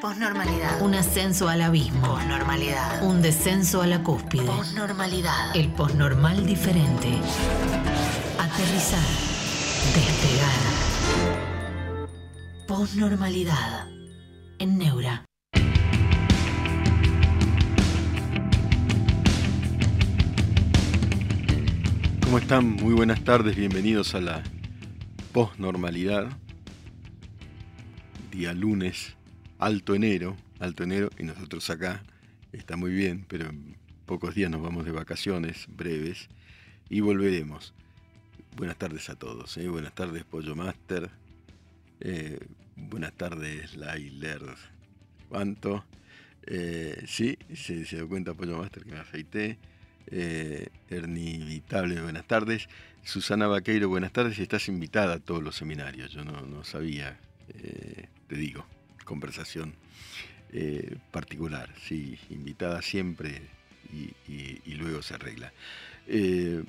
Posnormalidad. 0.00 0.80
Un 0.80 0.94
ascenso 0.94 1.48
al 1.48 1.60
abismo. 1.60 2.00
Posnormalidad. 2.06 3.02
Un 3.02 3.20
descenso 3.20 3.82
a 3.82 3.86
la 3.88 4.00
cúspide. 4.04 4.44
Posnormalidad. 4.44 5.56
El 5.56 5.72
posnormal 5.72 6.46
diferente. 6.46 7.08
Aterrizar. 8.38 9.02
Despegar. 9.96 10.54
Posnormalidad. 12.68 13.88
En 14.60 14.78
Neura. 14.78 15.24
¿Cómo 22.22 22.38
están? 22.38 22.76
Muy 22.76 22.94
buenas 22.94 23.24
tardes, 23.24 23.56
bienvenidos 23.56 24.14
a 24.14 24.20
la 24.20 24.44
posnormalidad. 25.32 26.28
Día 28.30 28.52
lunes, 28.52 29.17
alto 29.58 29.94
enero, 29.94 30.36
alto 30.60 30.84
enero, 30.84 31.10
y 31.18 31.24
nosotros 31.24 31.68
acá 31.70 32.02
está 32.52 32.76
muy 32.76 32.92
bien, 32.92 33.24
pero 33.28 33.48
en 33.48 33.76
pocos 34.06 34.34
días 34.34 34.50
nos 34.50 34.62
vamos 34.62 34.84
de 34.84 34.92
vacaciones 34.92 35.66
breves 35.68 36.28
y 36.88 37.00
volveremos. 37.00 37.74
Buenas 38.56 38.76
tardes 38.76 39.10
a 39.10 39.16
todos, 39.16 39.56
¿eh? 39.56 39.68
buenas 39.68 39.94
tardes 39.94 40.24
Pollo 40.24 40.54
Master, 40.54 41.10
eh, 42.00 42.38
buenas 42.76 43.12
tardes 43.14 43.76
Lailer, 43.76 44.42
¿cuánto? 45.28 45.84
Eh, 46.46 47.04
sí, 47.06 47.36
se, 47.54 47.84
se 47.84 47.96
dio 47.96 48.08
cuenta 48.08 48.34
Pollo 48.34 48.58
Master 48.58 48.84
que 48.84 48.92
me 48.92 48.98
afeité. 48.98 49.58
Eh, 50.10 50.68
Ernie 50.88 51.44
Vitable, 51.44 52.00
buenas 52.00 52.26
tardes. 52.26 52.68
Susana 53.02 53.46
Vaqueiro, 53.46 53.90
buenas 53.90 54.12
tardes. 54.12 54.38
Estás 54.38 54.68
invitada 54.68 55.16
a 55.16 55.18
todos 55.18 55.42
los 55.42 55.56
seminarios. 55.56 56.10
Yo 56.10 56.24
no, 56.24 56.40
no 56.40 56.64
sabía, 56.64 57.18
te 57.46 58.36
digo, 58.36 58.64
conversación 59.08 59.74
eh, 60.52 60.96
particular. 61.10 61.74
Sí, 61.86 62.18
invitada 62.30 62.82
siempre 62.82 63.42
y, 63.92 64.74
luego 64.74 65.02
se 65.02 65.14
arregla. 65.14 65.52
Eh, 66.06 66.62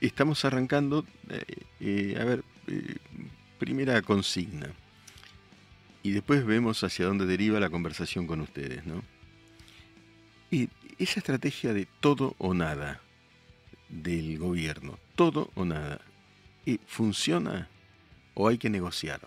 estamos 0.00 0.44
arrancando, 0.44 1.04
eh, 1.80 2.16
a 2.20 2.24
ver, 2.24 2.44
primera 3.58 4.00
consigna. 4.02 4.68
Y 6.04 6.10
después 6.12 6.44
vemos 6.44 6.82
hacia 6.84 7.06
dónde 7.06 7.26
deriva 7.26 7.60
la 7.60 7.70
conversación 7.70 8.26
con 8.26 8.40
ustedes, 8.40 8.84
¿no? 8.86 9.02
Y 10.50 10.68
esa 10.98 11.20
estrategia 11.20 11.72
de 11.72 11.86
todo 12.00 12.34
o 12.38 12.54
nada 12.54 13.00
del 13.88 14.38
gobierno, 14.38 14.98
todo 15.14 15.50
o 15.54 15.64
nada, 15.64 16.00
¿eh, 16.66 16.78
¿funciona 16.86 17.68
o 18.34 18.48
hay 18.48 18.58
que 18.58 18.70
negociar? 18.70 19.20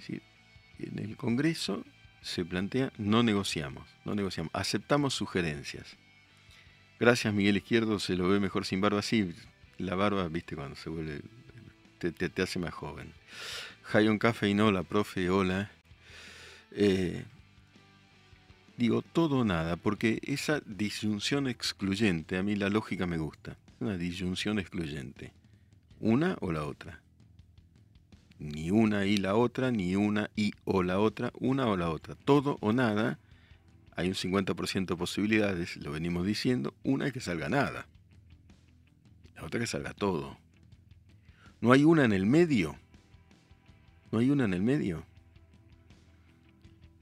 Decir, 0.00 0.22
en 0.78 0.98
el 0.98 1.16
Congreso 1.16 1.84
se 2.22 2.44
plantea 2.44 2.90
no 2.96 3.22
negociamos, 3.22 3.86
no 4.06 4.14
negociamos, 4.14 4.50
aceptamos 4.54 5.14
sugerencias. 5.14 5.96
Gracias 6.98 7.32
Miguel 7.34 7.58
Izquierdo, 7.58 7.98
se 7.98 8.16
lo 8.16 8.28
ve 8.28 8.40
mejor 8.40 8.64
sin 8.64 8.80
barba, 8.80 9.02
sí, 9.02 9.34
la 9.76 9.94
barba, 9.94 10.26
viste, 10.28 10.56
cuando 10.56 10.76
se 10.76 10.88
vuelve, 10.88 11.20
te, 11.98 12.42
hace 12.42 12.58
más 12.58 12.72
joven. 12.72 13.12
Jayon 13.82 14.18
Café 14.18 14.48
y 14.48 14.54
no, 14.54 14.72
la 14.72 14.84
profe, 14.84 15.28
hola. 15.28 15.70
Eh, 16.72 17.24
digo 18.78 19.02
todo 19.02 19.40
o 19.40 19.44
nada, 19.44 19.76
porque 19.76 20.20
esa 20.22 20.60
disyunción 20.64 21.46
excluyente, 21.46 22.38
a 22.38 22.42
mí 22.42 22.56
la 22.56 22.70
lógica 22.70 23.06
me 23.06 23.18
gusta. 23.18 23.56
Una 23.80 23.96
disyunción 23.96 24.58
excluyente. 24.58 25.32
Una 26.00 26.36
o 26.40 26.52
la 26.52 26.64
otra. 26.64 27.00
Ni 28.40 28.70
una 28.70 29.06
y 29.06 29.18
la 29.18 29.36
otra, 29.36 29.70
ni 29.70 29.94
una 29.94 30.30
y 30.34 30.52
o 30.64 30.82
la 30.82 30.98
otra, 30.98 31.30
una 31.38 31.66
o 31.68 31.76
la 31.76 31.90
otra. 31.90 32.16
Todo 32.16 32.56
o 32.60 32.72
nada, 32.72 33.20
hay 33.94 34.08
un 34.08 34.14
50% 34.14 34.86
de 34.86 34.96
posibilidades, 34.96 35.76
lo 35.76 35.92
venimos 35.92 36.26
diciendo, 36.26 36.74
una 36.82 37.06
es 37.06 37.12
que 37.12 37.20
salga 37.20 37.48
nada. 37.48 37.86
La 39.36 39.44
otra 39.44 39.60
que 39.60 39.66
salga 39.66 39.92
todo. 39.92 40.38
¿No 41.60 41.72
hay 41.72 41.84
una 41.84 42.04
en 42.04 42.12
el 42.12 42.26
medio? 42.26 42.76
¿No 44.10 44.18
hay 44.18 44.30
una 44.30 44.46
en 44.46 44.54
el 44.54 44.62
medio? 44.62 45.04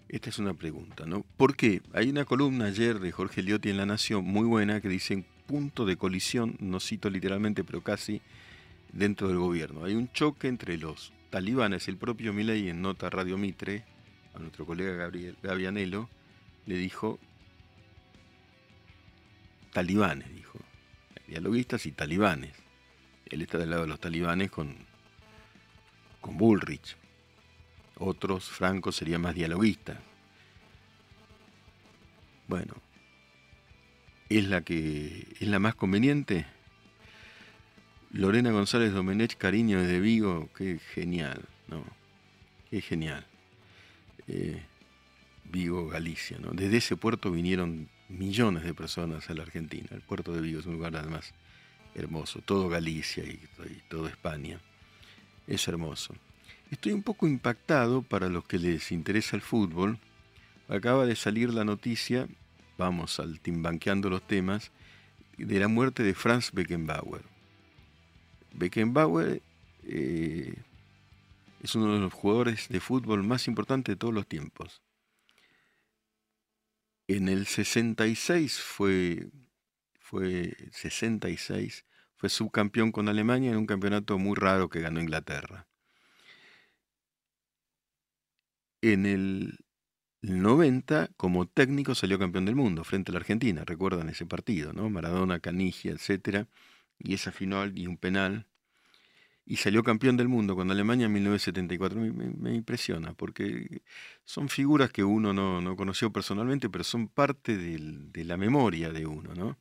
Esta 0.09 0.31
es 0.31 0.39
una 0.39 0.55
pregunta, 0.55 1.07
¿no? 1.07 1.25
¿Por 1.37 1.55
qué? 1.55 1.83
Hay 1.93 2.11
una 2.11 2.25
columna 2.25 2.65
ayer 2.67 2.99
de 2.99 3.13
Jorge 3.13 3.43
Liotti 3.43 3.71
en 3.71 3.77
La 3.77 3.87
Nación 3.87 4.25
muy 4.25 4.45
buena 4.45 4.81
que 4.81 4.89
dice 4.89 5.25
punto 5.47 5.87
de 5.87 5.97
colisión, 5.97 6.57
no 6.61 6.81
cito 6.81 7.09
literalmente, 7.11 7.63
pero 7.63 7.83
casi 7.83 8.21
dentro 8.93 9.29
del 9.29 9.39
gobierno. 9.39 9.85
Hay 9.85 9.95
un 9.95 10.11
choque 10.13 10.49
entre 10.49 10.79
los 10.79 11.13
talibanes, 11.31 11.89
el 11.89 11.97
propio 11.97 12.33
Milei 12.33 12.69
en 12.69 12.83
nota 12.83 13.11
Radio 13.11 13.39
Mitre, 13.39 13.85
a 14.35 14.39
nuestro 14.39 14.67
colega 14.67 14.95
Gabriel 14.95 15.37
Gavianelo, 15.43 16.09
le 16.67 16.77
dijo 16.77 17.19
talibanes, 19.73 20.35
dijo, 20.35 20.59
dialoguistas 21.27 21.87
y 21.87 21.93
talibanes. 21.93 22.53
Él 23.27 23.43
está 23.43 23.59
del 23.59 23.71
lado 23.71 23.83
de 23.83 23.89
los 23.89 24.01
talibanes 24.01 24.51
con, 24.51 24.75
con 26.21 26.37
Bullrich. 26.37 26.97
Otros, 27.97 28.45
Franco, 28.45 28.93
sería 28.93 29.19
más 29.19 29.35
dialoguista. 29.35 30.01
Bueno, 32.47 32.75
¿es 34.29 34.49
la 34.49 34.63
que 34.63 35.27
es 35.39 35.49
la 35.49 35.59
más 35.59 35.75
conveniente? 35.75 36.47
Lorena 38.13 38.51
González 38.51 38.93
Domenech, 38.93 39.37
cariño 39.37 39.83
desde 39.83 40.01
Vigo, 40.01 40.49
qué 40.57 40.79
genial, 40.95 41.43
¿no? 41.69 41.85
Qué 42.71 42.81
genial. 42.81 43.27
Eh, 44.29 44.63
Vigo, 45.45 45.89
Galicia, 45.89 46.39
¿no? 46.39 46.51
Desde 46.53 46.79
ese 46.79 46.97
puerto 46.97 47.31
vinieron 47.31 47.89
millones 48.09 48.65
de 48.65 48.73
personas 48.73 49.29
a 49.29 49.35
la 49.35 49.43
Argentina. 49.43 49.89
El 49.91 50.01
puerto 50.01 50.33
de 50.33 50.41
Vigo 50.41 50.61
es 50.61 50.67
un 50.67 50.75
lugar 50.75 50.97
además 50.97 51.35
hermoso. 51.95 52.41
Todo 52.41 52.69
Galicia 52.69 53.25
y, 53.25 53.41
todo 53.89 54.09
España. 54.09 54.59
Es 55.47 55.69
hermoso. 55.69 56.15
Estoy 56.71 56.93
un 56.93 57.03
poco 57.03 57.27
impactado 57.27 58.03
para 58.03 58.29
los 58.29 58.45
que 58.45 58.59
les 58.59 58.91
interesa 58.91 59.37
el 59.37 59.43
fútbol. 59.43 59.99
Acaba 60.69 61.07
de 61.07 61.17
salir 61.17 61.53
la 61.53 61.65
noticia, 61.65 62.27
vamos 62.77 63.21
al 63.21 63.41
timbanqueando 63.41 64.09
los 64.11 64.27
temas, 64.27 64.71
de 65.37 65.61
la 65.61 65.69
muerte 65.69 66.03
de 66.03 66.15
Franz 66.15 66.53
Beckenbauer. 66.53 67.23
Beckenbauer 68.53 69.43
eh, 69.85 70.55
es 71.63 71.75
uno 71.75 71.95
de 71.95 72.01
los 72.01 72.13
jugadores 72.13 72.69
de 72.69 72.81
fútbol 72.81 73.25
más 73.25 73.49
importantes 73.49 73.95
de 73.95 73.97
todos 73.99 74.15
los 74.15 74.27
tiempos. 74.27 74.83
En 77.09 77.29
el 77.29 77.47
66 77.47 78.61
fue, 78.61 79.31
fue 79.99 80.55
66, 80.73 81.85
fue 82.17 82.29
subcampeón 82.29 82.93
con 82.93 83.09
Alemania 83.09 83.51
en 83.51 83.57
un 83.57 83.67
campeonato 83.67 84.19
muy 84.19 84.37
raro 84.37 84.69
que 84.69 84.81
ganó 84.81 85.01
Inglaterra. 85.01 85.67
En 88.83 89.07
el 89.07 89.59
90, 90.23 91.11
como 91.17 91.47
técnico, 91.47 91.95
salió 91.95 92.19
campeón 92.19 92.45
del 92.45 92.57
mundo 92.57 92.85
frente 92.85 93.11
a 93.11 93.15
la 93.15 93.21
Argentina. 93.21 93.65
Recuerdan 93.65 94.09
ese 94.09 94.27
partido, 94.27 94.73
¿no? 94.73 94.91
Maradona, 94.91 95.41
Canigia, 95.41 95.93
etcétera, 95.93 96.47
y 96.99 97.15
esa 97.15 97.33
final 97.33 97.79
y 97.79 97.87
un 97.87 97.97
penal. 97.97 98.47
Y 99.47 99.57
salió 99.57 99.83
campeón 99.83 100.17
del 100.19 100.29
mundo 100.29 100.57
con 100.57 100.71
Alemania 100.71 101.07
en 101.07 101.13
1974. 101.13 101.99
Me, 102.01 102.55
impresiona, 102.55 103.15
porque 103.15 103.83
son 104.25 104.49
figuras 104.49 104.91
que 104.91 105.05
uno 105.05 105.33
no, 105.33 105.61
no 105.63 105.77
conoció 105.77 106.13
personalmente, 106.13 106.69
pero 106.69 106.85
son 106.85 107.09
parte 107.09 107.57
de 107.57 108.25
la 108.25 108.37
memoria 108.37 108.93
de 108.93 109.07
uno, 109.07 109.35
¿no? 109.35 109.59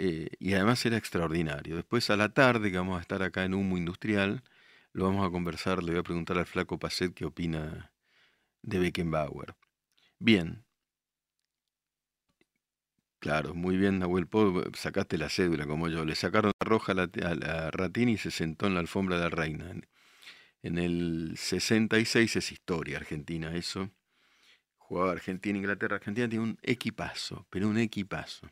Eh, 0.00 0.30
y 0.38 0.54
además 0.54 0.86
era 0.86 0.96
extraordinario. 0.96 1.74
Después 1.74 2.08
a 2.10 2.16
la 2.16 2.28
tarde, 2.28 2.70
que 2.70 2.78
vamos 2.78 2.98
a 2.98 3.00
estar 3.00 3.20
acá 3.22 3.44
en 3.44 3.54
Humo 3.54 3.76
Industrial, 3.76 4.44
lo 4.92 5.06
vamos 5.06 5.26
a 5.26 5.30
conversar, 5.30 5.82
le 5.82 5.90
voy 5.90 6.00
a 6.00 6.04
preguntar 6.04 6.38
al 6.38 6.46
flaco 6.46 6.78
Pacet 6.78 7.14
qué 7.14 7.24
opina 7.24 7.92
de 8.62 8.78
Beckenbauer. 8.78 9.56
Bien. 10.20 10.64
Claro, 13.20 13.54
muy 13.54 13.76
bien, 13.76 13.98
Nahuel 13.98 14.28
Po, 14.28 14.62
sacaste 14.74 15.18
la 15.18 15.28
cédula 15.28 15.66
como 15.66 15.88
yo. 15.88 16.04
Le 16.04 16.14
sacaron 16.14 16.52
la 16.60 16.64
roja 16.68 16.92
a 16.92 16.94
la, 16.94 17.70
Ratini 17.72 18.12
y 18.12 18.16
se 18.18 18.30
sentó 18.30 18.66
en 18.66 18.74
la 18.74 18.80
alfombra 18.80 19.16
de 19.16 19.22
la 19.24 19.30
reina. 19.30 19.70
En, 19.70 19.86
en 20.62 20.78
el 20.78 21.34
66 21.36 22.36
es 22.36 22.52
historia 22.52 22.98
argentina, 22.98 23.54
eso. 23.56 23.90
Jugaba 24.78 25.12
Argentina, 25.12 25.58
Inglaterra. 25.58 25.96
Argentina 25.96 26.28
tiene 26.28 26.44
un 26.44 26.58
equipazo, 26.62 27.46
pero 27.50 27.68
un 27.68 27.78
equipazo. 27.78 28.48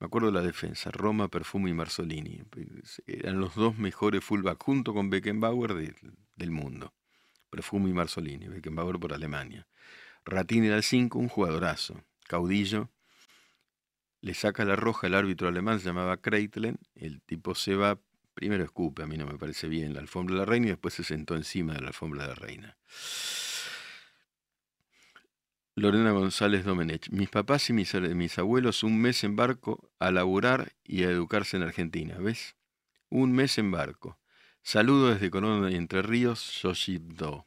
Me 0.00 0.06
acuerdo 0.06 0.26
de 0.28 0.34
la 0.34 0.42
defensa, 0.42 0.90
Roma, 0.90 1.28
Perfumo 1.28 1.68
y 1.68 1.72
Marzolini. 1.74 2.42
Pues, 2.50 3.02
Eran 3.06 3.40
los 3.40 3.54
dos 3.54 3.78
mejores 3.78 4.24
fullback 4.24 4.62
junto 4.62 4.92
con 4.92 5.10
Beckenbauer 5.10 5.74
de- 5.74 5.94
del 6.36 6.50
mundo. 6.50 6.92
Perfumo 7.50 7.88
y 7.88 7.92
Marzolini, 7.92 8.48
Beckenbauer 8.48 8.98
por 8.98 9.12
Alemania. 9.14 9.66
Ratini 10.24 10.68
era 10.68 10.76
el 10.76 10.82
5, 10.84 11.18
un 11.18 11.28
jugadorazo. 11.28 12.02
Caudillo. 12.28 12.90
Le 14.22 14.32
saca 14.34 14.64
la 14.64 14.76
roja 14.76 15.08
el 15.08 15.14
árbitro 15.14 15.48
alemán, 15.48 15.78
se 15.78 15.86
llamaba 15.86 16.16
Kreitlen. 16.16 16.78
El 16.94 17.20
tipo 17.20 17.54
se 17.54 17.74
va, 17.74 17.98
Primero 18.34 18.64
escupe, 18.64 19.02
a 19.02 19.06
mí 19.06 19.16
no 19.18 19.26
me 19.26 19.36
parece 19.36 19.68
bien 19.68 19.92
la 19.92 20.00
alfombra 20.00 20.34
de 20.34 20.40
la 20.40 20.46
reina 20.46 20.66
y 20.66 20.70
después 20.70 20.94
se 20.94 21.04
sentó 21.04 21.36
encima 21.36 21.74
de 21.74 21.82
la 21.82 21.88
alfombra 21.88 22.22
de 22.22 22.28
la 22.28 22.34
reina. 22.34 22.76
Lorena 25.74 26.12
González 26.12 26.64
Domenech. 26.64 27.10
Mis 27.10 27.28
papás 27.28 27.68
y 27.70 27.72
mis, 27.72 28.38
abuelos 28.38 28.82
un 28.82 29.00
mes 29.00 29.24
en 29.24 29.36
barco 29.36 29.90
a 29.98 30.10
laburar 30.10 30.72
y 30.84 31.04
a 31.04 31.10
educarse 31.10 31.56
en 31.56 31.62
Argentina. 31.62 32.16
¿Ves? 32.18 32.56
Un 33.10 33.32
mes 33.32 33.58
en 33.58 33.70
barco. 33.70 34.18
Saludo 34.62 35.12
desde 35.12 35.30
Colón 35.30 35.70
Entre 35.72 36.02
Ríos, 36.02 36.62
Do. 37.00 37.46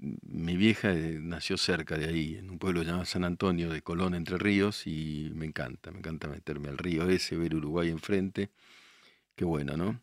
Mi 0.00 0.56
vieja 0.56 0.92
eh, 0.92 1.18
nació 1.20 1.56
cerca 1.56 1.96
de 1.98 2.06
ahí, 2.06 2.36
en 2.36 2.50
un 2.50 2.58
pueblo 2.58 2.82
llamado 2.82 3.04
San 3.04 3.24
Antonio 3.24 3.70
de 3.70 3.82
Colón, 3.82 4.14
Entre 4.14 4.38
Ríos, 4.38 4.86
y 4.86 5.30
me 5.34 5.46
encanta, 5.46 5.90
me 5.90 5.98
encanta 5.98 6.28
meterme 6.28 6.68
al 6.68 6.78
río 6.78 7.08
ese, 7.08 7.36
ver 7.36 7.54
Uruguay 7.54 7.88
enfrente. 7.90 8.50
Qué 9.36 9.44
bueno, 9.44 9.76
¿no? 9.76 10.00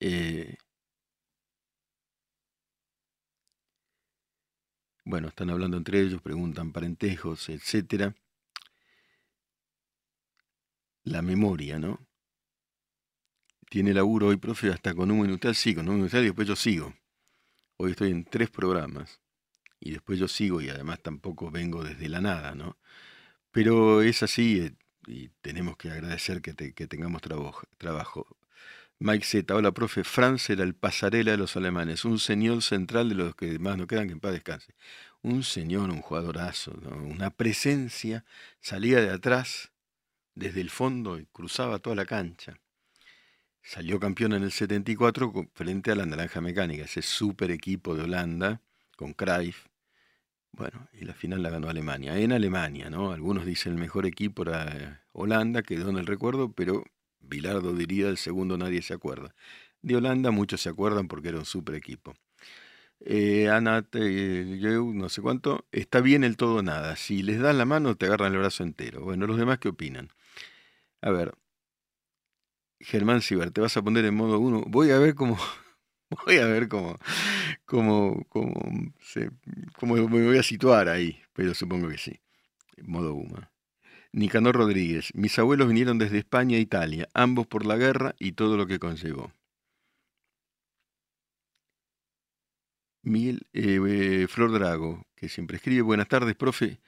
Eh, 0.00 0.56
Bueno, 5.04 5.28
están 5.28 5.50
hablando 5.50 5.76
entre 5.76 6.00
ellos, 6.00 6.20
preguntan 6.22 6.72
parentejos, 6.72 7.48
etcétera. 7.48 8.14
La 11.04 11.22
memoria, 11.22 11.78
¿no? 11.78 12.00
Tiene 13.68 13.92
laburo 13.94 14.28
hoy, 14.28 14.36
profe, 14.36 14.70
hasta 14.70 14.94
con 14.94 15.10
un 15.10 15.22
minutal, 15.22 15.54
sí, 15.54 15.74
con 15.74 15.88
un 15.88 15.96
minutal 15.96 16.22
y 16.22 16.26
después 16.26 16.46
yo 16.46 16.56
sigo. 16.56 16.94
Hoy 17.84 17.90
estoy 17.90 18.12
en 18.12 18.24
tres 18.24 18.48
programas 18.48 19.18
y 19.80 19.90
después 19.90 20.16
yo 20.16 20.28
sigo 20.28 20.60
y 20.60 20.68
además 20.68 21.00
tampoco 21.02 21.50
vengo 21.50 21.82
desde 21.82 22.08
la 22.08 22.20
nada, 22.20 22.54
¿no? 22.54 22.78
Pero 23.50 24.02
es 24.02 24.22
así 24.22 24.60
eh, 24.60 24.76
y 25.08 25.30
tenemos 25.40 25.76
que 25.76 25.90
agradecer 25.90 26.42
que, 26.42 26.54
tengamos 26.54 27.22
trabajo, 27.22 27.66
trabajo. 27.78 28.36
Mike 29.00 29.24
Z, 29.24 29.52
hola 29.52 29.72
profe, 29.72 30.04
Franz 30.04 30.48
era 30.50 30.62
el 30.62 30.76
pasarela 30.76 31.32
de 31.32 31.38
los 31.38 31.56
alemanes, 31.56 32.04
un 32.04 32.20
señor 32.20 32.62
central 32.62 33.08
de 33.08 33.16
los 33.16 33.34
que 33.34 33.58
más 33.58 33.76
no 33.76 33.88
quedan, 33.88 34.06
que 34.06 34.12
en 34.12 34.20
paz 34.20 34.30
descanse. 34.30 34.76
Un 35.20 35.42
señor, 35.42 35.90
un 35.90 36.02
jugadorazo, 36.02 36.70
una 37.04 37.30
presencia, 37.30 38.24
salía 38.60 39.00
de 39.00 39.10
atrás, 39.10 39.72
desde 40.36 40.60
el 40.60 40.70
fondo 40.70 41.18
y 41.18 41.26
cruzaba 41.26 41.80
toda 41.80 41.96
la 41.96 42.06
cancha. 42.06 42.60
Salió 43.62 44.00
campeón 44.00 44.32
en 44.32 44.42
el 44.42 44.50
74 44.50 45.32
frente 45.54 45.92
a 45.92 45.94
la 45.94 46.04
Naranja 46.04 46.40
Mecánica, 46.40 46.84
ese 46.84 47.00
super 47.00 47.50
equipo 47.50 47.94
de 47.94 48.02
Holanda, 48.02 48.60
con 48.96 49.12
Cruyff. 49.14 49.66
Bueno, 50.52 50.88
y 50.92 51.04
la 51.04 51.14
final 51.14 51.42
la 51.42 51.50
ganó 51.50 51.68
Alemania. 51.68 52.18
En 52.18 52.32
Alemania, 52.32 52.90
¿no? 52.90 53.12
Algunos 53.12 53.46
dicen 53.46 53.72
el 53.72 53.78
mejor 53.78 54.04
equipo 54.04 54.42
era 54.42 55.02
Holanda, 55.12 55.62
quedó 55.62 55.90
en 55.90 55.96
el 55.96 56.06
recuerdo, 56.06 56.52
pero 56.52 56.84
Bilardo 57.20 57.74
diría, 57.74 58.08
el 58.08 58.18
segundo 58.18 58.58
nadie 58.58 58.82
se 58.82 58.94
acuerda. 58.94 59.34
De 59.80 59.96
Holanda 59.96 60.30
muchos 60.30 60.60
se 60.60 60.68
acuerdan 60.68 61.08
porque 61.08 61.28
era 61.28 61.38
un 61.38 61.46
super 61.46 61.74
equipo. 61.74 62.14
Eh, 63.00 63.48
Ana, 63.48 63.86
no 63.92 65.08
sé 65.08 65.22
cuánto, 65.22 65.66
está 65.72 66.00
bien 66.00 66.24
el 66.24 66.36
todo 66.36 66.62
nada. 66.62 66.96
Si 66.96 67.22
les 67.22 67.40
dan 67.40 67.58
la 67.58 67.64
mano, 67.64 67.96
te 67.96 68.06
agarran 68.06 68.32
el 68.32 68.38
brazo 68.38 68.62
entero. 68.64 69.02
Bueno, 69.02 69.26
los 69.26 69.38
demás, 69.38 69.58
¿qué 69.58 69.68
opinan? 69.68 70.10
A 71.00 71.10
ver, 71.10 71.34
Germán 72.82 73.22
Ciber, 73.22 73.50
te 73.50 73.60
vas 73.60 73.76
a 73.76 73.82
poner 73.82 74.04
en 74.04 74.14
modo 74.14 74.38
1. 74.38 74.64
Voy 74.66 74.90
a 74.90 74.98
ver 74.98 75.14
cómo, 75.14 75.38
voy 76.26 76.38
a 76.38 76.46
ver 76.46 76.68
cómo, 76.68 76.96
cómo, 77.64 78.24
cómo, 78.28 78.52
cómo 79.78 79.94
me 79.94 80.26
voy 80.26 80.38
a 80.38 80.42
situar 80.42 80.88
ahí, 80.88 81.20
pero 81.32 81.54
supongo 81.54 81.88
que 81.88 81.98
sí. 81.98 82.20
Modo 82.82 83.14
1. 83.14 83.50
Nicanor 84.12 84.56
Rodríguez. 84.56 85.10
Mis 85.14 85.38
abuelos 85.38 85.68
vinieron 85.68 85.98
desde 85.98 86.18
España 86.18 86.56
e 86.56 86.60
Italia, 86.60 87.08
ambos 87.14 87.46
por 87.46 87.64
la 87.64 87.76
guerra 87.76 88.14
y 88.18 88.32
todo 88.32 88.56
lo 88.56 88.66
que 88.66 88.78
conllevó. 88.78 89.32
Miguel 93.02 93.46
eh, 93.52 94.26
Flor 94.28 94.52
Drago, 94.52 95.06
que 95.16 95.28
siempre 95.28 95.56
escribe, 95.56 95.82
buenas 95.82 96.08
tardes, 96.08 96.36
profe. 96.36 96.78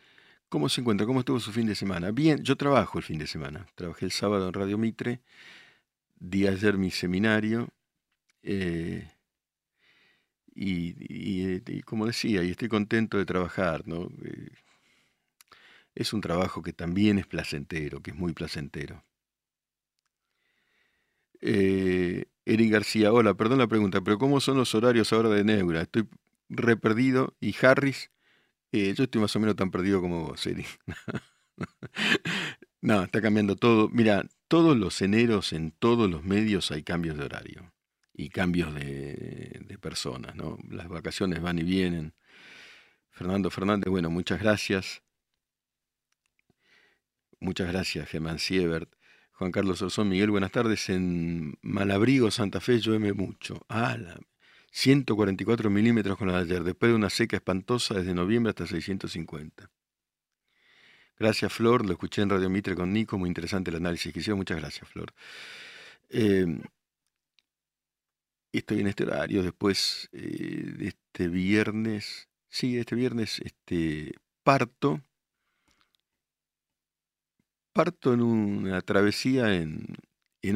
¿Cómo 0.48 0.68
se 0.68 0.80
encuentra? 0.80 1.06
¿Cómo 1.06 1.20
estuvo 1.20 1.40
su 1.40 1.50
fin 1.50 1.66
de 1.66 1.74
semana? 1.74 2.12
Bien, 2.12 2.42
yo 2.44 2.56
trabajo 2.56 2.98
el 2.98 3.04
fin 3.04 3.18
de 3.18 3.26
semana. 3.26 3.66
Trabajé 3.74 4.04
el 4.04 4.12
sábado 4.12 4.46
en 4.46 4.52
Radio 4.52 4.78
Mitre, 4.78 5.20
di 6.30 6.46
ayer 6.46 6.78
mi 6.78 6.90
seminario. 6.90 7.68
Eh, 8.42 9.10
y, 10.54 11.82
como 11.82 12.06
decía, 12.06 12.42
y 12.42 12.50
estoy 12.50 12.68
contento 12.68 13.18
de 13.18 13.26
trabajar, 13.26 13.86
¿no? 13.86 14.08
es 15.94 16.12
un 16.12 16.20
trabajo 16.20 16.62
que 16.62 16.72
también 16.72 17.18
es 17.18 17.26
placentero, 17.26 18.00
que 18.02 18.10
es 18.10 18.16
muy 18.16 18.32
placentero. 18.32 19.04
Eh, 21.40 22.24
Eric 22.46 22.72
García, 22.72 23.12
hola, 23.12 23.34
perdón 23.34 23.58
la 23.58 23.66
pregunta, 23.66 24.00
pero 24.00 24.18
¿cómo 24.18 24.40
son 24.40 24.56
los 24.56 24.74
horarios 24.74 25.12
ahora 25.12 25.28
de 25.28 25.44
Neura? 25.44 25.82
Estoy 25.82 26.08
re 26.48 26.76
perdido 26.76 27.34
y 27.40 27.54
Harris, 27.62 28.10
eh, 28.72 28.94
yo 28.94 29.04
estoy 29.04 29.20
más 29.20 29.34
o 29.36 29.40
menos 29.40 29.56
tan 29.56 29.70
perdido 29.70 30.00
como 30.00 30.24
vos, 30.24 30.46
Eric. 30.46 30.66
no, 32.84 33.02
está 33.02 33.22
cambiando 33.22 33.56
todo. 33.56 33.88
Mira, 33.88 34.26
todos 34.46 34.76
los 34.76 35.00
eneros 35.00 35.54
en 35.54 35.70
todos 35.70 36.10
los 36.10 36.22
medios 36.22 36.70
hay 36.70 36.82
cambios 36.82 37.16
de 37.16 37.24
horario 37.24 37.72
y 38.12 38.28
cambios 38.28 38.74
de, 38.74 39.78
personas, 39.80 40.36
¿no? 40.36 40.58
Las 40.68 40.88
vacaciones 40.88 41.40
van 41.40 41.58
y 41.58 41.62
vienen. 41.62 42.12
Fernando 43.10 43.48
Fernández, 43.50 43.88
bueno, 43.90 44.10
muchas 44.10 44.38
gracias. 44.38 45.02
Muchas 47.40 47.68
gracias, 47.68 48.06
Germán 48.06 48.38
Siebert. 48.38 48.92
Juan 49.32 49.50
Carlos 49.50 49.80
Orzón, 49.80 50.10
Miguel, 50.10 50.30
buenas 50.30 50.52
tardes. 50.52 50.90
En 50.90 51.56
Malabrigo, 51.62 52.30
Santa 52.30 52.60
Fe, 52.60 52.80
llueve 52.80 53.14
mucho. 53.14 53.64
Ah, 53.70 53.96
144 54.72 55.70
milímetros 55.70 56.18
con 56.18 56.28
la 56.28 56.34
de 56.34 56.52
ayer, 56.52 56.64
después 56.64 56.92
de 56.92 56.96
una 56.96 57.08
seca 57.08 57.36
espantosa 57.36 57.94
desde 57.94 58.12
noviembre 58.12 58.50
hasta 58.50 58.66
650. 58.66 59.70
Gracias, 61.18 61.52
Flor. 61.52 61.84
Lo 61.84 61.92
escuché 61.92 62.22
en 62.22 62.30
Radio 62.30 62.50
Mitre 62.50 62.74
con 62.74 62.92
Nico. 62.92 63.18
Muy 63.18 63.28
interesante 63.28 63.70
el 63.70 63.76
análisis 63.76 64.12
que 64.12 64.20
hicieron. 64.20 64.38
Muchas 64.38 64.58
gracias, 64.58 64.88
Flor. 64.88 65.12
Em, 66.10 66.62
estoy 68.52 68.80
en 68.80 68.86
este 68.88 69.04
horario 69.04 69.42
después 69.42 70.08
eh, 70.12 70.74
este 70.80 71.28
viernes. 71.28 72.28
Sí, 72.48 72.78
este 72.78 72.94
viernes 72.94 73.40
este, 73.40 74.14
parto 74.42 75.02
parto 77.74 78.14
en 78.14 78.22
una 78.22 78.80
travesía 78.82 79.52
en, 79.56 79.98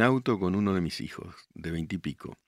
auto 0.00 0.38
con 0.38 0.54
uno 0.54 0.72
de 0.72 0.80
mis 0.80 1.00
hijos, 1.00 1.34
de 1.52 1.72
veintipico. 1.72 2.38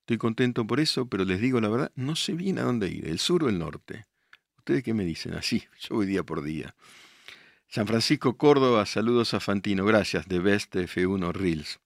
Estoy 0.00 0.18
contento 0.18 0.66
por 0.66 0.78
eso, 0.78 1.06
pero 1.06 1.24
les 1.24 1.40
digo 1.40 1.60
la 1.60 1.68
verdad, 1.68 1.92
no 1.96 2.14
sé 2.14 2.34
bien 2.34 2.58
a 2.58 2.62
dónde 2.62 2.88
ir, 2.88 3.08
el 3.08 3.18
sur 3.18 3.42
o 3.42 3.48
el 3.48 3.58
norte. 3.58 4.06
¿Ustedes 4.56 4.84
qué 4.84 4.94
me 4.94 5.04
dicen? 5.04 5.34
Así, 5.34 5.64
yo 5.80 5.96
voy 5.96 6.06
día 6.06 6.22
por 6.22 6.42
día. 6.42 6.74
San 7.70 7.86
Francisco, 7.86 8.36
Córdoba, 8.36 8.84
saludos 8.84 9.32
a 9.32 9.38
Fantino, 9.38 9.84
gracias, 9.84 10.26
de 10.26 10.40
Best 10.40 10.74
F1 10.74 11.32
Reels. 11.32 11.78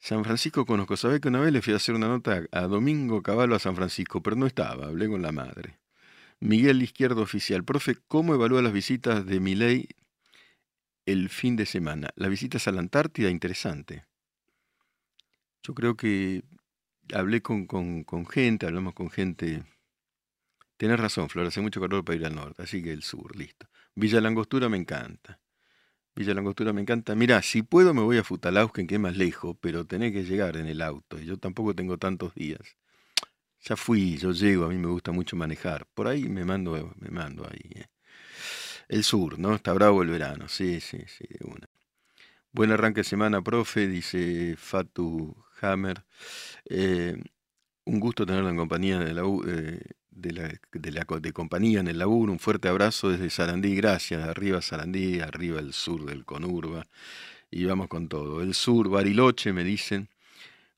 San 0.00 0.24
Francisco 0.24 0.66
conozco, 0.66 0.96
¿sabés 0.96 1.20
que 1.20 1.28
una 1.28 1.38
vez 1.38 1.52
le 1.52 1.62
fui 1.62 1.72
a 1.72 1.76
hacer 1.76 1.94
una 1.94 2.08
nota 2.08 2.42
a 2.50 2.62
Domingo 2.62 3.22
Caballo 3.22 3.54
a 3.54 3.60
San 3.60 3.76
Francisco, 3.76 4.20
pero 4.20 4.34
no 4.34 4.46
estaba, 4.46 4.86
hablé 4.86 5.08
con 5.08 5.22
la 5.22 5.30
madre. 5.30 5.78
Miguel 6.40 6.82
Izquierdo 6.82 7.22
Oficial, 7.22 7.62
profe, 7.62 7.96
¿cómo 8.08 8.34
evalúa 8.34 8.62
las 8.62 8.72
visitas 8.72 9.24
de 9.24 9.38
Miley 9.38 9.86
el 11.06 11.28
fin 11.28 11.54
de 11.54 11.64
semana. 11.64 12.10
La 12.16 12.26
visita 12.26 12.58
a 12.64 12.72
la 12.72 12.80
Antártida, 12.80 13.30
interesante. 13.30 14.06
Yo 15.62 15.72
creo 15.72 15.96
que 15.96 16.42
hablé 17.14 17.42
con, 17.42 17.66
con, 17.66 18.26
gente, 18.26 18.66
hablamos 18.66 18.94
con 18.94 19.08
gente. 19.08 19.62
Tienes 20.76 20.98
razón, 20.98 21.28
Flor, 21.28 21.46
hace 21.46 21.60
mucho 21.60 21.80
calor 21.80 22.04
para 22.04 22.16
ir 22.16 22.26
al 22.26 22.34
norte, 22.34 22.60
así 22.60 22.82
que 22.82 22.92
el 22.92 23.04
sur, 23.04 23.36
listo. 23.36 23.68
Villa 23.94 24.20
Langostura 24.20 24.68
me 24.68 24.76
encanta. 24.76 25.40
Villa 26.14 26.34
Langostura 26.34 26.72
me 26.72 26.80
encanta. 26.82 27.14
Mirá, 27.14 27.42
si 27.42 27.62
puedo 27.62 27.94
me 27.94 28.02
voy 28.02 28.18
a 28.18 28.24
Futalausken, 28.24 28.86
que 28.86 28.96
es 28.96 29.00
más 29.00 29.16
lejos, 29.16 29.56
pero 29.60 29.86
tenés 29.86 30.12
que 30.12 30.24
llegar 30.24 30.56
en 30.56 30.66
el 30.66 30.82
auto. 30.82 31.18
Y 31.20 31.26
yo 31.26 31.38
tampoco 31.38 31.74
tengo 31.74 31.98
tantos 31.98 32.34
días. 32.34 32.76
Ya 33.60 33.76
fui, 33.76 34.18
yo 34.18 34.32
llego, 34.32 34.64
a 34.64 34.68
mí 34.68 34.76
me 34.76 34.88
gusta 34.88 35.12
mucho 35.12 35.36
manejar. 35.36 35.86
Por 35.94 36.08
ahí 36.08 36.28
me 36.28 36.44
mando, 36.44 36.94
me 36.98 37.10
mando 37.10 37.46
ahí. 37.48 37.70
Eh. 37.74 37.86
El 38.88 39.04
sur, 39.04 39.38
¿no? 39.38 39.54
Está 39.54 39.72
bravo 39.72 40.02
el 40.02 40.10
verano, 40.10 40.48
sí, 40.48 40.80
sí, 40.80 40.98
sí, 41.06 41.24
de 41.28 41.46
una. 41.46 41.68
Buen 42.52 42.72
arranque 42.72 43.00
de 43.00 43.04
semana, 43.04 43.40
profe, 43.42 43.86
dice 43.88 44.56
Fatu 44.58 45.34
Hammer. 45.60 46.04
Eh, 46.66 47.16
un 47.84 48.00
gusto 48.00 48.26
tenerlo 48.26 48.50
en 48.50 48.56
compañía 48.56 48.98
de 48.98 49.14
la, 49.14 49.22
eh, 49.46 49.80
de, 50.12 50.32
la, 50.32 51.06
de, 51.20 51.32
compañía 51.32 51.80
en 51.80 51.88
el 51.88 51.98
laburo. 51.98 52.32
Un 52.32 52.38
fuerte 52.38 52.68
abrazo 52.68 53.10
desde 53.10 53.30
Sarandí, 53.30 53.74
gracias. 53.74 54.22
Arriba 54.22 54.62
Sarandí, 54.62 55.20
arriba 55.20 55.60
el 55.60 55.72
sur 55.72 56.04
del 56.04 56.24
Conurba. 56.24 56.86
Y 57.50 57.64
vamos 57.64 57.88
con 57.88 58.08
todo. 58.08 58.42
El 58.42 58.54
sur, 58.54 58.88
Bariloche, 58.88 59.52
me 59.52 59.64
dicen. 59.64 60.08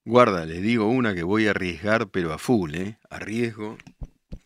Guarda, 0.05 0.45
les 0.45 0.63
digo 0.63 0.89
una 0.89 1.15
que 1.15 1.23
voy 1.23 1.47
a 1.47 1.51
arriesgar, 1.51 2.09
pero 2.09 2.33
a 2.33 2.39
full, 2.39 2.75
¿eh? 2.75 2.99
Arriesgo 3.11 3.79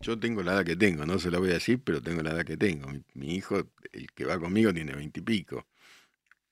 yo 0.01 0.19
tengo 0.19 0.43
la 0.43 0.53
edad 0.55 0.65
que 0.65 0.77
tengo, 0.77 1.05
no 1.07 1.19
se 1.19 1.31
la 1.31 1.39
voy 1.39 1.51
a 1.51 1.55
decir, 1.55 1.83
pero 1.83 2.01
tengo 2.01 2.23
la 2.23 2.31
edad 2.31 2.45
que 2.45 2.57
tengo. 2.57 2.89
Mi, 3.15 3.35
hijo, 3.35 3.59
el 3.93 4.13
que 4.13 4.25
va 4.25 4.39
conmigo, 4.39 4.73
tiene 4.73 4.95
veintipico. 4.95 5.67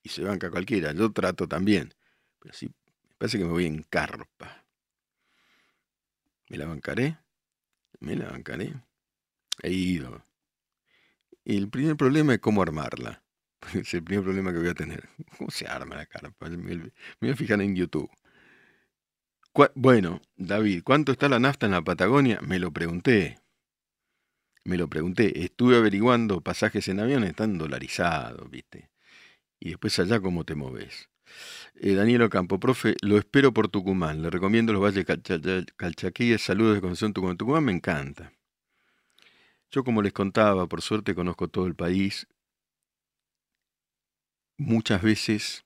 y 0.02 0.08
se 0.08 0.22
banca 0.22 0.50
cualquiera. 0.50 0.92
Yo 0.92 1.12
trato 1.12 1.48
también. 1.48 1.94
Pero 2.40 2.54
sí, 2.54 2.66
me 2.66 3.16
parece 3.18 3.38
que 3.38 3.44
me 3.44 3.50
voy 3.50 3.66
en 3.66 3.82
carpa. 3.84 4.64
¿Me 6.48 6.58
la 6.58 6.66
bancaré? 6.66 7.18
¿Me 8.00 8.16
la 8.16 8.30
bancaré? 8.30 8.74
He 9.62 9.72
ido. 9.72 10.24
El 11.44 11.68
primer 11.68 11.96
problema 11.96 12.34
es 12.34 12.40
cómo 12.40 12.62
armarla. 12.62 13.22
Es 13.74 13.94
el 13.94 14.04
primer 14.04 14.24
problema 14.24 14.52
que 14.52 14.58
voy 14.58 14.68
a 14.68 14.74
tener. 14.74 15.08
¿Cómo 15.38 15.50
se 15.50 15.66
arma 15.66 15.96
la 15.96 16.06
carpa? 16.06 16.48
Me, 16.48 16.92
voy 17.20 17.30
a 17.30 17.36
fijar 17.36 17.60
en 17.60 17.74
YouTube. 17.74 18.10
Bueno, 19.74 20.20
David, 20.36 20.82
¿cuánto 20.84 21.12
está 21.12 21.28
la 21.28 21.38
nafta 21.38 21.66
en 21.66 21.72
la 21.72 21.82
Patagonia? 21.82 22.40
Me 22.42 22.58
lo 22.58 22.72
pregunté. 22.72 23.38
Me 24.64 24.76
lo 24.76 24.88
pregunté. 24.88 25.44
Estuve 25.44 25.76
averiguando 25.76 26.42
pasajes 26.42 26.88
en 26.88 27.00
avión, 27.00 27.24
están 27.24 27.56
dolarizados, 27.56 28.50
¿viste? 28.50 28.90
Y 29.58 29.70
después 29.70 29.98
allá 29.98 30.20
cómo 30.20 30.44
te 30.44 30.54
moves. 30.54 31.08
Eh, 31.74 31.94
Daniel 31.94 32.22
Ocampo, 32.22 32.58
profe, 32.60 32.96
lo 33.02 33.18
espero 33.18 33.52
por 33.52 33.68
Tucumán. 33.68 34.22
Le 34.22 34.30
recomiendo 34.30 34.72
los 34.72 34.82
valles 34.82 35.04
Calcha- 35.06 35.40
Calchaquíes. 35.76 36.42
Saludos 36.42 36.74
de 36.76 36.80
Concepción 36.80 37.12
Tucumán. 37.12 37.36
Tucumán 37.36 37.64
me 37.64 37.72
encanta. 37.72 38.32
Yo, 39.70 39.84
como 39.84 40.02
les 40.02 40.12
contaba, 40.12 40.66
por 40.68 40.80
suerte 40.82 41.14
conozco 41.14 41.48
todo 41.48 41.66
el 41.66 41.74
país. 41.74 42.26
Muchas 44.58 45.02
veces 45.02 45.64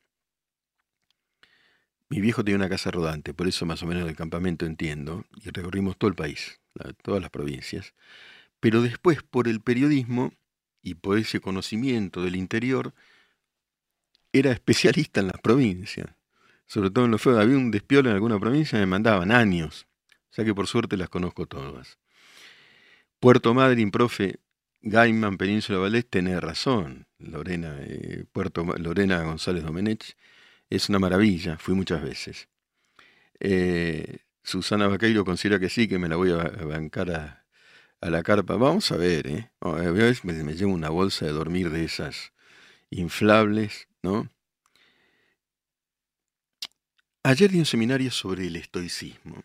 mi 2.08 2.20
viejo 2.20 2.42
tenía 2.44 2.56
una 2.56 2.68
casa 2.68 2.90
rodante, 2.90 3.32
por 3.34 3.46
eso 3.46 3.64
más 3.66 3.82
o 3.84 3.86
menos 3.86 4.04
del 4.04 4.16
campamento 4.16 4.66
entiendo, 4.66 5.24
y 5.44 5.50
recorrimos 5.50 5.96
todo 5.96 6.08
el 6.08 6.16
país, 6.16 6.60
todas 7.02 7.20
las 7.22 7.30
provincias. 7.30 7.94
Pero 8.58 8.82
después, 8.82 9.22
por 9.22 9.46
el 9.46 9.60
periodismo 9.60 10.32
y 10.82 10.94
por 10.94 11.18
ese 11.18 11.40
conocimiento 11.40 12.22
del 12.22 12.34
interior, 12.34 12.94
era 14.32 14.52
especialista 14.52 15.20
en 15.20 15.28
las 15.28 15.40
provincias. 15.40 16.08
Sobre 16.66 16.90
todo 16.90 17.04
en 17.06 17.10
los 17.12 17.20
fuegos. 17.22 17.42
Había 17.42 17.56
un 17.56 17.70
despiolo 17.70 18.10
en 18.10 18.14
alguna 18.14 18.38
provincia, 18.38 18.78
me 18.78 18.86
mandaban 18.86 19.32
años. 19.32 19.86
O 20.30 20.34
sea 20.34 20.44
que 20.44 20.54
por 20.54 20.66
suerte 20.68 20.96
las 20.96 21.08
conozco 21.08 21.46
todas. 21.46 21.98
Puerto 23.18 23.52
Madryn, 23.54 23.90
profe, 23.90 24.38
Gaiman, 24.82 25.36
Península 25.36 25.78
Valdés, 25.78 26.08
tenés 26.08 26.40
razón. 26.40 27.06
Lorena, 27.18 27.76
eh, 27.80 28.24
Puerto, 28.32 28.64
Lorena 28.78 29.22
González 29.22 29.62
Domenech, 29.64 30.16
es 30.70 30.88
una 30.88 30.98
maravilla, 30.98 31.58
fui 31.58 31.74
muchas 31.74 32.02
veces. 32.02 32.48
Eh, 33.40 34.18
Susana 34.42 34.88
Vaqueiro 34.88 35.24
considera 35.24 35.58
que 35.60 35.68
sí, 35.68 35.88
que 35.88 35.98
me 35.98 36.08
la 36.08 36.16
voy 36.16 36.30
a 36.32 36.36
ba- 36.36 36.52
a 36.60 36.64
bancar 36.64 37.10
a, 37.10 37.46
la 38.10 38.22
carpa. 38.22 38.56
Vamos 38.56 38.92
a 38.92 38.96
ver, 38.96 39.26
¿eh? 39.28 39.50
A 39.60 39.72
ver, 39.72 40.16
me, 40.24 40.32
me 40.44 40.54
llevo 40.54 40.72
una 40.72 40.90
bolsa 40.90 41.26
de 41.26 41.32
dormir 41.32 41.70
de 41.70 41.84
esas 41.84 42.32
inflables, 42.90 43.88
Ayer 47.22 47.50
di 47.50 47.58
un 47.58 47.66
seminario 47.66 48.10
sobre 48.10 48.46
el 48.46 48.56
estoicismo. 48.56 49.44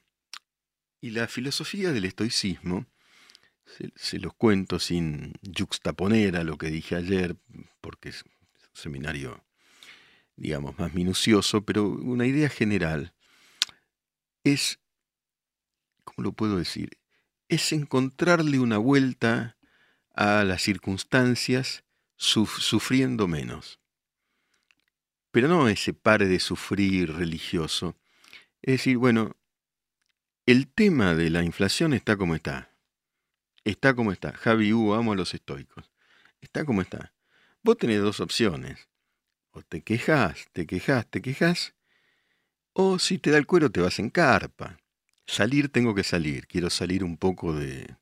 Y 1.01 1.11
la 1.11 1.27
filosofía 1.27 1.91
del 1.91 2.05
estoicismo, 2.05 2.85
se, 3.95 4.19
los 4.19 4.33
cuento 4.33 4.79
sin 4.79 5.33
juxtaponer 5.57 6.37
a 6.37 6.43
lo 6.43 6.57
que 6.57 6.67
dije 6.67 6.95
ayer, 6.95 7.35
porque 7.81 8.09
es 8.09 8.23
un 8.23 8.31
seminario, 8.73 9.43
digamos, 10.35 10.79
más 10.79 10.93
minucioso, 10.93 11.63
pero 11.65 11.87
una 11.87 12.25
idea 12.25 12.49
general 12.49 13.13
es, 14.43 14.79
¿cómo 16.03 16.23
lo 16.23 16.31
puedo 16.31 16.57
decir? 16.57 16.97
Es 17.49 17.71
encontrarle 17.73 18.59
una 18.59 18.77
vuelta 18.77 19.57
a 20.13 20.43
las 20.43 20.61
circunstancias 20.61 21.83
suf- 22.17 22.59
sufriendo 22.59 23.27
menos. 23.27 23.79
Pero 25.35 25.49
no 25.49 25.67
ese 25.67 25.91
pare 25.91 26.27
de 26.29 26.39
sufrir 26.39 27.13
religioso. 27.13 27.97
Es 28.61 28.75
decir, 28.75 28.95
bueno, 28.95 29.35
el 30.45 30.65
tema 30.69 31.13
de 31.13 31.29
la 31.29 31.43
inflación 31.43 31.91
está 31.91 32.15
como 32.15 32.35
está. 32.35 32.71
Está 33.65 33.93
como 33.93 34.13
está. 34.13 34.31
Javi 34.31 34.71
Hugo, 34.71 34.95
amo 34.95 35.11
a 35.11 35.15
los 35.17 35.33
estoicos. 35.33 35.91
Está 36.39 36.63
como 36.63 36.81
está. 36.81 37.11
Vos 37.63 37.77
tenés 37.77 37.99
dos 37.99 38.21
opciones. 38.21 38.87
O 39.51 39.61
te 39.61 39.81
quejas, 39.81 40.47
te 40.53 40.65
quejas, 40.65 41.05
te 41.07 41.21
quejas. 41.21 41.73
O 42.71 42.97
si 42.97 43.17
te 43.17 43.29
da 43.29 43.37
el 43.37 43.45
cuero 43.45 43.69
te 43.69 43.81
vas 43.81 43.99
en 43.99 44.11
carpa. 44.11 44.77
Salir 45.27 45.67
tengo 45.67 45.93
que 45.93 46.05
salir. 46.05 46.47
Quiero 46.47 46.69
salir 46.69 47.03
un 47.03 47.17
poco 47.17 47.53
de... 47.53 47.93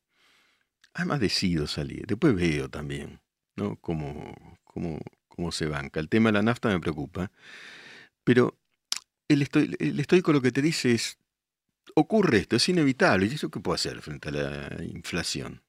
Además 0.94 1.20
decido 1.20 1.66
salir. 1.66 2.06
Después 2.06 2.36
veo 2.36 2.70
también, 2.70 3.22
¿no? 3.56 3.78
Cómo, 3.78 4.60
cómo, 4.64 5.00
cómo 5.36 5.52
se 5.52 5.66
banca. 5.68 6.00
El 6.00 6.10
tema 6.10 6.30
de 6.30 6.34
la 6.34 6.42
nafta 6.44 6.70
me 6.70 6.80
preocupa. 6.80 7.32
Pero 8.24 8.58
el, 9.28 9.42
estoi- 9.48 9.76
el 9.80 10.00
estoico 10.00 10.34
lo 10.34 10.42
que 10.42 10.52
te 10.52 10.62
dice 10.62 10.94
es, 10.94 11.18
ocurre 11.96 12.40
esto, 12.40 12.56
es 12.56 12.70
inevitable. 12.70 13.28
¿Y 13.28 13.36
eso 13.36 13.50
qué 13.50 13.60
puedo 13.60 13.76
hacer 13.76 14.02
frente 14.02 14.30
a 14.30 14.32
la 14.32 14.84
inflación? 14.84 15.62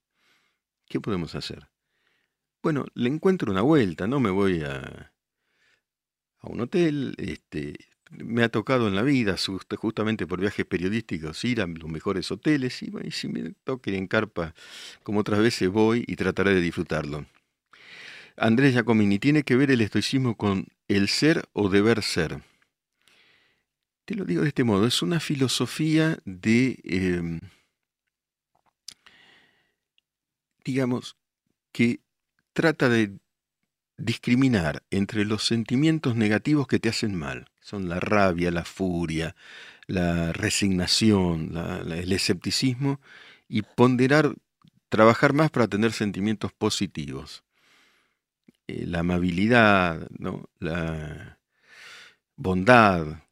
¿Qué 0.89 1.01
podemos 1.01 1.35
hacer? 1.35 1.69
Bueno, 2.63 2.87
le 2.95 3.09
encuentro 3.11 3.53
una 3.53 3.63
vuelta, 3.63 4.07
no 4.07 4.21
me 4.21 4.31
voy 4.31 4.63
a, 4.63 5.13
a 6.41 6.49
un 6.49 6.61
hotel, 6.61 7.15
este, 7.19 7.75
me 8.11 8.43
ha 8.43 8.49
tocado 8.49 8.89
en 8.89 8.95
la 8.95 9.03
vida, 9.03 9.37
just- 9.37 9.75
justamente 9.77 10.27
por 10.27 10.41
viajes 10.41 10.65
periodísticos, 10.67 11.45
ir 11.45 11.61
a 11.61 11.67
los 11.67 11.91
mejores 11.91 12.31
hoteles 12.31 12.83
y, 12.83 12.93
y 13.05 13.11
si 13.11 13.29
me 13.29 13.53
toca 13.65 13.91
ir 13.91 13.97
en 13.97 14.07
carpa, 14.07 14.55
como 15.03 15.21
otras 15.21 15.41
veces 15.41 15.69
voy 15.71 16.05
y 16.07 16.17
trataré 16.17 16.55
de 16.55 16.61
disfrutarlo. 16.61 17.27
Andrés 18.37 18.73
Giacomini, 18.73 19.19
¿tiene 19.19 19.45
que 19.45 19.57
ver 19.57 19.71
el 19.71 19.81
estoicismo 19.81 20.37
con 20.37 20.67
el 20.89 21.09
ser 21.09 21.49
o 21.53 21.69
deber 21.69 22.03
ser? 22.03 22.43
Te 24.05 24.15
lo 24.15 24.25
digo 24.25 24.43
de 24.43 24.49
este 24.49 24.65
modo, 24.65 24.87
es 24.87 25.03
una 25.03 25.21
filosofía 25.21 26.19
de, 26.25 26.79
eh, 26.85 27.41
digamos, 30.65 31.17
que 31.73 32.01
trata 32.53 32.89
de 32.89 33.19
discriminar 33.97 34.83
entre 34.91 35.25
los 35.25 35.45
sentimientos 35.45 36.17
negativos 36.17 36.67
que 36.67 36.81
te 36.81 36.89
hacen 36.89 37.15
mal, 37.15 37.47
son 37.61 37.89
la 37.89 38.01
rabia, 38.01 38.51
la 38.51 38.65
furia, 38.65 39.37
la 39.87 40.33
resignación, 40.33 41.57
el 41.57 42.13
escepticismo, 42.13 43.01
y 43.49 43.63
ponderar, 43.63 44.35
trabajar 44.89 45.33
más 45.33 45.51
para 45.51 45.69
tener 45.69 45.93
sentimientos 45.93 46.53
positivos. 46.53 47.45
Eh, 48.67 48.87
la 48.87 49.01
amabilidad, 49.01 50.09
¿no? 50.19 50.49
la 50.59 51.39
bondad, 52.37 53.23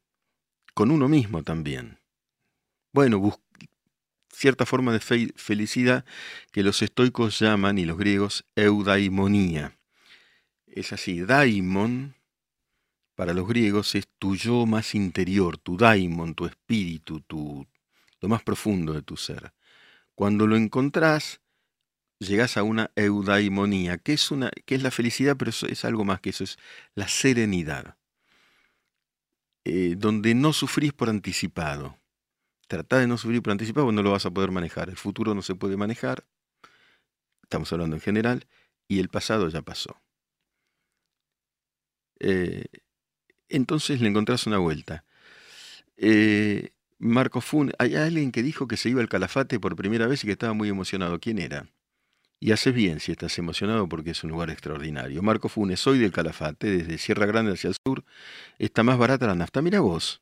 con 0.73 0.91
uno 0.91 1.07
mismo 1.07 1.43
también. 1.43 1.99
Bueno, 2.91 3.39
cierta 4.29 4.65
forma 4.65 4.93
de 4.93 4.99
fe- 4.99 5.33
felicidad 5.35 6.05
que 6.51 6.63
los 6.63 6.81
estoicos 6.81 7.39
llaman, 7.39 7.77
y 7.79 7.85
los 7.85 7.97
griegos, 7.97 8.45
eudaimonía. 8.55 9.77
Es 10.67 10.93
así, 10.93 11.21
daimon, 11.21 12.15
para 13.15 13.33
los 13.33 13.47
griegos, 13.47 13.95
es 13.95 14.07
tu 14.19 14.35
yo 14.35 14.65
más 14.65 14.95
interior, 14.95 15.57
tu 15.57 15.77
daimon, 15.77 16.35
tu 16.35 16.45
espíritu, 16.45 17.21
tu, 17.21 17.67
lo 18.21 18.29
más 18.29 18.43
profundo 18.43 18.93
de 18.93 19.01
tu 19.01 19.17
ser. 19.17 19.53
Cuando 20.15 20.45
lo 20.47 20.55
encontrás, 20.55 21.41
llegás 22.27 22.57
a 22.57 22.63
una 22.63 22.91
eudaimonía, 22.95 23.97
que 23.97 24.13
es, 24.13 24.31
una, 24.31 24.51
que 24.65 24.75
es 24.75 24.83
la 24.83 24.91
felicidad, 24.91 25.35
pero 25.37 25.51
es 25.51 25.85
algo 25.85 26.05
más 26.05 26.21
que 26.21 26.31
eso, 26.31 26.43
es 26.43 26.57
la 26.95 27.07
serenidad, 27.07 27.97
eh, 29.65 29.95
donde 29.97 30.35
no 30.35 30.53
sufrís 30.53 30.93
por 30.93 31.09
anticipado. 31.09 31.97
Tratá 32.67 32.99
de 32.99 33.07
no 33.07 33.17
sufrir 33.17 33.41
por 33.41 33.51
anticipado, 33.51 33.91
no 33.91 34.01
lo 34.01 34.11
vas 34.11 34.25
a 34.25 34.31
poder 34.31 34.51
manejar. 34.51 34.89
El 34.89 34.97
futuro 34.97 35.35
no 35.35 35.41
se 35.41 35.55
puede 35.55 35.77
manejar, 35.77 36.25
estamos 37.43 37.71
hablando 37.73 37.95
en 37.95 38.01
general, 38.01 38.47
y 38.87 38.99
el 38.99 39.09
pasado 39.09 39.49
ya 39.49 39.61
pasó. 39.61 40.01
Eh, 42.19 42.65
entonces 43.49 44.01
le 44.01 44.09
encontrás 44.09 44.47
una 44.47 44.57
vuelta. 44.57 45.05
Eh, 45.97 46.71
Marco 46.99 47.41
Fun, 47.41 47.71
hay 47.79 47.95
alguien 47.95 48.31
que 48.31 48.43
dijo 48.43 48.67
que 48.67 48.77
se 48.77 48.89
iba 48.89 49.01
al 49.01 49.09
Calafate 49.09 49.59
por 49.59 49.75
primera 49.75 50.07
vez 50.07 50.23
y 50.23 50.27
que 50.27 50.33
estaba 50.33 50.53
muy 50.53 50.69
emocionado. 50.69 51.19
¿Quién 51.19 51.39
era? 51.39 51.67
Y 52.43 52.51
haces 52.51 52.73
bien 52.73 52.99
si 52.99 53.13
estás 53.13 53.39
emocionado 53.39 53.87
porque 53.87 54.11
es 54.11 54.21
un 54.25 54.31
lugar 54.31 54.49
extraordinario. 54.49 55.23
Marco 55.23 55.47
Funes, 55.47 55.79
soy 55.79 55.97
del 55.97 56.11
Calafate, 56.11 56.69
desde 56.69 56.97
Sierra 56.97 57.25
Grande 57.25 57.53
hacia 57.53 57.69
el 57.69 57.75
sur. 57.87 58.03
Está 58.59 58.83
más 58.83 58.97
barata 58.97 59.27
la 59.27 59.33
nafta. 59.33 59.61
Mira 59.61 59.79
vos. 59.79 60.21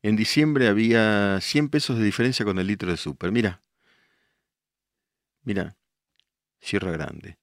En 0.00 0.14
diciembre 0.14 0.68
había 0.68 1.40
100 1.40 1.68
pesos 1.68 1.98
de 1.98 2.04
diferencia 2.04 2.44
con 2.44 2.60
el 2.60 2.68
litro 2.68 2.92
de 2.92 2.96
súper. 2.96 3.32
Mira. 3.32 3.60
Mira. 5.42 5.76
Sierra 6.60 6.92
Grande. 6.92 7.38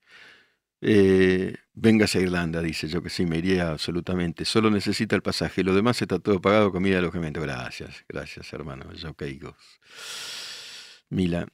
Eh, 0.79 1.53
véngase 1.73 2.19
a 2.19 2.21
Irlanda, 2.21 2.61
dice 2.61 2.87
yo 2.87 3.03
que 3.03 3.09
sí, 3.09 3.25
me 3.25 3.39
iría 3.39 3.71
absolutamente. 3.71 4.45
Solo 4.45 4.71
necesita 4.71 5.17
el 5.17 5.23
pasaje. 5.23 5.61
Lo 5.61 5.75
demás 5.75 6.01
está 6.01 6.19
todo 6.19 6.39
pagado, 6.39 6.71
comida 6.71 6.99
alojamiento. 6.99 7.41
Gracias, 7.41 8.05
gracias, 8.07 8.53
hermano. 8.53 8.93
Yo 8.93 9.13
caigo. 9.13 9.57
Mila. 11.09 11.49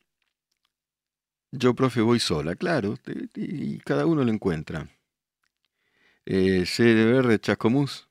Yo, 1.51 1.73
profe, 1.75 2.01
voy 2.01 2.19
sola, 2.19 2.55
claro, 2.55 2.97
y 3.35 3.79
cada 3.79 4.05
uno 4.05 4.23
lo 4.23 4.31
encuentra. 4.31 4.87
Eh, 6.25 6.65
CDR 6.65 7.39
Chascomús. 7.39 8.07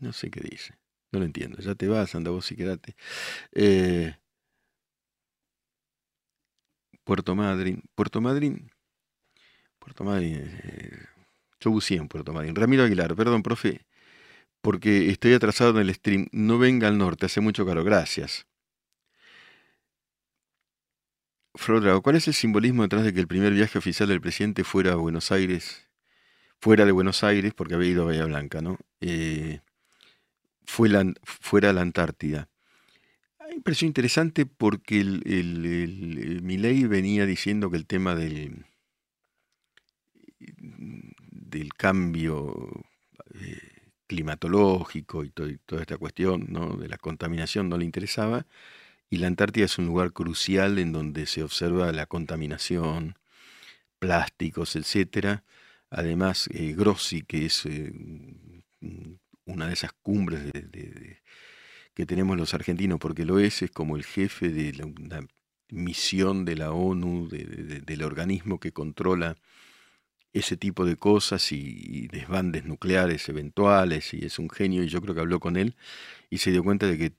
No 0.00 0.12
sé 0.12 0.30
qué 0.30 0.40
dice. 0.40 0.74
No 1.12 1.18
lo 1.20 1.24
entiendo. 1.24 1.58
Ya 1.58 1.74
te 1.74 1.88
vas, 1.88 2.14
anda 2.14 2.30
vos 2.30 2.50
y 2.52 2.56
quédate. 2.56 2.94
Eh, 3.52 4.14
Puerto 7.04 7.34
Madryn. 7.34 7.82
Puerto 7.94 8.20
Madryn. 8.20 8.70
Puerto 9.78 10.04
Madryn. 10.04 10.36
Eh, 10.36 10.98
yo 11.60 11.70
buceé 11.70 11.96
en 11.96 12.08
Puerto 12.08 12.32
Madryn. 12.32 12.54
Ramiro 12.54 12.84
Aguilar, 12.84 13.16
perdón, 13.16 13.42
profe, 13.42 13.86
porque 14.62 15.10
estoy 15.10 15.34
atrasado 15.34 15.70
en 15.72 15.88
el 15.88 15.94
stream. 15.94 16.28
No 16.32 16.58
venga 16.58 16.88
al 16.88 16.98
norte, 16.98 17.26
hace 17.26 17.40
mucho 17.40 17.66
calor. 17.66 17.84
Gracias. 17.84 18.46
Frodrago, 21.58 22.02
¿cuál 22.02 22.14
es 22.14 22.28
el 22.28 22.34
simbolismo 22.34 22.82
detrás 22.84 23.02
de 23.02 23.12
que 23.12 23.18
el 23.18 23.26
primer 23.26 23.52
viaje 23.52 23.78
oficial 23.78 24.08
del 24.08 24.20
presidente 24.20 24.62
fuera 24.62 24.92
a 24.92 24.94
Buenos 24.94 25.32
Aires, 25.32 25.88
fuera 26.60 26.84
de 26.86 26.92
Buenos 26.92 27.24
Aires, 27.24 27.52
porque 27.52 27.74
había 27.74 27.90
ido 27.90 28.02
a 28.02 28.06
Bahía 28.06 28.26
Blanca, 28.26 28.60
¿no? 28.60 28.78
Eh, 29.00 29.58
fue 30.64 30.88
la, 30.88 31.04
fuera 31.24 31.70
a 31.70 31.72
la 31.72 31.80
Antártida. 31.80 32.48
A 33.40 33.48
mí 33.48 33.56
me 33.56 33.62
pareció 33.62 33.88
interesante 33.88 34.46
porque 34.46 35.00
el, 35.00 36.40
venía 36.88 37.26
diciendo 37.26 37.70
que 37.72 37.76
el 37.76 37.86
tema 37.86 38.14
del, 38.14 38.64
del 40.38 41.74
cambio 41.74 42.84
eh, 43.34 43.90
climatológico 44.06 45.24
y, 45.24 45.32
y, 45.36 45.58
toda 45.66 45.80
esta 45.80 45.98
cuestión 45.98 46.46
¿no? 46.50 46.76
de 46.76 46.86
la 46.86 46.98
contaminación 46.98 47.68
no 47.68 47.76
le 47.76 47.84
interesaba 47.84 48.46
y 49.10 49.18
la 49.18 49.26
Antártida 49.26 49.64
es 49.64 49.78
un 49.78 49.86
lugar 49.86 50.12
crucial 50.12 50.78
en 50.78 50.92
donde 50.92 51.26
se 51.26 51.42
observa 51.42 51.92
la 51.92 52.06
contaminación, 52.06 53.16
plásticos, 53.98 54.76
etcétera. 54.76 55.44
Además, 55.90 56.48
eh, 56.52 56.74
Grossi, 56.76 57.22
que 57.22 57.46
es 57.46 57.64
eh, 57.66 57.92
una 59.46 59.66
de 59.66 59.72
esas 59.72 59.92
cumbres 60.02 60.52
que 61.94 62.06
tenemos 62.06 62.36
los 62.36 62.54
argentinos, 62.54 62.98
porque 63.00 63.24
lo 63.24 63.38
es, 63.38 63.62
es 63.62 63.70
como 63.70 63.96
el 63.96 64.04
jefe 64.04 64.50
de 64.50 64.72
la, 64.74 65.26
misión 65.70 66.44
de 66.44 66.56
la 66.56 66.72
ONU, 66.72 67.28
del 67.28 68.02
organismo 68.02 68.58
que 68.58 68.72
controla 68.72 69.36
ese 70.32 70.56
tipo 70.56 70.84
de 70.84 70.96
cosas 70.96 71.52
y, 71.52 71.56
y, 71.58 72.08
desbandes 72.08 72.64
nucleares 72.64 73.28
eventuales, 73.28 74.14
y 74.14 74.24
es 74.24 74.38
un 74.38 74.48
genio, 74.48 74.82
y 74.82 74.88
yo 74.88 75.02
creo 75.02 75.14
que 75.14 75.20
habló 75.20 75.40
con 75.40 75.56
él 75.56 75.74
y 76.30 76.38
se 76.38 76.52
dio 76.52 76.62
cuenta 76.62 76.86
de 76.86 76.98
que 76.98 77.12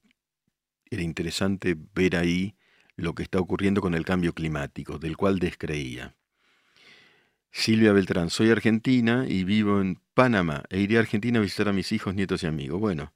era 0.89 1.03
interesante 1.03 1.77
ver 1.93 2.15
ahí 2.15 2.55
lo 2.95 3.15
que 3.15 3.23
está 3.23 3.39
ocurriendo 3.39 3.81
con 3.81 3.93
el 3.93 4.05
cambio 4.05 4.33
climático, 4.33 4.99
del 4.99 5.17
cual 5.17 5.39
descreía. 5.39 6.15
Silvia 7.51 7.93
Beltrán, 7.93 8.29
soy 8.29 8.51
argentina 8.51 9.25
y 9.27 9.43
vivo 9.43 9.81
en 9.81 9.99
Panamá 10.13 10.63
e 10.69 10.79
iré 10.79 10.97
a 10.97 10.99
Argentina 10.99 11.39
a 11.39 11.41
visitar 11.41 11.67
a 11.67 11.73
mis 11.73 11.91
hijos, 11.91 12.13
nietos 12.13 12.43
y 12.43 12.47
amigos. 12.47 12.79
Bueno, 12.79 13.13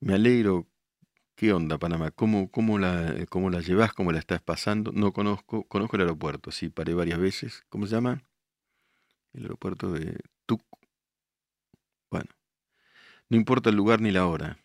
me 0.00 0.14
alegro. 0.14 0.66
¿Qué 1.34 1.54
onda, 1.54 1.78
Panamá? 1.78 2.10
¿Cómo, 2.10 2.50
cómo, 2.50 2.78
la, 2.78 3.14
cómo 3.30 3.48
la 3.48 3.60
llevas? 3.60 3.94
¿Cómo 3.94 4.12
la 4.12 4.18
estás 4.18 4.42
pasando? 4.42 4.92
No 4.92 5.12
conozco, 5.12 5.64
conozco 5.64 5.96
el 5.96 6.02
aeropuerto, 6.02 6.50
sí, 6.50 6.68
paré 6.68 6.92
varias 6.92 7.18
veces. 7.18 7.64
¿Cómo 7.70 7.86
se 7.86 7.94
llama? 7.94 8.22
El 9.32 9.44
aeropuerto 9.44 9.90
de 9.90 10.18
Tuc. 10.44 10.62
Bueno, 12.10 12.28
no 13.30 13.36
importa 13.38 13.70
el 13.70 13.76
lugar 13.76 14.02
ni 14.02 14.10
la 14.10 14.26
hora. 14.26 14.58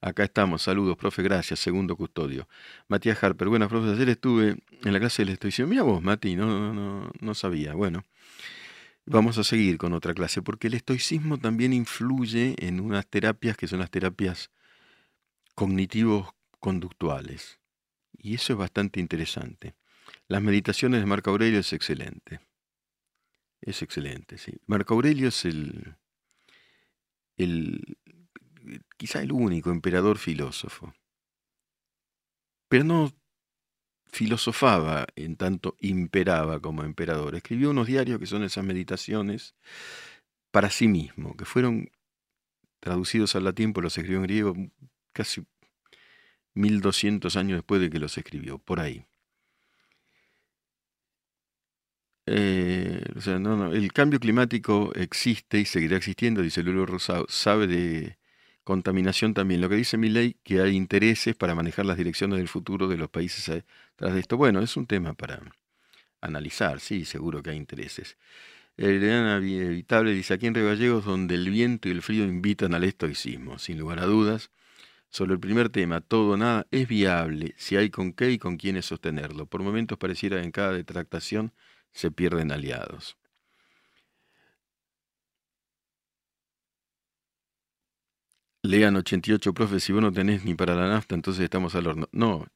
Acá 0.00 0.24
estamos, 0.24 0.62
saludos, 0.62 0.96
profe, 0.96 1.22
gracias, 1.22 1.58
segundo 1.58 1.96
custodio. 1.96 2.48
Matías 2.86 3.22
Harper, 3.22 3.48
buenas, 3.48 3.68
profe, 3.68 3.90
ayer 3.90 4.08
estuve 4.10 4.56
en 4.84 4.92
la 4.92 5.00
clase 5.00 5.22
de 5.22 5.26
la 5.26 5.32
estoición. 5.32 5.68
Mira 5.68 5.82
vos, 5.82 6.02
Mati, 6.02 6.36
no, 6.36 6.46
no, 6.46 6.72
no, 6.72 7.10
no 7.20 7.34
sabía. 7.34 7.74
Bueno, 7.74 8.04
vamos 9.06 9.38
a 9.38 9.44
seguir 9.44 9.76
con 9.76 9.92
otra 9.92 10.14
clase, 10.14 10.40
porque 10.40 10.68
el 10.68 10.74
estoicismo 10.74 11.38
también 11.38 11.72
influye 11.72 12.54
en 12.58 12.80
unas 12.80 13.06
terapias 13.06 13.56
que 13.56 13.66
son 13.66 13.80
las 13.80 13.90
terapias 13.90 14.50
cognitivos 15.54 16.28
conductuales. 16.60 17.58
Y 18.16 18.34
eso 18.34 18.52
es 18.52 18.58
bastante 18.58 19.00
interesante. 19.00 19.74
Las 20.28 20.42
meditaciones 20.42 21.00
de 21.00 21.06
Marco 21.06 21.30
Aurelio 21.30 21.58
es 21.58 21.72
excelente. 21.72 22.40
Es 23.60 23.82
excelente, 23.82 24.38
sí. 24.38 24.52
Marco 24.66 24.94
Aurelio 24.94 25.28
es 25.28 25.44
el, 25.44 25.96
el, 27.36 27.98
quizá 28.96 29.22
el 29.22 29.32
único 29.32 29.70
emperador 29.70 30.18
filósofo. 30.18 30.92
Pero 32.68 32.84
no 32.84 33.12
filosofaba 34.10 35.06
en 35.16 35.36
tanto 35.36 35.76
imperaba 35.80 36.60
como 36.60 36.82
emperador. 36.84 37.34
Escribió 37.34 37.70
unos 37.70 37.86
diarios 37.86 38.18
que 38.18 38.26
son 38.26 38.42
esas 38.42 38.64
meditaciones 38.64 39.54
para 40.50 40.70
sí 40.70 40.88
mismo, 40.88 41.36
que 41.36 41.44
fueron 41.44 41.90
traducidos 42.80 43.36
al 43.36 43.44
latín, 43.44 43.72
por 43.72 43.84
los 43.84 43.96
escribió 43.98 44.18
en 44.18 44.24
griego 44.24 44.56
casi 45.12 45.46
1200 46.54 47.36
años 47.36 47.58
después 47.58 47.80
de 47.80 47.90
que 47.90 47.98
los 47.98 48.16
escribió, 48.18 48.58
por 48.58 48.80
ahí. 48.80 49.06
Eh, 52.26 53.02
o 53.16 53.20
sea, 53.22 53.38
no, 53.38 53.56
no, 53.56 53.72
el 53.72 53.92
cambio 53.92 54.20
climático 54.20 54.92
existe 54.94 55.58
y 55.60 55.64
seguirá 55.64 55.96
existiendo, 55.96 56.42
dice 56.42 56.62
Lulu 56.62 56.84
Rosado, 56.84 57.26
sabe 57.28 57.66
de 57.66 58.18
contaminación 58.68 59.32
también. 59.32 59.62
Lo 59.62 59.70
que 59.70 59.76
dice 59.76 59.96
mi 59.96 60.10
ley, 60.10 60.36
que 60.44 60.60
hay 60.60 60.76
intereses 60.76 61.34
para 61.34 61.54
manejar 61.54 61.86
las 61.86 61.96
direcciones 61.96 62.36
del 62.36 62.48
futuro 62.48 62.86
de 62.86 62.98
los 62.98 63.08
países 63.08 63.64
tras 63.96 64.12
de 64.12 64.20
esto. 64.20 64.36
Bueno, 64.36 64.60
es 64.60 64.76
un 64.76 64.86
tema 64.86 65.14
para 65.14 65.40
analizar, 66.20 66.78
sí, 66.78 67.06
seguro 67.06 67.42
que 67.42 67.48
hay 67.48 67.56
intereses. 67.56 68.18
Elena 68.76 69.38
Evitable 69.38 70.12
dice, 70.12 70.34
aquí 70.34 70.48
en 70.48 70.54
Río 70.54 70.66
Gallegos, 70.66 71.06
donde 71.06 71.34
el 71.34 71.48
viento 71.48 71.88
y 71.88 71.92
el 71.92 72.02
frío 72.02 72.24
invitan 72.24 72.74
al 72.74 72.84
estoicismo, 72.84 73.58
sin 73.58 73.78
lugar 73.78 74.00
a 74.00 74.04
dudas. 74.04 74.50
Sobre 75.08 75.32
el 75.32 75.40
primer 75.40 75.70
tema, 75.70 76.02
todo 76.02 76.36
nada 76.36 76.66
es 76.70 76.86
viable 76.88 77.54
si 77.56 77.76
hay 77.76 77.88
con 77.88 78.12
qué 78.12 78.32
y 78.32 78.38
con 78.38 78.58
quiénes 78.58 78.84
sostenerlo. 78.84 79.46
Por 79.46 79.62
momentos 79.62 79.96
pareciera 79.96 80.38
que 80.38 80.44
en 80.44 80.52
cada 80.52 80.72
detractación 80.72 81.52
se 81.92 82.10
pierden 82.10 82.52
aliados. 82.52 83.17
Lean 88.68 88.94
88, 88.96 89.54
profe, 89.54 89.80
si 89.80 89.94
vos 89.94 90.02
no 90.02 90.12
tenés 90.12 90.44
ni 90.44 90.54
para 90.54 90.74
la 90.74 90.86
nafta, 90.88 91.14
entonces 91.14 91.42
estamos 91.42 91.74
al 91.74 91.86
horno. 91.86 92.06
No, 92.12 92.46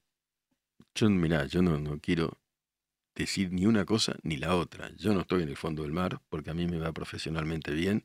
yo, 0.94 1.08
mirá, 1.08 1.46
yo 1.46 1.62
no, 1.62 1.78
no 1.78 2.00
quiero 2.00 2.38
decir 3.14 3.50
ni 3.50 3.64
una 3.64 3.86
cosa 3.86 4.16
ni 4.22 4.36
la 4.36 4.54
otra. 4.56 4.90
Yo 4.96 5.14
no 5.14 5.22
estoy 5.22 5.44
en 5.44 5.48
el 5.48 5.56
fondo 5.56 5.84
del 5.84 5.92
mar 5.92 6.20
porque 6.28 6.50
a 6.50 6.54
mí 6.54 6.66
me 6.66 6.76
va 6.76 6.92
profesionalmente 6.92 7.72
bien, 7.72 8.04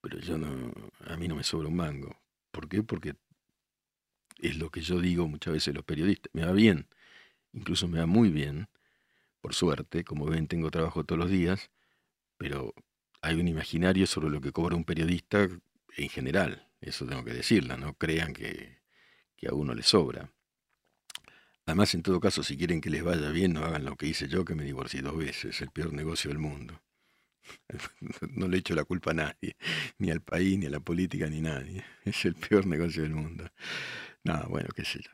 pero 0.00 0.18
yo 0.20 0.38
no, 0.38 0.72
a 1.04 1.18
mí 1.18 1.28
no 1.28 1.36
me 1.36 1.44
sobra 1.44 1.68
un 1.68 1.76
mango. 1.76 2.16
¿Por 2.50 2.66
qué? 2.66 2.82
Porque 2.82 3.14
es 4.38 4.56
lo 4.56 4.70
que 4.70 4.80
yo 4.80 4.98
digo 4.98 5.28
muchas 5.28 5.52
veces 5.52 5.74
los 5.74 5.84
periodistas. 5.84 6.30
Me 6.32 6.46
va 6.46 6.52
bien, 6.52 6.88
incluso 7.52 7.88
me 7.88 7.98
va 7.98 8.06
muy 8.06 8.30
bien, 8.30 8.68
por 9.42 9.54
suerte, 9.54 10.02
como 10.02 10.24
ven 10.24 10.48
tengo 10.48 10.70
trabajo 10.70 11.04
todos 11.04 11.18
los 11.18 11.30
días, 11.30 11.70
pero 12.38 12.72
hay 13.20 13.38
un 13.38 13.48
imaginario 13.48 14.06
sobre 14.06 14.30
lo 14.30 14.40
que 14.40 14.50
cobra 14.50 14.76
un 14.76 14.84
periodista 14.84 15.46
en 15.98 16.08
general. 16.08 16.67
Eso 16.80 17.06
tengo 17.06 17.24
que 17.24 17.32
decirla, 17.32 17.76
no 17.76 17.94
crean 17.94 18.32
que, 18.32 18.78
a 19.48 19.54
uno 19.54 19.74
le 19.74 19.82
sobra. 19.82 20.32
Además, 21.66 21.94
en 21.94 22.02
todo 22.02 22.20
caso, 22.20 22.42
si 22.42 22.56
quieren 22.56 22.80
que 22.80 22.90
les 22.90 23.04
vaya 23.04 23.30
bien, 23.30 23.52
no 23.52 23.64
hagan 23.64 23.84
lo 23.84 23.96
que 23.96 24.06
hice 24.06 24.28
yo, 24.28 24.44
que 24.44 24.54
me 24.54 24.64
divorcié 24.64 25.02
dos 25.02 25.16
veces, 25.16 25.60
el 25.60 25.70
peor 25.70 25.92
negocio 25.92 26.30
del 26.30 26.38
mundo. 26.38 26.80
No 28.34 28.46
le 28.46 28.58
echo 28.58 28.74
la 28.74 28.84
culpa 28.84 29.12
a 29.12 29.14
nadie, 29.14 29.56
ni 29.98 30.10
al 30.10 30.20
país, 30.20 30.58
ni 30.58 30.66
a 30.66 30.70
la 30.70 30.80
política, 30.80 31.28
ni 31.28 31.38
a 31.38 31.42
nadie. 31.42 31.84
Es 32.04 32.24
el 32.24 32.34
peor 32.34 32.66
negocio 32.66 33.02
del 33.02 33.14
mundo. 33.14 33.50
No, 34.24 34.46
bueno, 34.48 34.68
qué 34.74 34.84
sé 34.84 35.00
yo. 35.00 35.10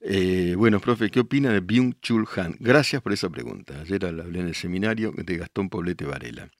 Eh, 0.00 0.54
bueno, 0.56 0.80
profe, 0.80 1.10
¿qué 1.10 1.20
opina 1.20 1.52
de 1.52 1.62
Byung-Chul 1.62 2.26
Han? 2.36 2.56
Gracias 2.58 3.02
por 3.02 3.12
esa 3.12 3.30
pregunta. 3.30 3.80
Ayer 3.80 4.04
hablé 4.04 4.40
en 4.40 4.48
el 4.48 4.54
seminario 4.54 5.12
de 5.12 5.36
Gastón 5.36 5.68
Poblete 5.68 6.04
Varela. 6.04 6.50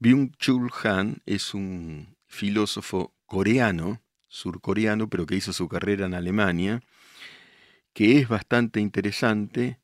Byung-Chul 0.00 0.70
Han 0.84 1.22
es 1.26 1.54
un 1.54 2.16
filósofo 2.26 3.14
coreano, 3.30 4.02
surcoreano, 4.26 5.08
pero 5.08 5.24
que 5.24 5.36
hizo 5.36 5.52
su 5.52 5.68
carrera 5.68 6.04
en 6.06 6.14
Alemania, 6.14 6.82
que 7.92 8.18
es 8.18 8.28
bastante 8.28 8.80
interesante, 8.80 9.78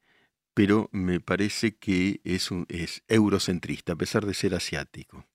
pero 0.52 0.88
me 0.90 1.20
parece 1.20 1.76
que 1.76 2.20
es, 2.24 2.50
un, 2.50 2.66
eurocentrista, 3.06 3.92
a 3.92 3.96
pesar 3.96 4.26
de 4.26 4.34
ser 4.34 4.52
asiático. 4.56 5.28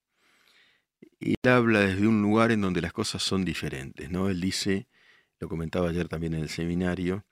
Él 1.21 1.35
habla 1.49 1.79
desde 1.79 2.05
un 2.05 2.21
lugar 2.21 2.51
en 2.51 2.59
donde 2.59 2.81
las 2.81 2.91
cosas 2.91 3.23
son 3.23 3.45
diferentes, 3.45 4.11
¿no? 4.11 4.27
Él 4.27 4.41
dice, 4.41 4.89
lo 5.39 5.47
comentaba 5.47 5.89
ayer 5.89 6.09
también 6.09 6.33
en 6.33 6.41
el 6.41 6.49
seminario, 6.49 7.25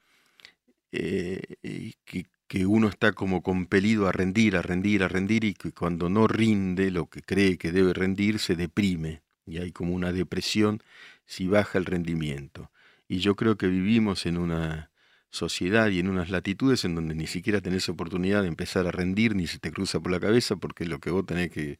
eh, 0.93 1.57
que, 2.05 2.25
que 2.47 2.65
uno 2.65 2.87
está 2.87 3.11
como 3.11 3.43
compelido 3.43 4.07
a 4.07 4.13
rendir, 4.13 4.55
a 4.55 4.61
rendir, 4.61 5.03
a 5.03 5.09
rendir, 5.09 5.43
y 5.43 5.55
que 5.55 5.73
cuando 5.73 6.07
no 6.07 6.25
rinde 6.25 6.89
lo 6.89 7.09
que 7.09 7.21
cree 7.21 7.57
que 7.57 7.73
debe 7.73 7.93
rendir, 7.93 8.39
se 8.39 8.55
deprime 8.55 9.23
y 9.49 9.57
hay 9.57 9.71
como 9.71 9.93
una 9.93 10.11
depresión 10.11 10.81
si 11.25 11.47
baja 11.47 11.77
el 11.77 11.85
rendimiento. 11.85 12.71
Y 13.07 13.19
yo 13.19 13.35
creo 13.35 13.57
que 13.57 13.67
vivimos 13.67 14.25
en 14.25 14.37
una 14.37 14.91
sociedad 15.31 15.89
y 15.89 15.99
en 15.99 16.09
unas 16.09 16.29
latitudes 16.29 16.85
en 16.85 16.95
donde 16.95 17.13
ni 17.15 17.27
siquiera 17.27 17.61
tenés 17.61 17.87
oportunidad 17.89 18.41
de 18.41 18.47
empezar 18.47 18.87
a 18.87 18.91
rendir 18.91 19.35
ni 19.35 19.47
se 19.47 19.59
te 19.59 19.71
cruza 19.71 19.99
por 19.99 20.11
la 20.11 20.19
cabeza 20.19 20.55
porque 20.55 20.85
lo 20.85 20.99
que 20.99 21.11
vos 21.11 21.25
tenés 21.25 21.51
que 21.51 21.79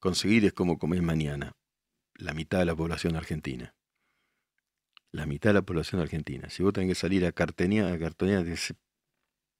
conseguir 0.00 0.44
es 0.44 0.52
como 0.52 0.78
comer 0.78 1.02
mañana. 1.02 1.56
La 2.14 2.34
mitad 2.34 2.58
de 2.58 2.64
la 2.64 2.74
población 2.74 3.16
argentina. 3.16 3.74
La 5.12 5.26
mitad 5.26 5.50
de 5.50 5.54
la 5.54 5.62
población 5.62 6.00
argentina. 6.00 6.50
Si 6.50 6.62
vos 6.62 6.72
tenés 6.72 6.90
que 6.90 6.94
salir 6.96 7.24
a 7.24 7.32
cartonear, 7.32 7.92
a 7.92 7.98
cartonear 7.98 8.46
ese, 8.48 8.74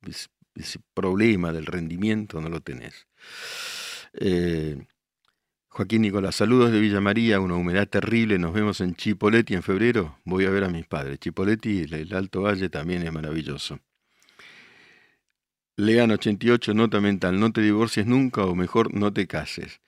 ese, 0.03 0.81
problema 0.93 1.53
del 1.53 1.67
rendimiento, 1.67 2.41
no 2.41 2.49
lo 2.49 2.61
tenés. 2.61 3.07
Eh, 4.15 4.87
Joaquín 5.79 6.03
Nicolás, 6.03 6.35
saludos 6.35 6.73
de 6.73 6.81
Villa 6.81 7.01
María, 7.01 7.39
una 7.39 7.55
humedad 7.55 7.89
terrible, 7.89 8.37
nos 8.37 8.53
vemos 8.53 8.81
en 8.81 8.97
Chipoletti 8.97 9.55
en 9.55 9.63
febrero, 9.63 10.19
voy 10.25 10.45
a 10.45 10.51
ver 10.51 10.65
a 10.65 10.69
mis 10.69 10.85
padres. 10.85 11.21
Chipoletti, 11.21 11.83
el 11.83 12.13
Alto 12.17 12.43
Valle 12.43 12.69
también 12.69 13.05
es 13.05 13.13
maravilloso. 13.13 13.79
Lean 15.77 16.11
88, 16.11 16.75
nota 16.75 17.01
mental, 17.01 17.39
no 17.39 17.53
te 17.53 17.61
divorcies 17.61 18.07
nunca 18.07 18.45
o 18.45 18.57
mejor 18.57 18.93
no 18.93 19.13
te 19.13 19.29
cases. 19.29 19.81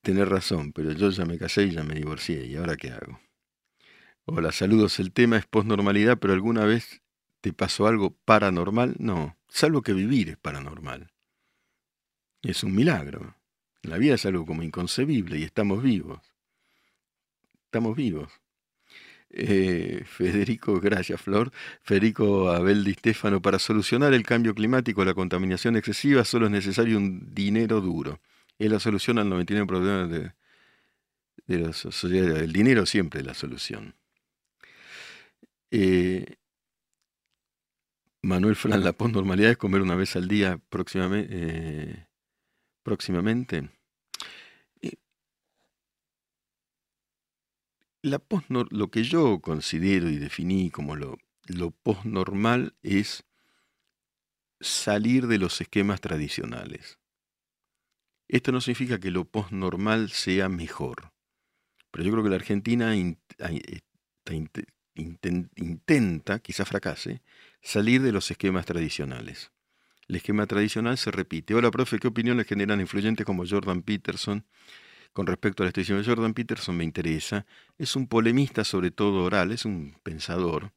Tenés 0.00 0.28
razón, 0.28 0.72
pero 0.72 0.92
yo 0.92 1.10
ya 1.10 1.24
me 1.24 1.38
casé 1.38 1.64
y 1.64 1.72
ya 1.72 1.82
me 1.82 1.96
divorcié, 1.96 2.46
¿y 2.46 2.54
ahora 2.54 2.76
qué 2.76 2.92
hago? 2.92 3.18
Hola, 4.26 4.52
saludos, 4.52 5.00
el 5.00 5.10
tema 5.10 5.38
es 5.38 5.46
posnormalidad, 5.46 6.18
pero 6.20 6.34
¿alguna 6.34 6.66
vez 6.66 7.02
te 7.40 7.52
pasó 7.52 7.88
algo 7.88 8.16
paranormal? 8.24 8.94
No, 9.00 9.36
salvo 9.48 9.82
que 9.82 9.92
vivir 9.92 10.28
es 10.28 10.36
paranormal. 10.36 11.10
Es 12.42 12.62
un 12.62 12.76
milagro. 12.76 13.34
La 13.84 13.98
vida 13.98 14.14
es 14.14 14.26
algo 14.26 14.46
como 14.46 14.62
inconcebible 14.62 15.38
y 15.38 15.42
estamos 15.42 15.82
vivos. 15.82 16.20
Estamos 17.66 17.96
vivos. 17.96 18.30
Eh, 19.30 20.04
Federico, 20.06 20.80
gracias 20.80 21.20
Flor. 21.20 21.52
Federico 21.82 22.50
Abel 22.50 22.84
Di 22.84 22.94
Stefano, 22.94 23.42
para 23.42 23.58
solucionar 23.58 24.14
el 24.14 24.22
cambio 24.22 24.54
climático, 24.54 25.04
la 25.04 25.14
contaminación 25.14 25.76
excesiva, 25.76 26.24
solo 26.24 26.46
es 26.46 26.52
necesario 26.52 26.96
un 26.96 27.34
dinero 27.34 27.80
duro. 27.80 28.20
Es 28.58 28.70
la 28.70 28.78
solución 28.80 29.18
al 29.18 29.28
99% 29.28 29.66
problemas 29.66 30.10
de, 30.10 30.32
la 31.58 31.72
sociedad. 31.72 32.38
El 32.38 32.52
dinero 32.52 32.86
siempre 32.86 33.20
es 33.20 33.26
la 33.26 33.34
solución. 33.34 33.94
Eh, 35.70 36.36
Manuel 38.22 38.56
Fran, 38.56 38.82
la 38.82 38.92
posnormalidad 38.92 39.50
es 39.50 39.56
comer 39.58 39.82
una 39.82 39.96
vez 39.96 40.16
al 40.16 40.28
día. 40.28 40.58
Eh, 40.70 42.06
próximamente. 42.82 43.73
Lo 48.04 48.90
que 48.90 49.02
yo 49.02 49.40
considero 49.40 50.10
y 50.10 50.18
definí 50.18 50.70
como 50.70 50.94
lo, 50.94 51.16
lo 51.46 51.70
postnormal 51.70 52.74
es 52.82 53.24
salir 54.60 55.26
de 55.26 55.38
los 55.38 55.58
esquemas 55.62 56.02
tradicionales. 56.02 56.98
Esto 58.28 58.52
no 58.52 58.60
significa 58.60 59.00
que 59.00 59.10
lo 59.10 59.24
postnormal 59.24 60.10
sea 60.10 60.50
mejor, 60.50 61.12
pero 61.90 62.04
yo 62.04 62.12
creo 62.12 62.24
que 62.24 62.28
la 62.28 62.36
Argentina 62.36 62.94
intenta, 64.94 66.38
quizá 66.40 66.66
fracase, 66.66 67.22
salir 67.62 68.02
de 68.02 68.12
los 68.12 68.30
esquemas 68.30 68.66
tradicionales. 68.66 69.50
El 70.08 70.16
esquema 70.16 70.46
tradicional 70.46 70.98
se 70.98 71.10
repite. 71.10 71.54
Hola, 71.54 71.70
profe, 71.70 71.98
¿qué 71.98 72.08
opiniones 72.08 72.46
generan 72.46 72.80
influyentes 72.80 73.24
como 73.24 73.46
Jordan 73.48 73.80
Peterson? 73.80 74.44
Con 75.14 75.28
respecto 75.28 75.62
a 75.62 75.64
la 75.64 75.70
extensión 75.70 75.98
de 75.98 76.04
Jordan 76.04 76.34
Peterson 76.34 76.76
me 76.76 76.82
interesa. 76.82 77.46
Es 77.78 77.94
un 77.94 78.08
polemista 78.08 78.64
sobre 78.64 78.90
todo 78.90 79.22
oral, 79.22 79.52
es 79.52 79.64
un 79.64 79.96
pensador. 80.02 80.72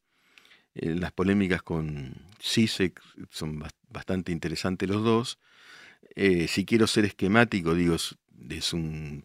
Eh, 0.75 0.93
las 0.93 1.11
polémicas 1.11 1.63
con 1.63 2.13
Sisek 2.39 3.01
son 3.31 3.63
bastante 3.89 4.31
interesantes 4.31 4.87
los 4.87 5.03
dos. 5.03 5.39
Eh, 6.15 6.47
si 6.47 6.65
quiero 6.65 6.85
ser 6.85 7.05
esquemático, 7.05 7.73
digo, 7.73 7.95
es, 7.95 8.73
un 8.73 9.23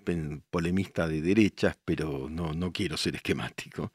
polemista 0.51 1.07
de 1.07 1.21
derechas, 1.21 1.77
pero 1.85 2.29
no, 2.31 2.55
no 2.55 2.73
quiero 2.73 2.97
ser 2.97 3.15
esquemático. 3.17 3.93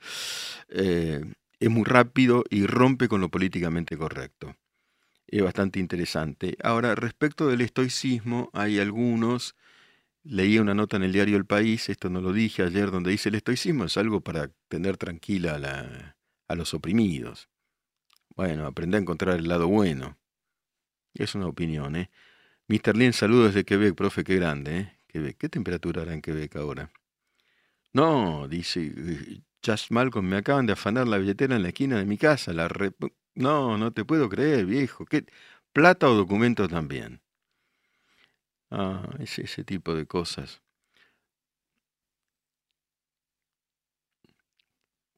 Eh, 0.69 1.25
es 1.59 1.69
muy 1.71 1.83
rápido 1.83 2.43
y 2.51 2.67
rompe 2.67 3.07
con 3.07 3.21
lo 3.21 3.29
políticamente 3.29 3.97
correcto 3.97 4.55
es 5.27 5.43
bastante 5.43 5.79
interesante. 5.79 6.57
Ahora, 6.63 6.95
respecto 6.95 7.47
del 7.47 7.61
estoicismo, 7.61 8.49
hay 8.53 8.79
algunos, 8.79 9.55
leí 10.29 10.59
una 10.59 10.73
nota 10.73 10.97
en 10.97 11.03
el 11.03 11.13
diario 11.13 11.37
El 11.37 11.45
País, 11.45 11.89
esto 11.89 12.09
no 12.09 12.21
lo 12.21 12.33
dije 12.33 12.63
ayer, 12.63 12.91
donde 12.91 13.11
dice 13.11 13.29
el 13.29 13.35
estoicismo 13.35 13.85
es 13.85 13.97
algo 13.97 14.21
para 14.21 14.51
tener 14.67 14.97
tranquila 14.97 16.15
a, 16.47 16.55
los 16.55 16.73
oprimidos. 16.73 17.49
Bueno, 18.35 18.65
aprende 18.65 18.97
a 18.97 19.01
encontrar 19.01 19.37
el 19.37 19.47
lado 19.47 19.67
bueno. 19.67 20.17
Es 21.13 21.35
una 21.35 21.47
opinión, 21.47 21.95
¿eh? 21.95 22.09
Mr. 22.67 22.95
Lin, 22.95 23.13
saludos 23.13 23.53
desde 23.53 23.65
Quebec, 23.65 23.95
profe, 23.95 24.23
qué 24.23 24.35
grande, 24.35 24.77
¿eh? 24.77 24.99
Quebec. 25.07 25.37
¿Qué 25.37 25.49
temperatura 25.49 26.01
hará 26.03 26.13
en 26.13 26.21
Quebec 26.21 26.55
ahora? 26.57 26.91
No, 27.93 28.47
dice 28.47 28.93
Just 29.65 29.91
Malcolm, 29.91 30.27
me 30.27 30.37
acaban 30.37 30.65
de 30.65 30.73
afanar 30.73 31.07
la 31.07 31.17
billetera 31.17 31.55
en 31.55 31.63
la 31.63 31.69
esquina 31.69 31.97
de 31.97 32.05
mi 32.05 32.17
casa, 32.17 32.53
la 32.53 32.69
no, 33.35 33.77
no 33.77 33.93
te 33.93 34.05
puedo 34.05 34.29
creer, 34.29 34.65
viejo. 34.65 35.05
¿Qué? 35.05 35.25
¿Plata 35.73 36.09
o 36.09 36.15
documentos 36.15 36.69
también? 36.69 37.21
Ah, 38.71 39.09
es 39.19 39.39
ese 39.39 39.63
tipo 39.63 39.93
de 39.95 40.05
cosas. 40.05 40.61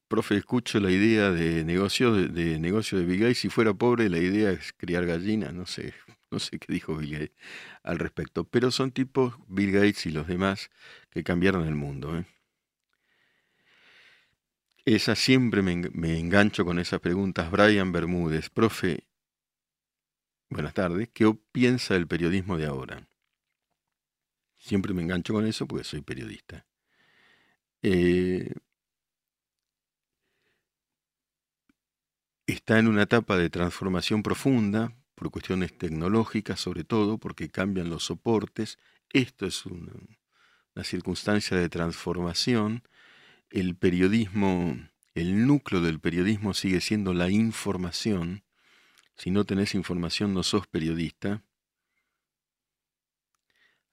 Profe, 0.08 0.36
escucho 0.36 0.80
la 0.80 0.90
idea 0.90 1.30
de 1.30 1.64
negocio 1.64 2.12
de, 2.12 2.58
negocio 2.58 2.98
de 2.98 3.04
Bill 3.04 3.20
Gates. 3.20 3.38
Si 3.38 3.48
fuera 3.48 3.72
pobre, 3.74 4.08
la 4.08 4.18
idea 4.18 4.50
es 4.50 4.72
criar 4.72 5.06
gallinas. 5.06 5.54
No 5.54 5.66
sé, 5.66 5.94
no 6.32 6.38
sé 6.40 6.58
qué 6.58 6.72
dijo 6.72 6.96
Bill 6.96 7.12
Gates 7.12 7.36
al 7.84 7.98
respecto. 8.00 8.44
Pero 8.44 8.72
son 8.72 8.90
tipos, 8.90 9.34
Bill 9.46 9.70
Gates 9.72 10.06
y 10.06 10.10
los 10.10 10.26
demás, 10.26 10.70
que 11.10 11.22
cambiaron 11.22 11.66
el 11.66 11.76
mundo. 11.76 12.18
¿eh? 12.18 12.24
Esa 14.84 15.14
siempre 15.14 15.62
me, 15.62 16.18
engancho 16.18 16.64
con 16.64 16.78
esas 16.80 17.00
preguntas. 17.00 17.50
Brian 17.50 17.92
Bermúdez, 17.92 18.50
profe, 18.50 19.06
buenas 20.48 20.74
tardes, 20.74 21.08
¿qué 21.12 21.32
piensa 21.52 21.94
del 21.94 22.08
periodismo 22.08 22.56
de 22.56 22.66
ahora? 22.66 23.09
Siempre 24.60 24.94
me 24.94 25.02
engancho 25.02 25.32
con 25.34 25.46
eso 25.46 25.66
porque 25.66 25.84
soy 25.84 26.02
periodista. 26.02 26.64
Eh, 27.82 28.52
está 32.46 32.78
en 32.78 32.86
una 32.86 33.02
etapa 33.02 33.36
de 33.36 33.50
transformación 33.50 34.22
profunda 34.22 34.94
por 35.16 35.30
cuestiones 35.30 35.76
tecnológicas 35.76 36.60
sobre 36.60 36.84
todo, 36.84 37.18
porque 37.18 37.50
cambian 37.50 37.90
los 37.90 38.04
soportes. 38.04 38.78
Esto 39.10 39.46
es 39.46 39.66
una 39.66 40.84
circunstancia 40.84 41.56
de 41.56 41.68
transformación 41.68 42.84
el 43.50 43.74
periodismo, 43.74 44.78
el 45.14 45.46
núcleo 45.46 45.80
del 45.80 46.00
periodismo 46.00 46.54
sigue 46.54 46.80
siendo 46.80 47.12
la 47.12 47.30
información. 47.30 48.44
Si 49.16 49.30
no 49.30 49.44
tenés 49.44 49.74
información 49.74 50.32
no 50.32 50.42
sos 50.42 50.66
periodista. 50.68 51.42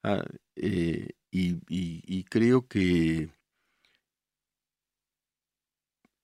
Ah, 0.08 0.24
eh, 0.56 1.10
y, 1.32 2.24
creo 2.26 2.66
que 2.68 3.30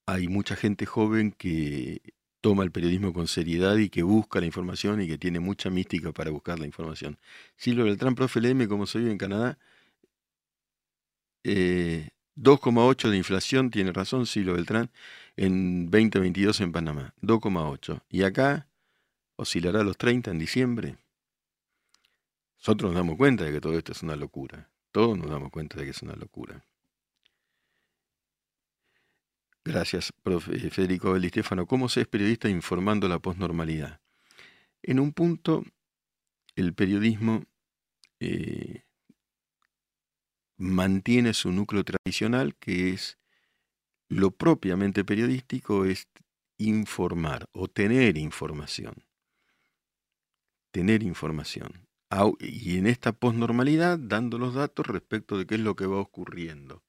hay 0.06 0.28
mucha 0.28 0.56
gente 0.56 0.86
joven 0.86 1.32
que 1.32 2.02
toma 2.41 2.63
el 2.63 2.72
periodismo 2.72 3.13
con 3.13 3.28
seriedad 3.28 3.76
y 3.78 3.89
que 3.89 4.04
busca 4.04 4.39
la 4.39 4.46
información 4.46 5.02
y 5.02 5.08
que 5.08 5.17
tiene 5.17 5.39
mucha 5.39 5.69
mística 5.69 6.13
para 6.13 6.32
buscar 6.32 6.60
la 6.60 6.65
información. 6.65 7.19
Silvio 7.58 7.86
Beltrán, 7.86 8.15
profe, 8.15 8.41
léeme 8.41 8.67
como 8.67 8.86
soy 8.86 9.10
en 9.10 9.17
Canadá. 9.17 9.58
Eh, 11.43 12.10
2,8 12.36 13.10
de 13.10 13.17
inflación, 13.17 13.69
tiene 13.69 13.91
razón 13.91 14.26
Silo 14.26 14.54
Beltrán, 14.54 14.91
en 15.38 15.91
2022 15.91 16.62
en 16.62 16.72
Panamá. 16.72 17.13
2,8. 17.22 18.02
Y 18.10 18.24
acá 18.24 18.67
oscilará 19.36 19.84
los 19.84 19.98
30 19.98 20.32
en 20.32 20.39
diciembre. 20.39 20.98
Nosotros 22.65 22.93
nos 22.93 22.97
damos 22.97 23.17
cuenta 23.17 23.43
de 23.43 23.52
que 23.52 23.60
todo 23.60 23.78
esto 23.78 23.91
es 23.91 24.04
una 24.04 24.15
locura. 24.15 24.71
Todos 24.93 25.17
nos 25.17 25.30
damos 25.30 25.52
cuenta 25.52 25.78
de 25.78 25.84
que 25.84 25.89
es 25.91 26.02
una 26.02 26.15
locura. 26.15 26.63
Gracias, 29.65 30.13
profe 30.23 30.69
Federico 30.69 31.12
Belistefano. 31.12 31.65
¿Cómo 31.65 31.89
se 31.89 31.99
es 31.99 32.08
periodista 32.08 32.47
informando 32.47 33.10
la 33.10 33.19
posnormalidad? 33.19 33.99
En 34.82 35.02
un 35.02 35.12
punto, 35.12 35.65
el 36.56 36.73
periodismo 36.73 37.43
eh, 38.21 38.86
mantiene 40.56 41.34
su 41.34 41.52
núcleo 41.52 41.84
tradicional, 41.84 42.56
que 42.56 42.91
es 42.91 43.17
lo 44.08 44.32
propiamente 44.32 45.04
periodístico, 45.04 45.84
es 45.84 46.08
informar 46.58 47.49
o 47.52 47.67
tener 47.67 48.17
información. 48.17 49.04
Tener 50.71 51.04
información. 51.04 51.92
Y 52.39 52.78
en 52.78 52.88
esta 52.88 53.12
posnormalidad, 53.12 53.97
dando 53.99 54.38
los 54.38 54.54
datos 54.54 54.86
respecto 54.88 55.38
de 55.38 55.45
qué 55.45 55.56
es 55.56 55.62
lo 55.62 55.76
que 55.76 55.86
va 55.86 55.97
ocurriendo. 55.97 56.84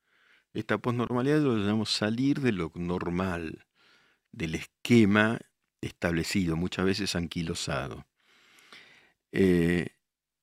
Esta 0.52 0.78
posnormalidad 0.78 1.40
lo 1.40 1.56
llamamos 1.56 1.90
salir 1.90 2.40
de 2.40 2.52
lo 2.52 2.70
normal, 2.74 3.66
del 4.32 4.54
esquema 4.54 5.40
establecido, 5.80 6.56
muchas 6.56 6.84
veces 6.84 7.16
anquilosado. 7.16 8.06
Eh, 9.32 9.88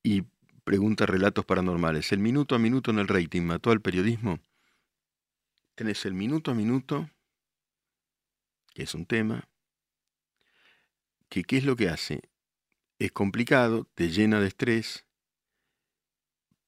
y 0.04 0.24
pregunta 0.63 1.06
relatos 1.06 1.46
paranormales. 1.46 2.12
¿El 2.12 2.20
minuto 2.20 2.56
a 2.56 2.60
minuto 2.60 2.91
en 2.91 3.00
el 3.00 3.08
rating 3.08 3.44
mató 3.44 3.72
al 3.72 3.82
periodismo? 3.82 4.39
Tenés 5.76 6.06
el 6.06 6.13
minuto 6.13 6.52
a 6.52 6.54
minuto, 6.54 7.10
que 8.74 8.84
es 8.84 8.94
un 8.94 9.06
tema, 9.06 9.48
que 11.30 11.44
qué 11.44 11.58
es 11.58 11.65
lo 11.65 11.76
que 11.76 11.89
hace. 11.89 12.31
Es 13.02 13.12
complicado, 13.12 13.88
te 13.96 14.12
llena 14.12 14.40
de 14.40 14.48
estrés, 14.48 15.08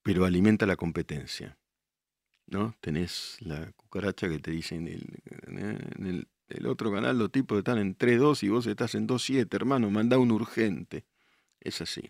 pero 0.01 0.25
alimenta 0.25 0.65
la 0.65 0.75
competencia. 0.75 1.59
¿no? 2.47 2.75
Tenés 2.81 3.37
la 3.41 3.71
cucaracha 3.73 4.27
que 4.27 4.39
te 4.39 4.49
dice 4.49 4.73
en 4.73 4.87
el, 4.87 6.27
el, 6.49 6.65
otro 6.65 6.91
canal 6.91 7.19
los 7.19 7.31
tipos 7.31 7.59
están 7.59 7.77
en 7.77 7.95
3-2 7.95 8.41
y 8.41 8.49
vos 8.49 8.65
estás 8.65 8.95
en 8.95 9.07
2-7, 9.07 9.47
hermano, 9.53 9.91
manda 9.91 10.17
un 10.17 10.31
urgente. 10.31 11.05
Es 11.59 11.81
así. 11.81 12.09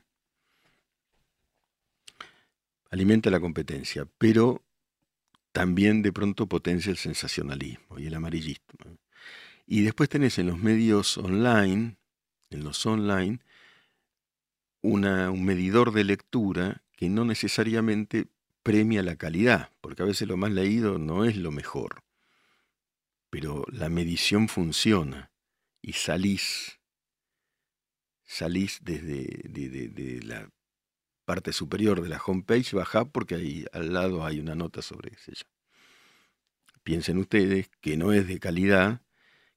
Alimenta 2.92 3.30
la 3.30 3.42
competencia, 3.42 4.08
pero 4.18 4.64
también 5.52 6.02
de 6.02 6.14
pronto 6.14 6.48
potencia 6.48 6.92
el 6.92 6.98
sensacionalismo 6.98 8.00
y 8.00 8.06
el 8.06 8.14
amarillismo. 8.14 8.98
Y 9.68 9.82
después 9.82 10.08
tenés 10.08 10.40
en 10.40 10.48
los 10.48 10.60
medios 10.60 11.18
online, 11.18 11.98
en 12.52 12.64
los 12.64 12.86
online, 12.86 13.42
una, 14.84 15.32
un 15.32 15.44
medidor 15.44 15.94
de 15.94 16.04
lectura 16.04 16.84
que 16.96 17.10
no 17.10 17.26
necesariamente 17.26 18.28
premia 18.62 19.02
la 19.02 19.16
calidad, 19.16 19.72
porque 19.82 20.04
a 20.04 20.06
veces 20.06 20.28
lo 20.28 20.38
más 20.38 20.52
leído 20.52 21.00
no 21.00 21.26
es 21.26 21.36
lo 21.38 21.52
mejor, 21.52 22.04
pero 23.30 23.66
la 23.72 23.90
medición 23.90 24.48
funciona 24.48 25.32
y 25.82 25.94
salís, 25.94 26.80
salís 28.24 28.80
desde 28.84 29.24
de, 29.50 30.22
la 30.24 30.50
parte 31.26 31.54
superior 31.54 32.02
de 32.02 32.10
la 32.10 32.22
homepage, 32.24 32.76
bajá 32.76 33.06
porque 33.06 33.36
ahí 33.36 33.66
al 33.74 33.94
lado 33.94 34.26
hay 34.26 34.40
una 34.40 34.56
nota 34.56 34.82
sobre 34.82 35.12
ella. 35.12 35.42
Piensen 36.84 37.18
ustedes 37.18 37.70
que 37.80 37.96
no 37.96 38.12
es 38.12 38.28
de 38.28 38.40
calidad, 38.40 39.02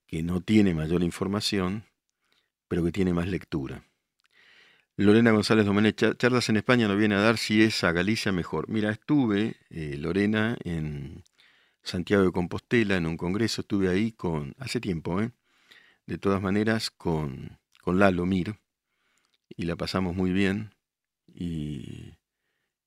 que 0.06 0.22
no 0.22 0.40
tiene 0.40 0.74
mayor 0.74 1.02
información, 1.02 1.84
pero 2.68 2.84
que 2.84 2.92
tiene 2.92 3.12
más 3.12 3.26
lectura. 3.26 3.85
Lorena 4.98 5.30
González 5.30 5.66
Domenech, 5.66 6.16
charlas 6.16 6.48
en 6.48 6.56
España 6.56 6.88
no 6.88 6.96
viene 6.96 7.16
a 7.16 7.20
dar 7.20 7.36
si 7.36 7.62
es 7.62 7.84
a 7.84 7.92
Galicia 7.92 8.32
mejor. 8.32 8.70
Mira, 8.70 8.90
estuve, 8.90 9.56
eh, 9.68 9.96
Lorena, 9.98 10.56
en 10.64 11.22
Santiago 11.82 12.24
de 12.24 12.32
Compostela, 12.32 12.96
en 12.96 13.04
un 13.04 13.18
congreso, 13.18 13.60
estuve 13.60 13.90
ahí 13.90 14.12
con, 14.12 14.54
hace 14.58 14.80
tiempo, 14.80 15.20
¿eh? 15.20 15.32
de 16.06 16.16
todas 16.16 16.40
maneras, 16.40 16.90
con, 16.90 17.58
con 17.82 17.98
Lalo 17.98 18.24
Mir, 18.24 18.58
y 19.54 19.66
la 19.66 19.76
pasamos 19.76 20.16
muy 20.16 20.32
bien, 20.32 20.74
y, 21.26 22.14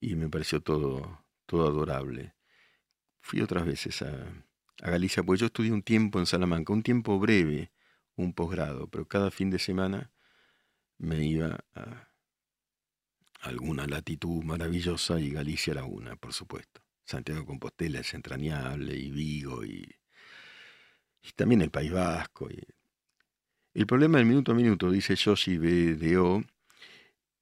y 0.02 0.16
me 0.16 0.30
pareció 0.30 0.62
todo, 0.62 1.24
todo 1.46 1.68
adorable. 1.68 2.34
Fui 3.22 3.42
otras 3.42 3.68
veces 3.68 4.02
a, 4.02 4.46
a 4.82 4.90
Galicia, 4.90 5.22
porque 5.22 5.42
yo 5.42 5.46
estudié 5.46 5.72
un 5.72 5.84
tiempo 5.84 6.18
en 6.18 6.26
Salamanca, 6.26 6.74
un 6.74 6.82
tiempo 6.82 7.20
breve, 7.20 7.72
un 8.16 8.34
posgrado, 8.34 8.88
pero 8.88 9.08
cada 9.08 9.30
fin 9.30 9.52
de 9.52 9.60
semana 9.60 10.10
me 11.00 11.26
iba 11.26 11.60
a 11.74 12.10
alguna 13.42 13.88
latitud 13.88 14.44
maravillosa 14.44 15.20
y 15.20 15.32
Galicia 15.32 15.72
era 15.72 15.86
una, 15.86 16.16
por 16.16 16.34
supuesto. 16.34 16.82
Santiago 17.06 17.42
de 17.42 17.48
Compostela 17.48 18.00
es 18.00 18.14
entrañable 18.14 18.96
y 18.96 19.10
Vigo 19.10 19.66
y, 19.66 19.96
también 21.36 21.62
el 21.62 21.72
País 21.72 21.92
Vasco. 21.92 22.50
Y... 22.52 22.62
El 23.74 23.88
problema 23.88 24.18
del 24.18 24.28
minuto 24.28 24.52
a 24.52 24.56
minuto, 24.56 24.92
dice 24.92 25.16
Yoshi 25.16 25.58
BDO, 25.58 26.44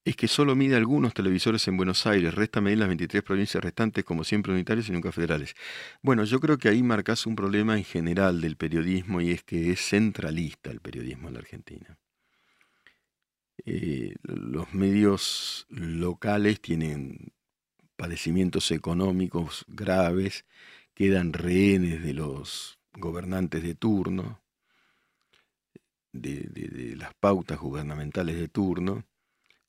es 0.06 0.16
que 0.16 0.30
solo 0.30 0.56
mide 0.56 0.78
algunos 0.78 1.14
televisores 1.14 1.68
en 1.68 1.76
Buenos 1.76 2.08
Aires, 2.08 2.34
resta 2.34 2.62
medir 2.62 2.78
las 2.78 2.88
23 2.88 3.24
provincias 3.24 3.62
restantes 3.62 4.06
como 4.06 4.24
siempre 4.24 4.54
unitarios 4.54 4.88
y 4.88 4.94
nunca 4.94 5.12
federales. 5.12 5.54
Bueno, 6.02 6.24
yo 6.24 6.40
creo 6.40 6.58
que 6.58 6.70
ahí 6.70 6.82
marcas 6.82 7.26
un 7.26 7.36
problema 7.36 7.78
en 7.78 7.84
general 7.84 8.40
del 8.40 8.56
periodismo 8.56 9.20
y 9.20 9.32
es 9.32 9.44
que 9.44 9.72
es 9.72 9.82
centralista 9.82 10.72
el 10.72 10.80
periodismo 10.80 11.28
en 11.28 11.34
la 11.34 11.40
Argentina. 11.42 11.98
Eh, 13.70 14.16
los 14.24 14.74
medios 14.74 15.66
locales 15.68 16.62
tienen 16.62 17.34
padecimientos 17.98 18.72
económicos 18.72 19.66
graves, 19.68 20.46
quedan 20.94 21.34
rehenes 21.34 22.02
de 22.02 22.14
los 22.14 22.80
gobernantes 22.94 23.62
de 23.64 23.76
turno, 23.76 24.42
de, 26.14 26.96
las 26.96 27.14
pautas 27.16 27.60
gubernamentales 27.60 28.40
de 28.40 28.48
turno, 28.48 29.06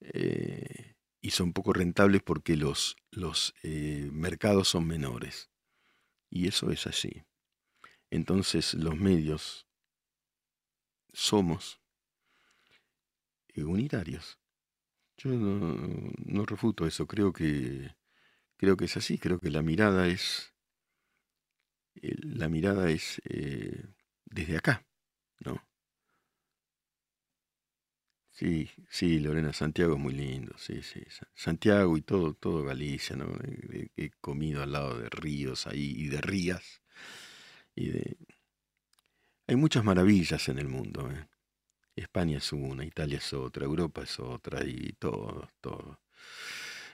eh, 0.00 0.94
y 1.20 1.30
son 1.30 1.52
poco 1.52 1.72
rentables 1.72 2.22
porque 2.22 2.56
los, 2.56 2.96
los 3.10 3.52
eh, 3.64 4.10
mercados 4.12 4.68
son 4.68 4.86
menores. 4.86 5.50
Y 6.30 6.46
eso 6.46 6.70
es 6.70 6.86
así. 6.86 7.24
Entonces 8.10 8.74
los 8.74 8.96
medios 8.96 9.66
somos 11.12 11.80
unitarios. 13.64 14.38
Yo 15.18 15.30
no, 15.32 16.46
refuto 16.46 16.86
eso, 16.86 17.06
creo 17.06 17.32
que 17.32 17.94
creo 18.58 18.76
que 18.76 18.86
es 18.86 18.96
así, 18.98 19.18
creo 19.18 19.40
que 19.40 19.50
la 19.50 19.62
mirada 19.62 20.08
es 20.08 20.54
la 22.02 22.48
mirada 22.48 22.90
es 22.90 23.20
eh, 23.28 23.84
desde 24.24 24.56
acá, 24.56 24.86
¿no? 25.40 25.60
Sí, 28.30 28.70
sí, 28.88 29.18
Lorena, 29.18 29.52
Santiago 29.52 29.94
es 29.94 30.00
muy 30.00 30.14
lindo, 30.14 30.56
sí, 30.58 30.80
sí. 30.82 31.02
Santiago 31.34 31.96
y 31.96 32.02
todo, 32.02 32.34
todo 32.34 32.62
Galicia, 32.64 33.16
¿no? 33.16 33.26
He 33.96 34.10
comido 34.20 34.62
al 34.62 34.72
lado 34.72 34.98
de 34.98 35.08
ríos 35.10 35.66
ahí 35.66 35.92
y 35.96 36.08
de 36.08 36.20
rías. 36.20 36.80
Y 37.74 37.90
de... 37.90 38.16
Hay 39.48 39.56
muchas 39.56 39.82
maravillas 39.82 40.48
en 40.48 40.60
el 40.60 40.68
mundo, 40.68 41.10
¿eh? 41.10 41.26
España 42.00 42.38
es 42.38 42.52
una, 42.52 42.84
Italia 42.84 43.18
es 43.18 43.32
otra, 43.32 43.64
Europa 43.64 44.02
es 44.02 44.18
otra 44.20 44.64
y 44.64 44.92
todo, 44.98 45.48
todo. 45.60 46.00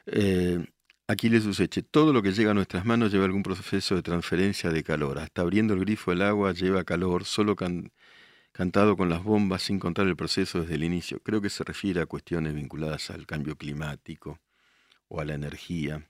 Eh, 0.07 0.64
Aquiles 1.07 1.45
Useche, 1.45 1.83
todo 1.83 2.12
lo 2.14 2.23
que 2.23 2.33
llega 2.33 2.53
a 2.53 2.55
nuestras 2.55 2.87
manos 2.87 3.12
lleva 3.12 3.27
algún 3.27 3.43
proceso 3.43 3.95
de 3.95 4.03
transferencia 4.03 4.71
de 4.71 4.83
calor. 4.83 5.19
Hasta 5.19 5.43
abriendo 5.43 5.75
el 5.75 5.81
grifo 5.81 6.11
del 6.11 6.23
agua 6.23 6.53
lleva 6.53 6.85
calor, 6.85 7.25
solo 7.25 7.57
cantado 8.53 8.97
con 8.97 9.11
las 9.11 9.23
bombas 9.23 9.62
sin 9.62 9.79
contar 9.79 10.07
el 10.07 10.17
proceso 10.17 10.62
desde 10.62 10.77
el 10.77 10.85
inicio. 10.85 11.21
Creo 11.21 11.43
que 11.43 11.51
se 11.51 11.62
refiere 11.62 12.01
a 12.01 12.07
cuestiones 12.07 12.55
vinculadas 12.55 13.11
al 13.11 13.27
cambio 13.27 13.57
climático 13.57 14.40
o 15.09 15.21
a 15.21 15.27
la 15.27 15.35
energía. 15.35 16.09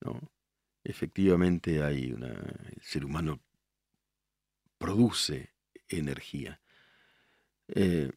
¿no? 0.00 0.20
Efectivamente 0.82 1.82
hay 1.84 2.12
una, 2.12 2.28
el 2.28 2.82
ser 2.82 3.04
humano 3.04 3.40
produce 4.78 5.50
energía. 5.88 6.60
Eh, 7.74 8.10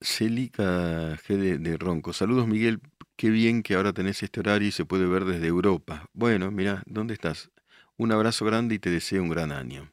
Celica 0.00 1.16
G 1.16 1.58
de, 1.58 1.76
Ronco. 1.76 2.12
Saludos 2.12 2.46
Miguel, 2.46 2.80
qué 3.16 3.30
bien 3.30 3.62
que 3.62 3.74
ahora 3.74 3.92
tenés 3.92 4.22
este 4.22 4.40
horario 4.40 4.68
y 4.68 4.72
se 4.72 4.84
puede 4.84 5.06
ver 5.06 5.24
desde 5.24 5.46
Europa. 5.46 6.08
Bueno, 6.12 6.50
mira, 6.50 6.82
¿dónde 6.86 7.14
estás? 7.14 7.50
Un 7.96 8.12
abrazo 8.12 8.44
grande 8.44 8.76
y 8.76 8.78
te 8.78 8.90
deseo 8.90 9.22
un 9.22 9.30
gran 9.30 9.52
año. 9.52 9.92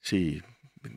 Sí, 0.00 0.42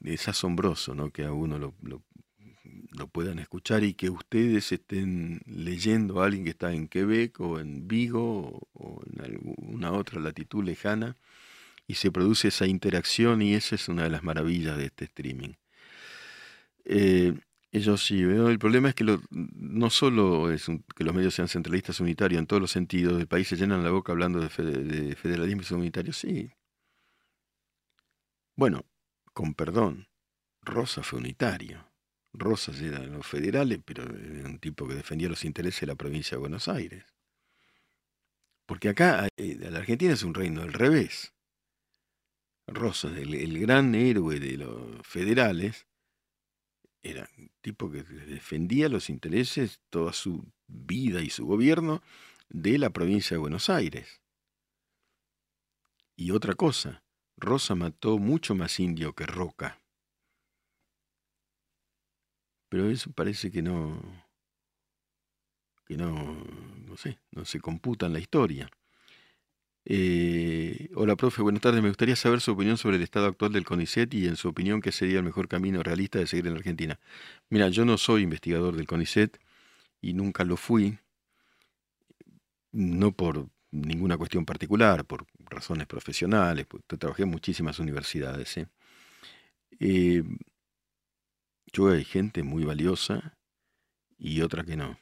es 0.04 0.28
asombroso, 0.28 0.96
¿no? 0.96 1.12
Que 1.12 1.26
a 1.26 1.32
uno 1.32 1.60
lo, 1.60 1.76
lo, 1.82 3.08
puedan 3.08 3.40
escuchar 3.40 3.84
y 3.84 3.94
que 3.94 4.10
ustedes 4.10 4.72
estén 4.72 5.42
leyendo 5.46 6.22
a 6.22 6.26
alguien 6.26 6.44
que 6.44 6.50
está 6.52 6.74
en 6.74 6.88
Quebec 6.88 7.40
o 7.40 7.60
en 7.60 7.88
Vigo 7.88 8.68
o 8.74 9.02
en 9.06 9.22
alguna 9.22 9.92
otra 9.92 10.20
latitud 10.20 10.64
lejana 10.64 11.18
y 11.88 11.96
se 11.96 12.12
produce 12.12 12.48
esa 12.50 12.66
interacción 12.68 13.42
y 13.42 13.54
esa 13.54 13.76
es 13.76 13.88
una 13.90 14.04
de 14.04 14.10
las 14.10 14.24
maravillas 14.24 14.78
de 14.78 14.86
este 14.86 15.06
streaming. 15.06 15.54
Eh, 16.86 17.34
ellos 17.72 18.06
sí, 18.06 18.22
el 18.22 18.58
problema 18.60 18.90
es 18.90 18.96
que 18.96 19.04
no 19.32 19.90
solo 19.90 20.50
es 20.52 20.68
que 20.96 21.04
los 21.04 21.14
medios 21.14 21.34
sean 21.34 21.50
centralistas 21.50 22.00
unitarios 22.00 22.40
en 22.40 22.48
todos 22.48 22.62
los 22.62 22.72
sentidos, 22.72 23.18
del 23.18 23.28
país 23.28 23.50
se 23.50 23.58
llenan 23.58 23.84
la 23.84 23.90
boca 23.92 24.14
hablando 24.14 24.40
de, 24.40 24.50
federalismo 24.50 25.62
y 25.70 25.74
unitario, 25.74 26.14
sí. 26.14 26.52
Bueno, 28.56 28.86
con 29.34 29.54
perdón, 29.54 30.08
Rosa 30.62 31.04
fue 31.04 31.20
unitario. 31.20 31.86
Rosa 32.32 32.72
era 32.82 33.00
de 33.00 33.08
los 33.08 33.28
federales, 33.28 33.80
pero 33.84 34.04
era 34.04 34.48
un 34.48 34.60
tipo 34.60 34.88
que 34.88 34.96
defendía 34.96 35.30
los 35.30 35.44
intereses 35.44 35.82
de 35.82 35.88
la 35.88 35.96
provincia 35.96 36.36
de 36.36 36.42
Buenos 36.42 36.68
Aires. 36.70 37.06
Porque 38.66 38.90
acá 38.90 39.28
eh, 39.38 39.58
la 39.60 39.80
Argentina 39.80 40.14
es 40.14 40.24
un 40.24 40.34
reino 40.34 40.62
del 40.62 40.74
revés. 40.74 41.35
Rosas, 42.68 43.16
el, 43.18 43.60
gran 43.60 43.94
héroe 43.94 44.40
de 44.40 44.58
los 44.58 45.06
federales, 45.06 45.88
era 47.04 47.30
un 47.38 47.52
tipo 47.62 47.92
que 47.92 48.04
defendía 48.04 48.90
los 48.90 49.10
intereses 49.10 49.80
toda 49.90 50.14
su 50.14 50.52
vida 50.68 51.22
y 51.22 51.30
su 51.30 51.46
gobierno 51.46 52.02
de 52.50 52.80
la 52.80 52.90
provincia 52.90 53.36
de 53.36 53.40
Buenos 53.40 53.70
Aires. 53.70 54.22
Y 56.16 56.32
otra 56.32 56.56
cosa, 56.56 57.04
Rosa 57.38 57.76
mató 57.76 58.18
mucho 58.18 58.56
más 58.56 58.80
indio 58.80 59.14
que 59.14 59.26
Roca. 59.26 59.82
Pero 62.70 62.90
eso 62.90 63.12
parece 63.12 63.52
que 63.52 63.62
no 63.62 64.02
que 65.86 65.98
no 65.98 66.44
no 66.96 66.98
sé, 66.98 67.20
no 67.32 67.46
se 67.46 67.60
computa 67.60 68.08
en 68.08 68.14
la 68.14 68.20
historia. 68.20 68.70
Eh, 69.88 70.90
hola, 70.96 71.16
profe, 71.16 71.44
buenas 71.44 71.62
tardes. 71.62 71.82
Me 71.84 71.90
gustaría 71.90 72.16
saber 72.16 72.42
su 72.42 72.52
opinión 72.52 72.78
sobre 72.78 72.98
el 72.98 73.04
estado 73.04 73.28
actual 73.28 73.54
del 73.54 73.66
CONICET 73.66 74.12
y 74.16 74.28
en 74.28 74.36
su 74.36 74.50
opinión 74.50 74.82
qué 74.82 74.92
sería 74.92 75.20
el 75.20 75.24
mejor 75.24 75.48
camino 75.48 75.84
realista 75.84 76.18
de 76.18 76.26
seguir 76.28 76.48
en 76.48 76.56
Argentina. 76.56 77.00
Mira, 77.50 77.70
yo 77.70 77.86
no 77.86 77.98
soy 77.98 78.24
investigador 78.24 78.76
del 78.76 78.88
CONICET 78.88 79.40
y 80.02 80.14
nunca 80.14 80.44
lo 80.44 80.58
fui, 80.58 80.98
no 82.72 83.12
por 83.12 83.48
ninguna 83.72 84.18
cuestión 84.18 84.46
particular, 84.46 85.06
por 85.06 85.28
razones 85.40 85.88
profesionales, 85.88 86.66
porque 86.68 86.98
trabajé 86.98 87.24
en 87.24 87.30
muchísimas 87.30 87.80
universidades. 87.80 88.58
¿eh? 88.58 88.68
Eh, 89.80 90.24
yo 91.72 91.90
hay 91.90 92.06
gente 92.06 92.42
muy 92.44 92.64
valiosa 92.64 93.38
y 94.18 94.42
otra 94.42 94.64
que 94.64 94.78
no. 94.78 94.98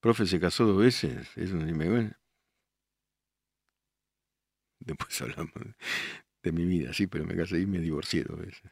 Profe 0.00 0.26
se 0.26 0.40
casó 0.40 0.66
dos 0.66 0.78
veces, 0.78 1.28
me 1.36 1.88
bueno. 1.88 2.21
Después 4.84 5.20
hablamos 5.22 5.52
de 6.42 6.52
mi 6.52 6.64
vida, 6.64 6.92
sí, 6.92 7.06
pero 7.06 7.24
me 7.24 7.36
casé 7.36 7.60
y 7.60 7.66
me 7.66 7.78
divorcié 7.78 8.24
dos 8.24 8.38
veces. 8.38 8.70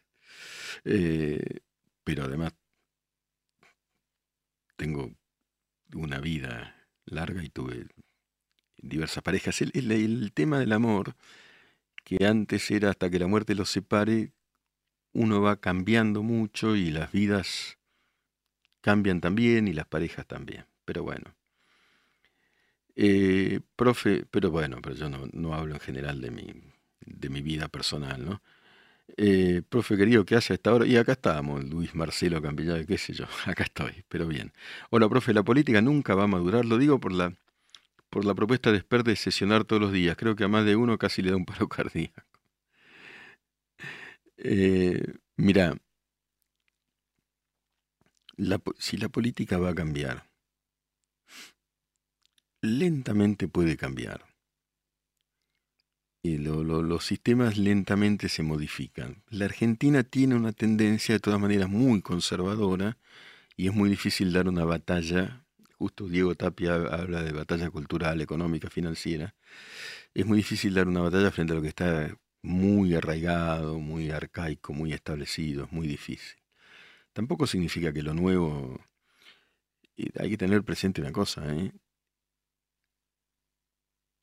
Eh, 0.85 1.61
pero 2.05 2.25
además 2.25 2.55
tengo 4.77 5.13
una 5.95 6.21
vida 6.21 6.89
larga 7.05 7.45
y 7.45 7.51
tuve 7.51 7.87
diversas 8.79 9.23
parejas. 9.23 9.61
El, 9.61 10.33
tema 10.33 10.59
del 10.59 10.73
amor, 10.73 11.17
que 12.05 12.25
antes 12.25 12.71
era 12.71 12.91
hasta 12.91 13.11
que 13.11 13.19
la 13.19 13.27
muerte 13.27 13.55
los 13.55 13.71
separe, 13.71 14.33
uno 15.13 15.41
va 15.41 15.61
cambiando 15.61 16.23
mucho 16.23 16.77
y 16.77 16.91
las 16.91 17.13
vidas 17.13 17.79
cambian 18.81 19.21
también 19.21 19.69
y 19.69 19.73
las 19.73 19.87
parejas 19.87 20.27
también. 20.27 20.67
Pero 20.85 21.03
bueno. 21.03 21.40
Eh, 22.97 23.61
profe, 23.77 24.27
pero 24.31 24.51
bueno, 24.51 24.79
pero 24.83 24.95
yo 24.95 25.09
no, 25.09 25.55
hablo 25.55 25.75
en 25.75 25.81
general 25.81 26.21
de 26.21 26.31
mi, 26.31 26.53
de 27.07 27.29
mi 27.31 27.43
vida 27.43 27.69
personal, 27.69 28.25
¿no? 28.25 28.43
Eh, 29.17 29.63
profe 29.69 29.97
querido, 29.97 30.25
¿qué 30.25 30.37
hace 30.37 30.55
a 30.55 30.57
esta 30.57 30.73
hora? 30.75 30.87
Y 30.87 30.97
acá 30.97 31.13
estamos, 31.13 31.65
Luis 31.65 31.95
Marcelo 31.95 32.43
Campillado, 32.43 32.85
qué 32.87 32.99
sé 32.99 33.13
yo, 33.15 33.27
acá 33.47 33.65
estoy, 33.65 34.05
pero 34.09 34.27
bien. 34.27 34.53
Hola, 34.91 35.09
profe, 35.09 35.35
la 35.35 35.43
política 35.45 35.83
nunca 35.83 36.15
va 36.15 36.25
a 36.25 36.27
madurar, 36.29 36.65
lo 36.65 36.79
digo 36.79 37.01
por 37.01 37.13
la 37.13 37.35
por 38.11 38.25
la 38.25 38.35
propuesta 38.35 38.73
de 38.73 38.79
Esper 38.79 39.05
de 39.05 39.17
sesionar 39.17 39.65
todos 39.65 39.81
los 39.83 39.93
días. 39.93 40.17
Creo 40.17 40.37
que 40.37 40.45
a 40.45 40.49
más 40.49 40.65
de 40.67 40.77
uno 40.77 40.99
casi 40.99 41.23
le 41.23 41.31
da 41.31 41.37
un 41.37 41.47
paro 41.47 41.69
cardíaco. 41.77 42.23
Eh, 44.39 45.15
mira, 45.37 45.77
si 48.79 48.97
la 48.97 49.09
política 49.09 49.59
va 49.59 49.71
a 49.71 49.75
cambiar, 49.75 50.30
lentamente 52.63 53.49
puede 53.49 53.77
cambiar. 53.77 54.27
Y 56.23 56.37
los 56.37 57.05
sistemas 57.05 57.57
lentamente 57.57 58.29
se 58.29 58.43
modifican. 58.43 59.23
La 59.31 59.47
Argentina 59.47 60.03
tiene 60.03 60.35
una 60.35 60.53
tendencia 60.53 61.15
de 61.15 61.21
todas 61.21 61.41
maneras 61.41 61.71
muy 61.71 62.03
conservadora 62.03 62.99
y 63.57 63.69
es 63.69 63.75
muy 63.75 63.89
difícil 63.89 64.33
dar 64.33 64.47
una 64.49 64.65
batalla 64.65 65.45
justo 65.81 66.09
Diego 66.09 66.35
Tapia 66.35 66.75
habla 66.75 67.23
de 67.23 67.33
batalla 67.33 67.71
cultural, 67.71 68.21
económica, 68.21 68.69
financiera, 68.69 69.35
es 70.13 70.27
muy 70.27 70.37
difícil 70.37 70.75
dar 70.75 70.87
una 70.87 71.01
batalla 71.01 71.31
frente 71.31 71.55
a 71.55 71.57
lo 71.57 71.63
que 71.63 71.69
está 71.69 72.15
muy 72.43 72.95
arraigado, 72.95 73.79
muy 73.79 74.11
arcaico, 74.11 74.75
muy 74.75 74.93
establecido, 74.93 75.65
es 75.65 75.73
muy 75.73 75.89
difícil. 75.89 76.37
Tampoco 77.15 77.47
significa 77.47 77.95
que 77.95 78.03
lo 78.03 78.13
nuevo... 78.13 78.79
Hay 80.19 80.31
que 80.31 80.37
tener 80.37 80.63
presente 80.65 81.01
una 81.01 81.13
cosa, 81.13 81.43
¿eh? 81.55 81.73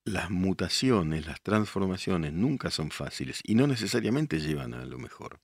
Las 0.08 0.30
mutaciones, 0.30 1.28
las 1.28 1.42
transformaciones 1.42 2.32
nunca 2.32 2.72
son 2.72 2.92
fáciles 2.92 3.42
y 3.44 3.56
no 3.56 3.68
necesariamente 3.68 4.40
llevan 4.40 4.74
a 4.74 4.86
lo 4.86 4.98
mejor. 4.98 5.42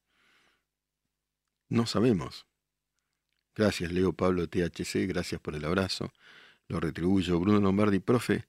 No 1.67 1.85
sabemos. 1.85 2.47
Gracias, 3.55 3.91
Leo 3.91 4.13
Pablo 4.13 4.47
THC, 4.47 5.05
gracias 5.05 5.41
por 5.41 5.55
el 5.55 5.65
abrazo. 5.65 6.13
Lo 6.69 6.79
retribuyo. 6.79 7.41
Bruno 7.41 7.59
Lombardi, 7.59 7.99
profe, 7.99 8.45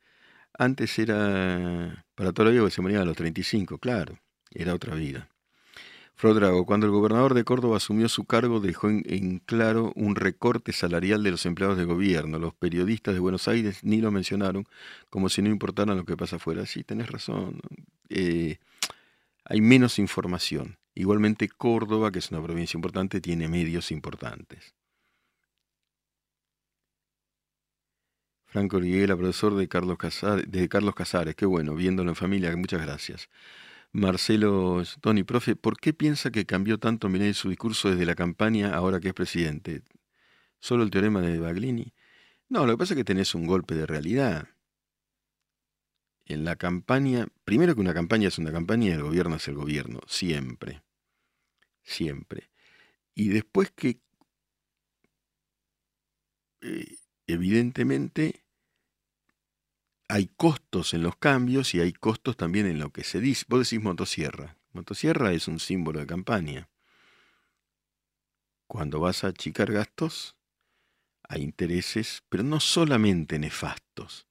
antes 0.57 0.97
era 1.01 2.07
para 2.15 2.31
la 2.33 2.51
vida 2.51 2.65
que 2.65 2.71
se 2.71 2.81
moría 2.81 3.01
a 3.01 3.05
los 3.05 3.17
35, 3.17 3.79
claro, 3.79 4.21
era 4.53 4.73
otra 4.73 4.95
vida. 4.95 5.34
Frodrago, 6.17 6.65
cuando 6.65 6.87
el 6.87 6.93
gobernador 6.93 7.35
de 7.35 7.45
Córdoba 7.45 7.77
asumió 7.79 8.09
su 8.09 8.25
cargo, 8.25 8.61
dejó 8.61 8.89
en, 8.89 9.41
claro 9.41 9.93
un 9.97 10.15
recorte 10.15 10.73
salarial 10.73 11.23
de 11.25 11.33
los 11.33 11.45
empleados 11.45 11.77
de 11.77 11.85
gobierno. 11.85 12.39
Los 12.39 12.55
periodistas 12.55 13.15
de 13.15 13.21
Buenos 13.21 13.49
Aires 13.49 13.83
ni 13.83 14.01
lo 14.01 14.11
mencionaron, 14.13 14.67
como 15.11 15.29
si 15.29 15.43
no 15.43 15.51
importara 15.51 15.95
lo 15.95 16.05
que 16.05 16.17
pasa 16.17 16.37
afuera. 16.37 16.67
Sí, 16.67 16.85
tenés 16.85 17.11
razón. 17.11 17.61
Eh, 18.09 18.59
hay 19.45 19.61
menos 19.61 19.99
información. 19.99 20.79
Igualmente 20.95 21.49
Córdoba, 21.49 22.13
que 22.13 22.21
es 22.21 22.31
una 22.31 22.43
provincia 22.43 22.77
importante, 22.79 23.21
tiene 23.21 23.49
medios 23.49 23.91
importantes. 23.91 24.75
Franco 28.47 28.77
Origuela, 28.77 29.17
profesor 29.17 29.57
de 29.57 29.69
Carlos 29.69 29.99
Casares, 30.95 31.35
qué 31.35 31.45
bueno, 31.45 31.75
viéndolo 31.75 32.11
en 32.11 32.17
familia, 32.17 32.57
muchas 32.57 32.81
gracias. 32.83 33.29
Marcelo 33.95 34.83
Tony, 35.01 35.23
profe, 35.23 35.55
¿por 35.55 35.79
qué 35.79 35.95
piensa 35.95 36.33
que 36.33 36.47
cambió 36.47 36.79
tanto 36.79 37.09
Milei 37.09 37.33
su 37.33 37.49
discurso 37.49 37.91
desde 37.91 38.05
la 38.05 38.17
campaña 38.17 38.75
ahora 38.75 38.99
que 38.99 39.09
es 39.09 39.15
presidente? 39.15 39.83
¿Solo 40.59 40.83
el 40.83 40.91
teorema 40.91 41.21
de 41.21 41.39
Baglini? 41.39 41.95
No, 42.49 42.67
lo 42.67 42.73
que 42.73 42.79
pasa 42.79 42.95
es 42.95 42.99
que 42.99 43.05
tenés 43.05 43.37
un 43.37 43.47
golpe 43.47 43.77
de 43.77 43.87
realidad. 43.87 44.49
En 46.25 46.45
la 46.45 46.57
campaña, 46.57 47.29
primero 47.45 47.77
que 47.77 47.83
una 47.83 47.95
campaña 47.95 48.27
es 48.27 48.39
una 48.39 48.51
campaña 48.51 48.89
y 48.89 48.93
el 48.93 49.03
gobierno 49.03 49.37
es 49.37 49.47
el 49.47 49.55
gobierno, 49.55 50.01
siempre. 50.09 50.83
Siempre. 51.85 52.51
Y 53.15 53.29
después 53.29 53.71
que 53.71 54.01
eh, 56.63 56.97
evidentemente 57.29 58.44
hay 60.09 60.29
costos 60.37 60.95
en 60.95 61.03
los 61.03 61.17
cambios 61.17 61.75
y 61.75 61.81
hay 61.81 61.93
costos 61.93 62.37
también 62.37 62.67
en 62.67 62.79
lo 62.79 62.91
que 62.91 63.05
se 63.05 63.21
dice. 63.21 63.45
Vos 63.49 63.69
decís 63.69 63.83
motosierra. 63.83 64.57
Motosierra 64.73 65.33
es 65.33 65.49
un 65.49 65.59
símbolo 65.59 66.01
de 66.01 66.07
campaña. 66.07 66.69
Cuando 68.67 69.01
vas 69.01 69.25
a 69.25 69.29
achicar 69.29 69.73
gastos, 69.73 70.37
hay 71.23 71.43
intereses, 71.43 72.23
pero 72.29 72.43
no 72.43 72.61
solamente 72.61 73.39
nefastos. 73.39 74.27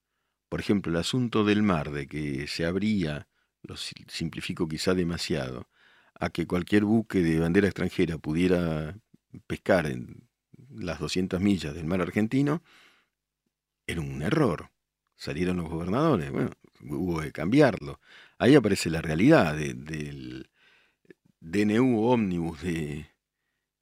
Por 0.49 0.59
ejemplo, 0.59 0.91
el 0.91 0.97
asunto 0.97 1.43
del 1.43 1.63
mar, 1.63 1.91
de 1.91 2.07
que 2.07 2.47
se 2.47 2.65
abría, 2.65 3.27
lo 3.63 3.77
simplifico 3.77 4.67
quizá 4.67 4.93
demasiado, 4.93 5.69
a 6.19 6.29
que 6.29 6.45
cualquier 6.45 6.83
buque 6.83 7.21
de 7.21 7.39
bandera 7.39 7.67
extranjera 7.67 8.17
pudiera 8.17 8.97
pescar 9.47 9.87
en 9.87 10.29
las 10.69 10.99
200 10.99 11.39
millas 11.41 11.73
del 11.73 11.85
mar 11.85 12.01
argentino, 12.01 12.61
era 13.87 14.01
un 14.01 14.21
error 14.21 14.72
salieron 15.15 15.57
los 15.57 15.69
gobernadores, 15.69 16.31
bueno, 16.31 16.51
hubo 16.81 17.21
que 17.21 17.31
cambiarlo. 17.31 17.99
Ahí 18.37 18.55
aparece 18.55 18.89
la 18.89 19.01
realidad 19.01 19.55
del 19.55 20.49
DNU 21.39 22.05
ómnibus 22.05 22.61
de 22.61 23.07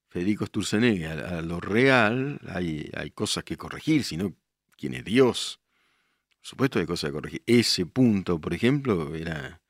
Federico 0.07 0.45
Sturzenegger 0.45 1.19
a, 1.23 1.41
lo 1.41 1.59
real, 1.59 2.39
hay, 2.49 2.89
hay 2.95 3.11
cosas 3.11 3.43
que 3.43 3.57
corregir, 3.57 4.03
sino 4.03 4.35
quién 4.77 4.93
es 4.93 5.05
Dios. 5.05 5.59
Por 6.39 6.47
supuesto 6.47 6.79
hay 6.79 6.85
cosas 6.85 7.09
que 7.09 7.13
corregir. 7.13 7.43
Ese 7.45 7.85
punto, 7.85 8.39
por 8.39 8.53
ejemplo, 8.53 9.15
era 9.15 9.61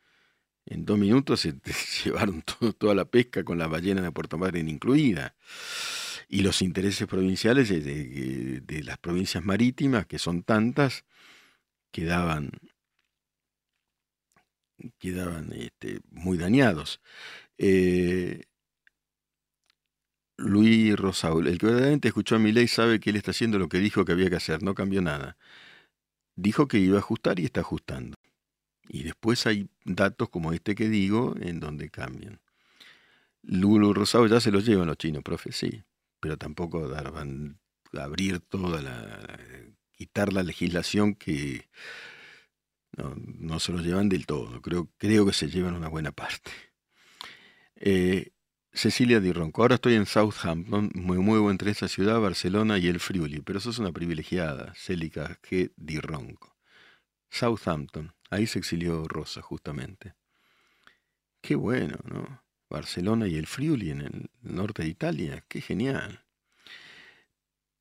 en 0.66 0.86
dos 0.86 0.98
minutos 0.98 1.42
se, 1.42 1.54
llevaron 2.06 2.44
toda 2.78 2.96
la 2.96 3.06
pesca 3.06 3.44
con 3.44 3.58
la 3.58 3.68
ballena 3.68 4.02
de 4.02 4.12
Puerto 4.12 4.38
Madryn 4.38 4.70
incluida. 4.70 5.36
Y 6.28 6.42
los 6.42 6.62
intereses 6.62 7.08
provinciales 7.08 7.70
de, 7.70 8.62
de 8.62 8.84
las 8.84 8.98
provincias 8.98 9.44
marítimas, 9.44 10.06
que 10.06 10.18
son 10.18 10.44
tantas, 10.44 11.04
quedaban, 11.92 12.52
quedaban 15.00 15.52
este, 15.54 16.02
muy 16.10 16.38
dañados. 16.38 17.02
Eh, 17.58 18.44
Luis 20.38 20.96
Rosaul, 20.96 21.48
el 21.48 21.58
que 21.60 21.68
verdaderamente 21.68 22.08
escuchó 22.08 22.36
a 22.36 22.40
mi 22.40 22.52
ley 22.52 22.68
sabe 22.68 23.00
que 23.00 23.12
él 23.12 23.16
está 23.16 23.32
haciendo 23.32 23.60
lo 23.60 23.70
que 23.70 23.80
dijo 23.80 24.06
que 24.06 24.14
había 24.14 24.30
que 24.30 24.38
hacer, 24.38 24.64
no 24.64 24.74
cambió 24.74 25.02
nada. 25.02 25.38
Dijo 26.36 26.68
que 26.68 26.80
iba 26.80 26.98
a 26.98 27.00
ajustar 27.00 27.40
y 27.40 27.46
está 27.46 27.62
ajustando. 27.62 28.18
Y 28.88 29.04
después 29.04 29.46
hay 29.46 29.70
datos 29.86 30.30
como 30.30 30.54
este 30.54 30.76
que 30.76 30.90
digo 30.90 31.36
en 31.40 31.60
donde 31.60 31.90
cambian. 31.90 32.40
Lulo 33.44 33.94
Rosado 33.94 34.28
ya 34.28 34.40
se 34.40 34.52
los 34.52 34.66
llevan 34.66 34.88
los 34.88 34.98
chinos, 34.98 35.24
profe, 35.24 35.52
sí, 35.52 35.84
pero 36.20 36.38
tampoco 36.38 36.88
van 36.90 37.60
a 37.94 38.04
abrir 38.04 38.40
toda 38.40 38.82
la, 38.82 39.40
quitar 40.02 40.34
la 40.34 40.42
legislación 40.42 41.14
que 41.14 41.70
no, 42.98 43.60
se 43.60 43.72
lo 43.72 43.80
llevan 43.80 44.10
del 44.10 44.26
todo. 44.26 44.60
Creo, 44.62 44.90
creo 44.98 45.28
que 45.28 45.34
se 45.34 45.48
llevan 45.48 45.76
una 45.76 45.90
buena 45.90 46.12
parte. 46.12 46.52
Eh, 47.76 48.32
Cecilia 48.74 49.20
Di 49.20 49.32
Ronco, 49.32 49.62
ahora 49.62 49.76
estoy 49.76 49.94
en 49.94 50.08
Southampton, 50.08 50.90
me 50.96 51.20
muevo 51.20 51.52
entre 51.52 51.70
esa 51.70 51.88
ciudad, 51.88 52.20
Barcelona 52.20 52.80
y 52.80 52.88
el 52.88 53.00
Friuli, 53.00 53.42
pero 53.42 53.60
sos 53.60 53.78
una 53.78 53.92
privilegiada, 53.92 54.74
Célica 54.76 55.40
G. 55.44 55.72
Di 55.76 56.00
Ronco. 56.00 56.58
Southampton, 57.30 58.16
ahí 58.32 58.48
se 58.48 58.58
exilió 58.58 59.08
Rosa, 59.08 59.42
justamente. 59.44 60.16
Qué 61.42 61.54
bueno, 61.56 61.98
¿no? 62.06 62.44
Barcelona 62.70 63.28
y 63.28 63.36
el 63.36 63.46
Friuli 63.46 63.92
en 63.92 64.02
el 64.02 64.30
norte 64.42 64.82
de 64.82 64.90
Italia, 64.90 65.44
qué 65.48 65.62
genial. 65.62 66.26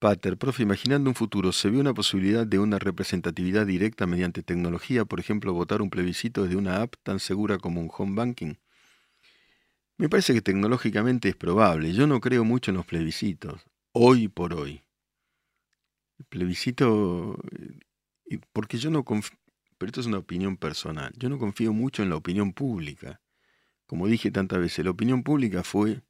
Pater, 0.01 0.38
profe, 0.38 0.62
imaginando 0.62 1.11
un 1.11 1.14
futuro, 1.14 1.53
¿se 1.53 1.68
ve 1.68 1.78
una 1.78 1.92
posibilidad 1.92 2.46
de 2.46 2.59
una 2.59 2.78
representatividad 2.78 3.66
directa 3.66 4.07
mediante 4.07 4.42
tecnología, 4.42 5.05
por 5.05 5.20
ejemplo, 5.20 5.53
votar 5.53 5.82
un 5.82 5.90
plebiscito 5.90 6.44
desde 6.44 6.57
una 6.57 6.80
app 6.80 6.94
tan 7.03 7.20
segura 7.20 7.59
como 7.59 7.82
un 7.82 7.90
home 7.94 8.14
banking? 8.16 8.55
Me 9.98 10.09
parece 10.09 10.32
que 10.32 10.40
tecnológicamente 10.40 11.28
es 11.28 11.36
probable. 11.36 11.92
Yo 11.92 12.07
no 12.07 12.18
creo 12.22 12.44
mucho 12.44 12.70
en 12.70 12.78
los 12.78 12.86
plebiscitos, 12.86 13.61
hoy 13.92 14.28
por 14.28 14.55
hoy. 14.55 14.82
El 16.18 16.24
plebiscito, 16.24 17.38
eh, 18.30 18.38
porque 18.55 18.78
yo 18.78 18.88
no 18.88 19.05
confío, 19.05 19.36
pero 19.76 19.90
esto 19.90 20.01
es 20.01 20.07
una 20.07 20.16
opinión 20.16 20.57
personal, 20.57 21.12
yo 21.18 21.28
no 21.28 21.38
confío 21.38 21.74
mucho 21.74 22.03
en 22.03 22.09
la 22.09 22.16
opinión 22.16 22.55
pública. 22.55 23.20
Como 23.84 24.07
dije 24.07 24.30
tantas 24.30 24.61
veces, 24.61 24.82
la 24.82 24.92
opinión 24.92 25.22
pública 25.22 25.62
fue 25.62 26.01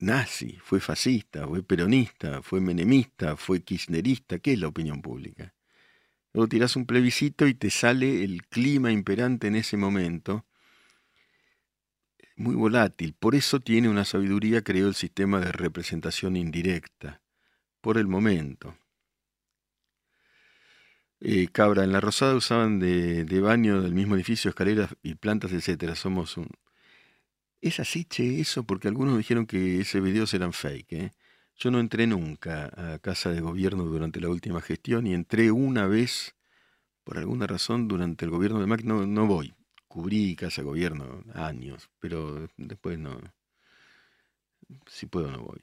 nazi, 0.00 0.58
fue 0.62 0.80
fascista, 0.80 1.46
fue 1.46 1.62
peronista, 1.62 2.42
fue 2.42 2.60
menemista, 2.60 3.36
fue 3.36 3.62
kirchnerista. 3.62 4.38
¿Qué 4.38 4.54
es 4.54 4.58
la 4.60 4.68
opinión 4.68 5.02
pública? 5.02 5.54
Luego 6.32 6.48
tirás 6.48 6.76
un 6.76 6.86
plebiscito 6.86 7.46
y 7.46 7.54
te 7.54 7.70
sale 7.70 8.24
el 8.24 8.46
clima 8.46 8.92
imperante 8.92 9.48
en 9.48 9.56
ese 9.56 9.76
momento 9.76 10.46
muy 12.40 12.54
volátil. 12.54 13.14
Por 13.14 13.34
eso 13.34 13.60
tiene 13.60 13.88
una 13.88 14.04
sabiduría, 14.04 14.62
creo, 14.62 14.88
el 14.88 14.94
sistema 14.94 15.40
de 15.40 15.52
representación 15.52 16.36
indirecta, 16.36 17.20
por 17.80 17.98
el 17.98 18.06
momento. 18.06 18.76
Eh, 21.20 21.48
Cabra, 21.52 21.84
en 21.84 21.92
la 21.92 22.00
Rosada 22.00 22.34
usaban 22.34 22.78
de, 22.78 23.40
baño 23.40 23.82
del 23.82 23.94
mismo 23.94 24.14
edificio, 24.14 24.48
escaleras 24.48 24.96
y 25.02 25.14
plantas, 25.16 25.52
etcétera. 25.52 25.94
Somos 25.94 26.36
un. 26.38 26.48
Es 27.60 27.78
así, 27.78 28.04
che, 28.04 28.40
eso, 28.40 28.64
porque 28.64 28.88
algunos 28.88 29.18
dijeron 29.18 29.46
que 29.46 29.80
ese 29.80 30.00
videos 30.00 30.32
eran 30.32 30.52
fake. 30.52 30.92
¿eh? 30.92 31.12
Yo 31.56 31.70
no 31.70 31.78
entré 31.78 32.06
nunca 32.06 32.70
a 32.74 32.98
casa 33.00 33.30
de 33.30 33.40
gobierno 33.42 33.84
durante 33.84 34.20
la 34.20 34.30
última 34.30 34.62
gestión 34.62 35.06
y 35.06 35.12
entré 35.12 35.50
una 35.50 35.86
vez, 35.86 36.34
por 37.04 37.18
alguna 37.18 37.46
razón, 37.46 37.86
durante 37.86 38.24
el 38.24 38.30
gobierno 38.30 38.60
de 38.60 38.66
Mac. 38.66 38.82
No, 38.84 39.06
no 39.06 39.26
voy, 39.26 39.54
cubrí 39.88 40.36
casa 40.36 40.62
de 40.62 40.68
gobierno 40.68 41.22
años, 41.34 41.90
pero 42.00 42.48
después 42.56 42.98
no. 42.98 43.20
Si 44.86 45.06
puedo, 45.06 45.30
no 45.30 45.42
voy. 45.42 45.60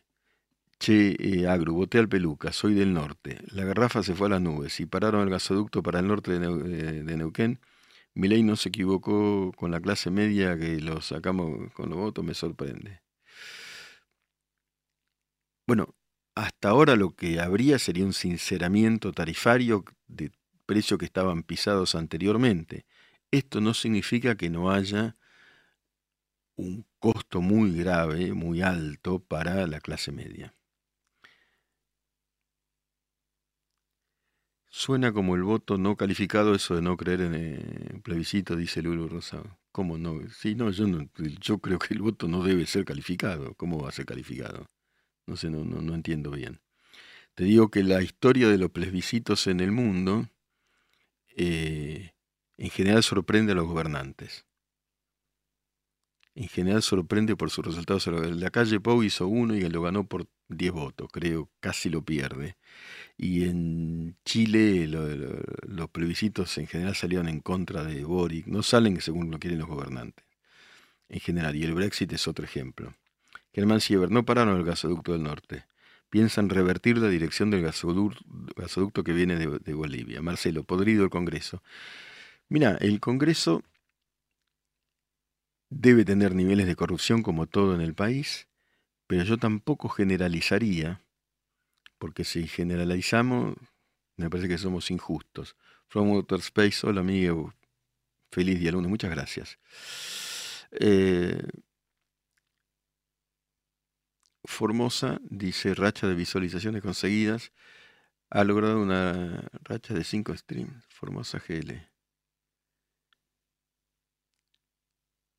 Che, 0.80 1.16
eh, 1.20 1.48
Agru, 1.48 1.74
boté 1.74 1.98
al 1.98 2.08
peluca, 2.10 2.52
soy 2.52 2.76
del 2.76 2.94
norte. 2.94 3.40
La 3.52 3.66
garrafa 3.66 4.04
se 4.04 4.14
fue 4.14 4.28
a 4.28 4.32
las 4.32 4.42
nubes 4.42 4.80
y 4.80 4.86
pararon 4.86 5.22
el 5.22 5.30
gasoducto 5.32 5.82
para 5.82 6.00
el 6.00 6.08
norte 6.08 6.38
de, 6.38 6.46
eh, 6.46 7.04
de 7.04 7.18
Neuquén. 7.18 7.60
Ley 8.28 8.44
no 8.44 8.56
se 8.56 8.70
equivocó 8.70 9.52
con 9.56 9.72
la 9.72 9.80
clase 9.80 10.10
media 10.10 10.58
que 10.58 10.80
lo 10.82 11.02
sacamos 11.02 11.72
con 11.74 11.90
los 11.90 12.00
votos, 12.00 12.26
me 12.26 12.34
sorprende. 12.34 13.02
Bueno, 15.68 15.96
hasta 16.36 16.70
ahora 16.70 16.96
lo 16.96 17.16
que 17.16 17.40
habría 17.40 17.78
sería 17.78 18.06
un 18.06 18.14
sinceramiento 18.14 19.12
tarifario 19.12 19.86
de 20.08 20.32
precios 20.66 20.98
que 20.98 21.06
estaban 21.06 21.44
pisados 21.44 21.94
anteriormente. 21.96 22.86
Esto 23.32 23.62
no 23.62 23.74
significa 23.74 24.36
que 24.36 24.50
no 24.50 24.72
haya 24.72 25.16
un 26.56 26.86
costo 27.00 27.42
muy 27.42 27.78
grave, 27.78 28.34
muy 28.34 28.62
alto 28.62 29.20
para 29.20 29.68
la 29.68 29.80
clase 29.80 30.12
media. 30.12 30.57
Suena 34.78 35.12
como 35.12 35.36
el 35.36 35.42
voto 35.42 35.80
no 35.80 35.98
calificado 35.98 36.54
eso 36.54 36.76
de 36.76 36.84
no 36.84 36.96
creer 36.98 37.22
en 37.22 37.34
el 37.34 37.56
eh, 37.56 38.00
plebiscito, 38.04 38.56
dice 38.56 38.84
Lulu 38.84 39.08
Rosado. 39.08 39.58
¿Cómo 39.72 39.98
no? 39.98 40.20
Sí, 40.30 40.54
no, 40.54 40.70
yo 40.70 40.86
no, 40.86 41.10
creo 41.60 41.80
que 41.80 41.96
el 41.96 42.02
voto 42.04 42.28
no 42.28 42.44
debe 42.44 42.68
ser 42.68 42.86
calificado. 42.86 43.56
¿Cómo 43.56 43.82
va 43.82 43.90
a 43.90 43.92
ser 43.92 44.06
calificado? 44.06 44.68
No 45.26 45.36
sé, 45.36 45.50
no, 45.50 45.66
no, 45.66 45.82
no 45.82 45.96
entiendo 45.96 46.30
bien. 46.30 46.62
Te 47.34 47.44
digo 47.46 47.72
que 47.72 47.82
la 47.82 48.04
historia 48.04 48.50
de 48.50 48.60
los 48.60 48.70
plebiscitos 48.70 49.48
en 49.48 49.62
el 49.62 49.72
mundo 49.72 50.30
eh, 51.36 52.12
en 52.58 52.70
general 52.70 53.02
sorprende 53.02 53.54
a 53.54 53.56
los 53.56 53.66
gobernantes. 53.66 54.46
En 56.38 56.50
general 56.50 56.84
sorprende 56.84 57.36
por 57.36 57.50
sus 57.50 57.66
resultados. 57.66 58.06
La 58.06 58.52
calle 58.52 58.80
Pou 58.80 59.02
hizo 59.02 59.26
uno 59.26 59.56
y 59.56 59.62
lo 59.62 59.82
ganó 59.82 60.04
por 60.06 60.28
10 60.50 60.72
votos, 60.72 61.10
creo, 61.12 61.50
casi 61.60 61.90
lo 61.90 62.04
pierde. 62.04 62.58
Y 63.18 63.46
en 63.46 64.16
Chile 64.24 64.86
los 64.88 65.90
plebiscitos 65.90 66.56
en 66.60 66.68
general 66.68 66.94
salieron 66.94 67.28
en 67.28 67.40
contra 67.40 67.84
de 67.84 68.04
Boric, 68.04 68.46
no 68.46 68.62
salen 68.62 69.02
según 69.02 69.32
lo 69.32 69.40
quieren 69.40 69.58
los 69.58 69.68
gobernantes. 69.68 70.24
En 71.10 71.22
general, 71.22 71.56
y 71.56 71.64
el 71.64 71.74
Brexit 71.74 72.14
es 72.14 72.28
otro 72.28 72.46
ejemplo. 72.46 72.94
Germán 73.52 73.82
Siever, 73.82 74.12
no 74.12 74.24
pararon 74.24 74.60
el 74.60 74.64
gasoducto 74.64 75.14
del 75.14 75.24
norte. 75.24 75.66
Piensan 76.12 76.50
revertir 76.50 77.00
la 77.00 77.10
dirección 77.10 77.50
del 77.50 77.64
gasoducto 77.64 79.04
que 79.04 79.14
viene 79.14 79.38
de, 79.38 79.58
de 79.58 79.74
Bolivia. 79.74 80.22
Marcelo, 80.22 80.64
podrido 80.64 81.04
el 81.04 81.10
Congreso. 81.10 81.64
Mira, 82.48 82.78
el 82.80 83.00
Congreso 83.00 83.64
debe 85.70 86.06
tener 86.06 86.36
niveles 86.36 86.68
de 86.68 86.76
corrupción 86.76 87.24
como 87.24 87.48
todo 87.48 87.76
en 87.76 87.82
el 87.82 87.94
país, 87.94 88.48
pero 89.08 89.24
yo 89.24 89.38
tampoco 89.38 89.90
generalizaría, 89.90 91.02
porque 91.98 92.24
si 92.24 92.48
generalizamos, 92.48 93.56
me 94.18 94.30
parece 94.30 94.50
que 94.50 94.58
somos 94.58 94.92
injustos. 94.92 95.56
From 95.88 96.10
Outer 96.12 96.40
Space, 96.40 96.86
hola 96.86 97.02
amigo, 97.02 97.54
feliz 98.32 98.60
día 98.60 98.72
lunes, 98.72 98.90
muchas 98.90 99.12
gracias. 99.12 99.60
Eh, 100.72 101.48
Formosa 104.44 105.20
dice 105.24 105.76
racha 105.76 106.08
de 106.08 106.16
visualizaciones 106.16 106.82
conseguidas, 106.82 107.52
ha 108.30 108.44
logrado 108.44 108.82
una 108.82 109.50
racha 109.64 109.94
de 109.94 110.04
5 110.04 110.36
streams. 110.36 110.86
Formosa 110.90 111.40
GL. 111.40 111.97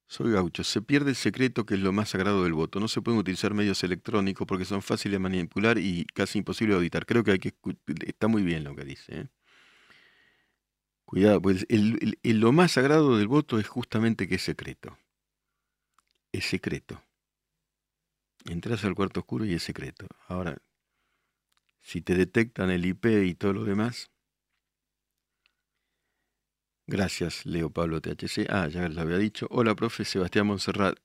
Soy 0.08 0.32
gaucho. 0.32 0.64
Se 0.64 0.80
pierde 0.80 1.10
el 1.10 1.16
secreto 1.16 1.66
que 1.66 1.74
es 1.74 1.80
lo 1.80 1.92
más 1.92 2.08
sagrado 2.08 2.42
del 2.44 2.54
voto. 2.54 2.80
No 2.80 2.88
se 2.88 3.02
pueden 3.02 3.20
utilizar 3.20 3.52
medios 3.52 3.84
electrónicos 3.84 4.46
porque 4.46 4.64
son 4.64 4.80
fáciles 4.80 5.12
de 5.12 5.18
manipular 5.18 5.76
y 5.78 6.06
casi 6.06 6.38
imposible 6.38 6.72
de 6.72 6.78
auditar. 6.78 7.04
Creo 7.04 7.22
que 7.22 7.32
hay 7.32 7.38
que 7.38 7.54
está 8.06 8.26
muy 8.26 8.42
bien 8.42 8.64
lo 8.64 8.74
que 8.74 8.84
dice. 8.84 9.20
¿eh? 9.20 9.28
Cuidado, 11.04 11.42
pues 11.42 11.66
lo 12.22 12.52
más 12.52 12.72
sagrado 12.72 13.18
del 13.18 13.28
voto 13.28 13.58
es 13.58 13.68
justamente 13.68 14.26
que 14.26 14.36
es 14.36 14.42
secreto. 14.42 14.98
Es 16.32 16.46
secreto. 16.46 17.02
Entras 18.46 18.84
al 18.84 18.94
cuarto 18.94 19.20
oscuro 19.20 19.44
y 19.44 19.52
es 19.52 19.62
secreto. 19.62 20.06
Ahora, 20.26 20.56
si 21.82 22.00
te 22.00 22.14
detectan 22.14 22.70
el 22.70 22.86
IP 22.86 23.06
y 23.26 23.34
todo 23.34 23.52
lo 23.52 23.64
demás, 23.64 24.10
Gracias, 26.90 27.44
Leo 27.44 27.68
Pablo 27.68 28.00
THC. 28.00 28.46
Ah, 28.48 28.66
ya 28.66 28.88
lo 28.88 29.02
había 29.02 29.18
dicho. 29.18 29.46
Hola, 29.50 29.74
profe 29.74 30.06
Sebastián 30.06 30.46
Monserrat. 30.46 30.98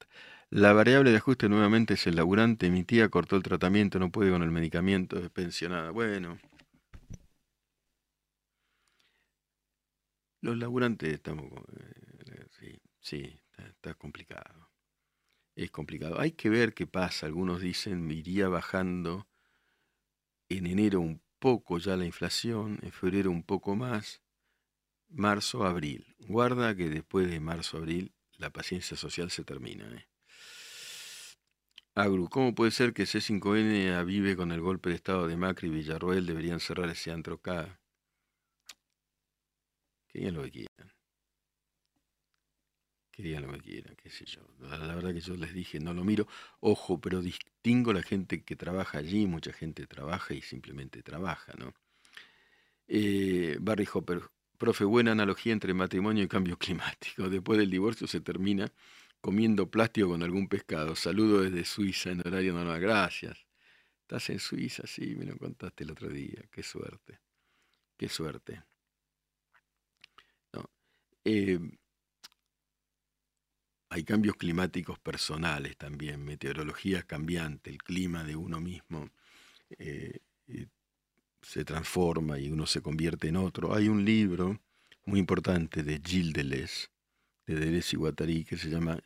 La 0.50 0.72
variable 0.72 1.12
de 1.12 1.18
ajuste 1.18 1.50
nuevamente 1.50 1.96
es 1.96 2.08
el 2.08 2.16
laburante. 2.16 2.70
Mi 2.70 2.86
tía 2.86 3.10
cortó 3.10 3.36
el 3.36 3.44
tratamiento, 3.44 4.00
no 4.00 4.10
puede 4.10 4.32
con 4.32 4.44
el 4.44 4.52
medicamento, 4.52 5.20
es 5.20 5.30
pensionada. 5.30 5.92
Bueno. 5.92 6.40
Los 10.40 10.58
laburantes 10.58 11.14
estamos... 11.14 11.52
Eh, 11.52 12.46
sí, 12.58 12.82
sí, 13.02 13.42
está, 13.58 13.94
complicado. 13.96 14.70
Es 15.54 15.70
complicado. 15.70 16.18
Hay 16.18 16.32
que 16.32 16.50
ver 16.50 16.74
qué 16.74 16.88
pasa. 16.88 17.26
Algunos 17.26 17.60
dicen, 17.60 18.10
iría 18.10 18.48
bajando 18.48 19.28
en 20.48 20.66
enero 20.66 21.02
un 21.02 21.22
poco 21.40 21.78
ya 21.78 21.98
la 21.98 22.06
inflación, 22.06 22.80
en 22.84 22.92
febrero 22.94 23.32
un 23.32 23.44
poco 23.44 23.76
más 23.76 24.23
marzo-abril. 25.14 26.16
Guarda 26.20 26.76
que 26.76 26.90
después 26.90 27.30
de 27.30 27.40
marzo-abril 27.40 28.14
la 28.38 28.50
paciencia 28.50 28.98
social 28.98 29.32
se 29.32 29.44
termina. 29.44 29.86
¿eh? 29.96 30.08
Agru, 31.96 32.28
¿cómo 32.28 32.56
puede 32.56 32.72
ser 32.72 32.94
que 32.94 33.04
C5N 33.04 33.94
avive 33.94 34.36
con 34.36 34.52
el 34.52 34.62
golpe 34.62 34.90
de 34.90 34.96
estado 34.96 35.28
de 35.28 35.38
Macri 35.38 35.70
y 35.70 35.72
Villarroel? 35.72 36.26
Deberían 36.26 36.60
cerrar 36.60 36.90
ese 36.90 37.12
antro 37.12 37.36
acá. 37.36 37.80
Que 40.08 40.20
digan 40.20 40.36
lo 40.36 40.44
que 40.44 40.52
quieran. 40.52 40.94
Que 43.12 43.22
digan 43.22 43.44
lo 43.44 43.54
que 43.54 43.60
quieran, 43.60 43.96
qué 43.96 44.10
sé 44.10 44.26
yo. 44.26 44.42
La, 44.60 44.96
verdad 44.96 45.14
que 45.14 45.22
yo 45.22 45.36
les 45.36 45.54
dije, 45.54 45.80
no 45.80 45.94
lo 45.94 46.04
miro. 46.04 46.28
Ojo, 46.60 47.00
pero 47.00 47.22
distingo 47.22 47.94
la 47.94 48.02
gente 48.02 48.44
que 48.44 48.56
trabaja 48.56 48.98
allí. 48.98 49.28
Mucha 49.28 49.54
gente 49.54 49.86
trabaja 49.86 50.34
y 50.34 50.42
simplemente 50.42 51.04
trabaja, 51.04 51.54
¿no? 51.60 51.76
Eh, 52.88 53.58
Barry 53.62 53.88
Hopper, 53.94 54.24
Profe, 54.64 54.86
buena 54.86 55.12
analogía 55.12 55.52
entre 55.52 55.74
matrimonio 55.74 56.24
y 56.24 56.28
cambio 56.30 56.58
climático. 56.58 57.28
Después 57.30 57.60
del 57.60 57.70
divorcio 57.70 58.08
se 58.08 58.22
termina 58.22 58.72
comiendo 59.20 59.70
plástico 59.70 60.08
con 60.08 60.24
algún 60.24 60.48
pescado. 60.48 60.96
Saludo 60.96 61.42
desde 61.42 61.66
Suiza 61.66 62.12
en 62.12 62.22
horario 62.26 62.54
normal. 62.54 62.80
Gracias. 62.80 63.46
¿Estás 64.04 64.30
en 64.30 64.40
Suiza? 64.40 64.88
Sí, 64.88 65.16
me 65.18 65.26
lo 65.26 65.38
contaste 65.38 65.84
el 65.84 65.92
otro 65.92 66.08
día. 66.08 66.46
Qué 66.50 66.64
suerte. 66.64 67.20
Qué 67.98 68.08
suerte. 68.08 68.64
Eh, 71.26 71.60
hay 73.90 74.04
cambios 74.06 74.38
climáticos 74.38 74.98
personales 74.98 75.76
también, 75.76 76.24
meteorología 76.24 77.04
cambiante, 77.04 77.70
el 77.70 77.80
clima 77.80 78.24
de 78.24 78.38
uno 78.38 78.62
mismo 78.62 79.10
eh, 79.78 80.20
se 81.44 81.66
transforma 81.66 82.40
y 82.40 82.50
uno 82.50 82.66
se 82.66 82.82
convierte 82.82 83.28
en 83.28 83.36
otro. 83.36 83.76
Hay 83.76 83.90
un 83.90 84.04
libro 84.06 84.60
muy 85.06 85.20
importante 85.20 85.84
de 85.84 86.02
Gilles 86.04 86.34
Deleuze, 86.34 86.88
de 87.46 87.56
Deleuze 87.56 87.96
y 87.96 88.00
Guattari, 88.00 88.46
que 88.46 88.58
se 88.58 88.70
llama 88.70 89.00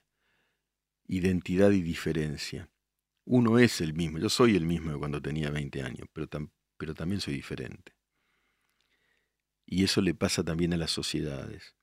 Identidad 1.07 1.71
y 1.71 1.81
Diferencia. 1.81 2.69
Uno 3.25 3.59
es 3.59 3.81
el 3.81 3.93
mismo, 3.93 4.19
yo 4.19 4.29
soy 4.29 4.55
el 4.55 4.65
mismo 4.65 4.91
de 4.91 4.99
cuando 4.99 5.21
tenía 5.21 5.49
20 5.49 5.81
años, 5.81 6.07
pero, 6.13 6.29
pero 6.77 6.93
también 6.93 7.19
soy 7.19 7.33
diferente. 7.33 7.93
Y 9.65 9.83
eso 9.83 10.01
le 10.01 10.13
pasa 10.13 10.43
también 10.43 10.73
a 10.73 10.77
las 10.77 10.91
sociedades. 10.91 11.75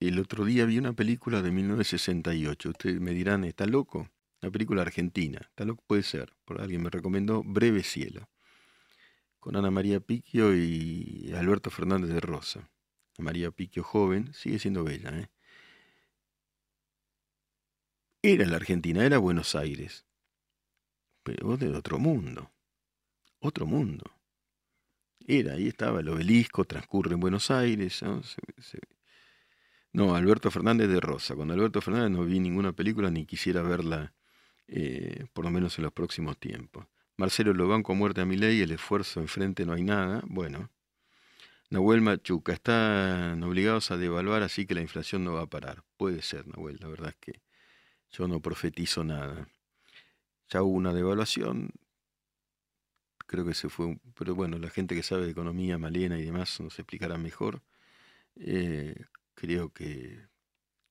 El 0.00 0.18
otro 0.18 0.44
día 0.44 0.66
vi 0.66 0.78
una 0.78 0.94
película 0.94 1.42
de 1.42 1.52
1968. 1.52 2.70
Ustedes 2.70 3.00
me 3.00 3.12
dirán, 3.12 3.44
¿está 3.44 3.66
loco? 3.66 4.10
Una 4.42 4.50
película 4.50 4.82
argentina. 4.82 5.40
¿Está 5.42 5.64
loco? 5.64 5.82
Puede 5.86 6.02
ser. 6.02 6.34
Por 6.44 6.60
alguien 6.60 6.82
me 6.82 6.90
recomendó 6.90 7.42
Breve 7.44 7.82
Cielo. 7.82 8.28
Con 9.40 9.56
Ana 9.56 9.70
María 9.70 10.00
Piquio 10.00 10.54
y 10.54 11.32
Alberto 11.34 11.70
Fernández 11.70 12.10
de 12.10 12.20
Rosa. 12.20 12.70
Ana 13.18 13.24
María 13.24 13.50
Piquio 13.50 13.82
joven, 13.82 14.32
sigue 14.34 14.58
siendo 14.58 14.84
bella. 14.84 15.10
¿eh? 15.18 15.28
Era 18.22 18.44
la 18.46 18.56
Argentina, 18.56 19.04
era 19.04 19.18
Buenos 19.18 19.54
Aires. 19.54 20.04
Pero 21.22 21.56
de 21.56 21.70
otro 21.70 21.98
mundo. 21.98 22.52
Otro 23.40 23.66
mundo. 23.66 24.04
Era, 25.20 25.54
ahí 25.54 25.68
estaba 25.68 26.00
el 26.00 26.08
obelisco, 26.08 26.64
transcurre 26.64 27.14
en 27.14 27.20
Buenos 27.20 27.50
Aires. 27.50 28.02
¿no? 28.02 28.22
No, 29.92 30.14
Alberto 30.14 30.50
Fernández 30.50 30.88
de 30.88 31.00
Rosa. 31.00 31.34
Con 31.34 31.50
Alberto 31.50 31.80
Fernández 31.80 32.10
no 32.10 32.24
vi 32.24 32.38
ninguna 32.38 32.72
película 32.72 33.10
ni 33.10 33.26
quisiera 33.26 33.62
verla, 33.62 34.14
eh, 34.68 35.26
por 35.32 35.44
lo 35.44 35.50
menos 35.50 35.78
en 35.78 35.84
los 35.84 35.92
próximos 35.92 36.38
tiempos. 36.38 36.86
Marcelo 37.16 37.54
Lobán 37.54 37.82
con 37.82 37.98
muerte 37.98 38.20
a 38.20 38.26
mi 38.26 38.36
ley, 38.36 38.60
el 38.60 38.72
esfuerzo 38.72 39.20
enfrente 39.20 39.64
no 39.64 39.72
hay 39.72 39.82
nada. 39.82 40.22
Bueno. 40.26 40.70
Nahuel 41.68 42.00
Machuca, 42.00 42.52
están 42.52 43.42
obligados 43.42 43.90
a 43.90 43.96
devaluar 43.96 44.44
así 44.44 44.66
que 44.66 44.74
la 44.74 44.82
inflación 44.82 45.24
no 45.24 45.32
va 45.34 45.42
a 45.42 45.46
parar. 45.46 45.82
Puede 45.96 46.22
ser, 46.22 46.46
Nahuel, 46.46 46.78
la 46.80 46.88
verdad 46.88 47.08
es 47.10 47.16
que 47.16 47.40
yo 48.10 48.28
no 48.28 48.40
profetizo 48.40 49.02
nada. 49.02 49.48
Ya 50.48 50.62
hubo 50.62 50.76
una 50.76 50.92
devaluación, 50.92 51.72
creo 53.26 53.44
que 53.44 53.54
se 53.54 53.68
fue, 53.68 53.98
pero 54.14 54.34
bueno, 54.34 54.58
la 54.58 54.70
gente 54.70 54.94
que 54.94 55.02
sabe 55.02 55.24
de 55.24 55.32
economía, 55.32 55.78
Malena 55.78 56.18
y 56.18 56.24
demás, 56.24 56.60
nos 56.60 56.78
explicará 56.78 57.18
mejor. 57.18 57.62
Eh, 58.36 58.94
creo 59.34 59.70
que, 59.72 60.28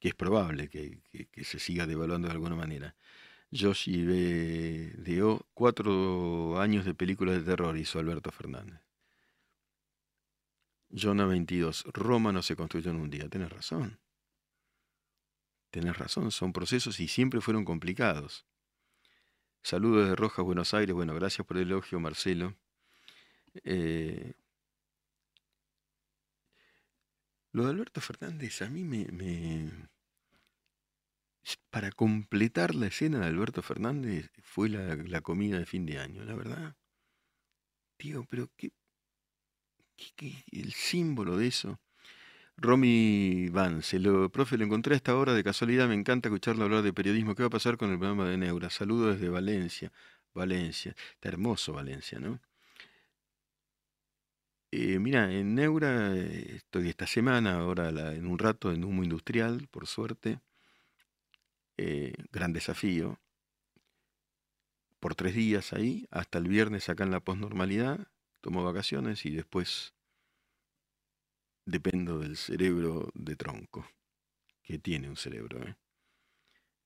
es 0.01 0.13
probable 0.13 0.69
que, 0.69 1.01
se 1.43 1.59
siga 1.59 1.87
devaluando 1.87 2.27
de 2.27 2.33
alguna 2.33 2.55
manera. 2.55 2.95
Yoshi 3.51 4.03
B. 4.05 5.41
cuatro 5.53 6.59
años 6.59 6.85
de 6.85 6.93
películas 6.93 7.37
de 7.37 7.43
terror 7.43 7.77
hizo 7.77 7.99
Alberto 7.99 8.31
Fernández. 8.31 8.81
Jonah 10.89 11.25
22, 11.25 11.85
Roma 11.93 12.31
no 12.31 12.41
se 12.41 12.55
construyó 12.55 12.91
en 12.91 12.97
un 12.97 13.09
día. 13.09 13.29
Tienes 13.29 13.49
razón. 13.49 13.99
Tienes 15.71 15.97
razón, 15.97 16.31
son 16.31 16.53
procesos 16.53 16.99
y 16.99 17.07
siempre 17.07 17.41
fueron 17.41 17.65
complicados. 17.65 18.45
Saludos 19.61 20.07
de 20.07 20.15
Rojas, 20.15 20.45
Buenos 20.45 20.73
Aires. 20.73 20.95
Bueno, 20.95 21.13
gracias 21.15 21.45
por 21.45 21.57
el 21.57 21.63
elogio, 21.63 21.99
Marcelo. 21.99 22.55
Eh, 23.63 24.33
Lo 27.55 27.63
de 27.63 27.69
Alberto 27.69 28.01
Fernández 28.01 28.61
a 28.63 28.69
mí 28.69 28.83
me, 28.83 29.07
Para 31.69 31.91
completar 31.91 32.73
la 32.75 32.87
escena 32.87 33.19
de 33.19 33.27
Alberto 33.27 33.61
Fernández 33.61 34.31
fue 34.41 34.69
la, 34.69 35.21
comida 35.21 35.59
de 35.59 35.65
fin 35.65 35.85
de 35.85 35.99
año, 35.99 36.23
la 36.23 36.35
verdad. 36.35 36.75
Tío, 37.97 38.25
pero 38.29 38.49
qué, 38.57 38.71
el 40.51 40.73
símbolo 40.73 41.37
de 41.37 41.47
eso. 41.47 41.79
Romy 42.57 43.49
Vance, 43.49 43.99
lo, 43.99 44.29
profe, 44.29 44.57
lo 44.57 44.65
encontré 44.65 44.93
a 44.93 44.97
esta 44.97 45.15
hora 45.15 45.33
de 45.33 45.43
casualidad, 45.43 45.87
me 45.89 45.95
encanta 45.95 46.29
escucharlo 46.29 46.63
hablar 46.63 46.83
de 46.83 46.93
periodismo. 46.93 47.35
¿Qué 47.35 47.43
va 47.43 47.47
a 47.47 47.49
pasar 47.49 47.77
con 47.77 47.91
el 47.91 47.99
programa 47.99 48.29
de 48.29 48.37
Neura? 48.37 48.69
Saludos 48.69 49.15
desde 49.15 49.29
Valencia. 49.29 49.91
Valencia, 50.33 50.95
está 51.13 51.29
hermoso 51.29 51.73
Valencia, 51.73 52.19
¿no? 52.19 52.39
Eh, 54.71 54.99
mira, 54.99 55.31
en 55.31 55.55
Neura 55.55 56.15
eh, 56.15 56.55
estoy 56.57 56.89
esta 56.89 57.07
semana, 57.07 57.59
ahora 57.59 57.89
en 58.13 58.25
un 58.25 58.37
rato 58.37 58.71
en 58.71 58.83
Humo 58.83 59.03
Industrial, 59.03 59.67
por 59.71 59.87
suerte. 59.87 60.39
Eh, 61.77 62.13
gran 62.31 62.53
desafío. 62.53 63.19
Por 64.99 65.15
tres 65.15 65.35
días 65.35 65.73
ahí, 65.73 66.07
hasta 66.09 66.39
el 66.39 66.47
viernes 66.47 66.89
acá 66.89 67.03
en 67.03 67.11
la 67.11 67.19
posnormalidad, 67.19 68.07
tomo 68.41 68.63
vacaciones 68.63 69.25
y 69.25 69.31
después 69.31 69.93
dependo 71.65 72.19
del 72.19 72.37
cerebro 72.37 73.09
de 73.13 73.35
tronco, 73.35 73.87
que 74.63 74.79
tiene 74.79 75.09
un 75.09 75.17
cerebro, 75.17 75.59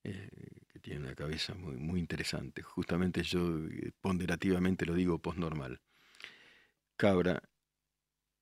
que 0.01 0.79
tiene 0.81 1.01
una 1.01 1.15
cabeza 1.15 1.53
muy, 1.53 1.75
muy 1.77 1.99
interesante. 1.99 2.61
Justamente 2.61 3.23
yo 3.23 3.41
ponderativamente 4.01 4.85
lo 4.85 4.95
digo 4.95 5.19
posnormal. 5.19 5.81
Cabra, 6.97 7.41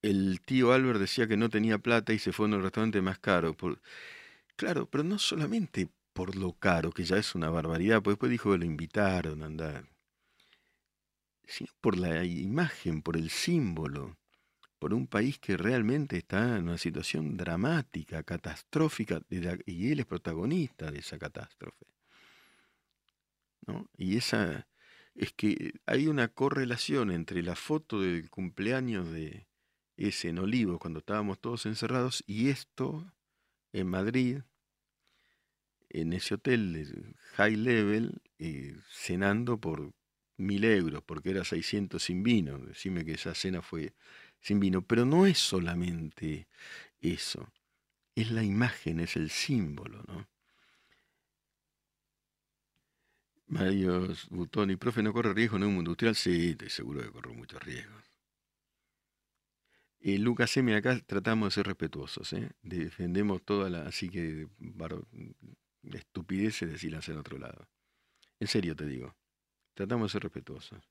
el 0.02 0.41
tío 0.41 0.72
Albert 0.74 1.00
decía 1.00 1.28
que 1.28 1.38
no 1.38 1.50
tenía 1.50 1.78
plata 1.80 2.14
y 2.14 2.20
se 2.20 2.32
fue 2.32 2.45
a 2.45 2.50
un 2.50 2.62
restaurante 2.62 3.02
más 3.02 3.20
caro. 3.20 3.56
Claro, 4.56 4.89
pero 4.89 5.04
no 5.04 5.20
solamente 5.20 5.89
por 6.18 6.36
lo 6.36 6.53
caro, 6.53 6.91
que 6.91 7.03
ya 7.03 7.18
es 7.18 7.36
una 7.36 7.51
barbaridad, 7.51 7.97
porque 7.97 8.13
después 8.13 8.32
dijo 8.32 8.51
que 8.51 8.57
lo 8.57 8.65
invitaron 8.65 9.43
a 9.43 9.45
andar, 9.45 9.88
sino 11.43 11.72
por 11.80 11.95
la 11.95 12.26
imagen, 12.26 13.03
por 13.03 13.18
el 13.18 13.30
símbolo, 13.30 14.18
por 14.80 14.95
un 14.95 15.05
país 15.05 15.38
que 15.38 15.57
realmente 15.57 16.18
está 16.18 16.57
en 16.57 16.63
una 16.63 16.80
situación 16.80 17.38
dramática, 17.38 18.24
catastrófica, 18.24 19.22
y 19.30 19.91
él 19.91 19.99
es 19.99 20.07
protagonista 20.07 20.89
de 20.89 20.97
esa 20.97 21.20
catástrofe. 21.20 21.86
¿no? 23.68 23.88
Y 23.95 24.18
esa 24.18 24.68
es 25.13 25.34
que 25.34 25.74
hay 25.86 26.07
una 26.07 26.30
correlación 26.30 27.11
entre 27.11 27.43
la 27.43 27.55
foto 27.55 28.01
del 28.01 28.32
cumpleaños 28.32 29.11
de, 29.11 29.45
ese 29.97 30.30
en 30.30 30.39
Olivos 30.39 30.80
cuando 30.80 30.97
estábamos 30.99 31.39
todos 31.39 31.68
encerrados 31.68 32.24
y 32.26 32.49
esto 32.49 33.05
en 33.72 33.88
Madrid, 33.88 34.41
en 35.90 36.14
ese 36.14 36.36
hotel 36.36 37.16
high 37.36 37.56
level, 37.56 38.22
eh, 38.40 38.76
cenando 38.92 39.60
por 39.60 39.94
mil 40.38 40.64
euros, 40.66 41.04
porque 41.04 41.32
era 41.32 41.44
600 41.44 42.04
sin 42.04 42.24
vino. 42.24 42.60
Decime 42.60 43.06
que 43.06 43.14
esa 43.14 43.34
cena 43.36 43.62
fue 43.62 43.94
sin 44.42 44.60
vino. 44.60 44.82
Pero 44.82 45.06
no 45.06 45.26
es 45.26 45.40
solamente 45.40 46.48
eso, 47.02 47.52
es 48.16 48.32
la 48.32 48.44
imagen, 48.44 49.00
es 49.00 49.16
el 49.16 49.30
símbolo, 49.30 50.04
¿no? 50.08 50.28
Mario 53.48 54.10
Butoni, 54.30 54.76
profe, 54.76 55.02
¿no 55.02 55.14
corre 55.14 55.34
riesgo 55.34 55.58
en 55.58 55.64
un 55.64 55.76
mundo 55.76 55.92
industrial? 55.92 56.16
Sí, 56.16 56.50
estoy 56.50 56.70
seguro 56.70 57.02
que 57.02 57.12
corro 57.12 57.34
muchos 57.34 57.64
riesgos. 57.64 58.04
Eh, 60.00 60.18
Lucas 60.20 60.56
M, 60.58 60.76
acá 60.76 61.00
tratamos 61.06 61.50
de 61.50 61.56
ser 61.56 61.68
respetuosos, 61.68 62.32
¿eh? 62.34 62.52
defendemos 62.62 63.44
toda 63.44 63.70
la, 63.70 63.82
así 63.88 64.10
que 64.10 64.48
es 65.94 66.60
decirlas 66.60 67.08
en 67.10 67.18
otro 67.18 67.38
lado. 67.38 67.68
En 68.40 68.48
serio 68.48 68.76
te 68.76 68.86
digo, 68.86 69.16
tratamos 69.74 70.10
de 70.10 70.14
ser 70.14 70.24
respetuosos. 70.24 70.84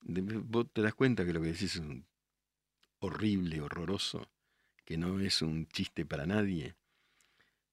vos 0.00 0.66
te 0.72 0.82
das 0.82 0.94
cuenta 0.94 1.24
que 1.24 1.32
lo 1.32 1.40
que 1.40 1.48
decís 1.48 1.74
es 1.74 1.80
un 1.80 2.06
horrible, 3.00 3.60
horroroso, 3.60 4.30
que 4.84 4.96
no 4.96 5.20
es 5.20 5.42
un 5.42 5.66
chiste 5.68 6.04
para 6.04 6.26
nadie. 6.26 6.76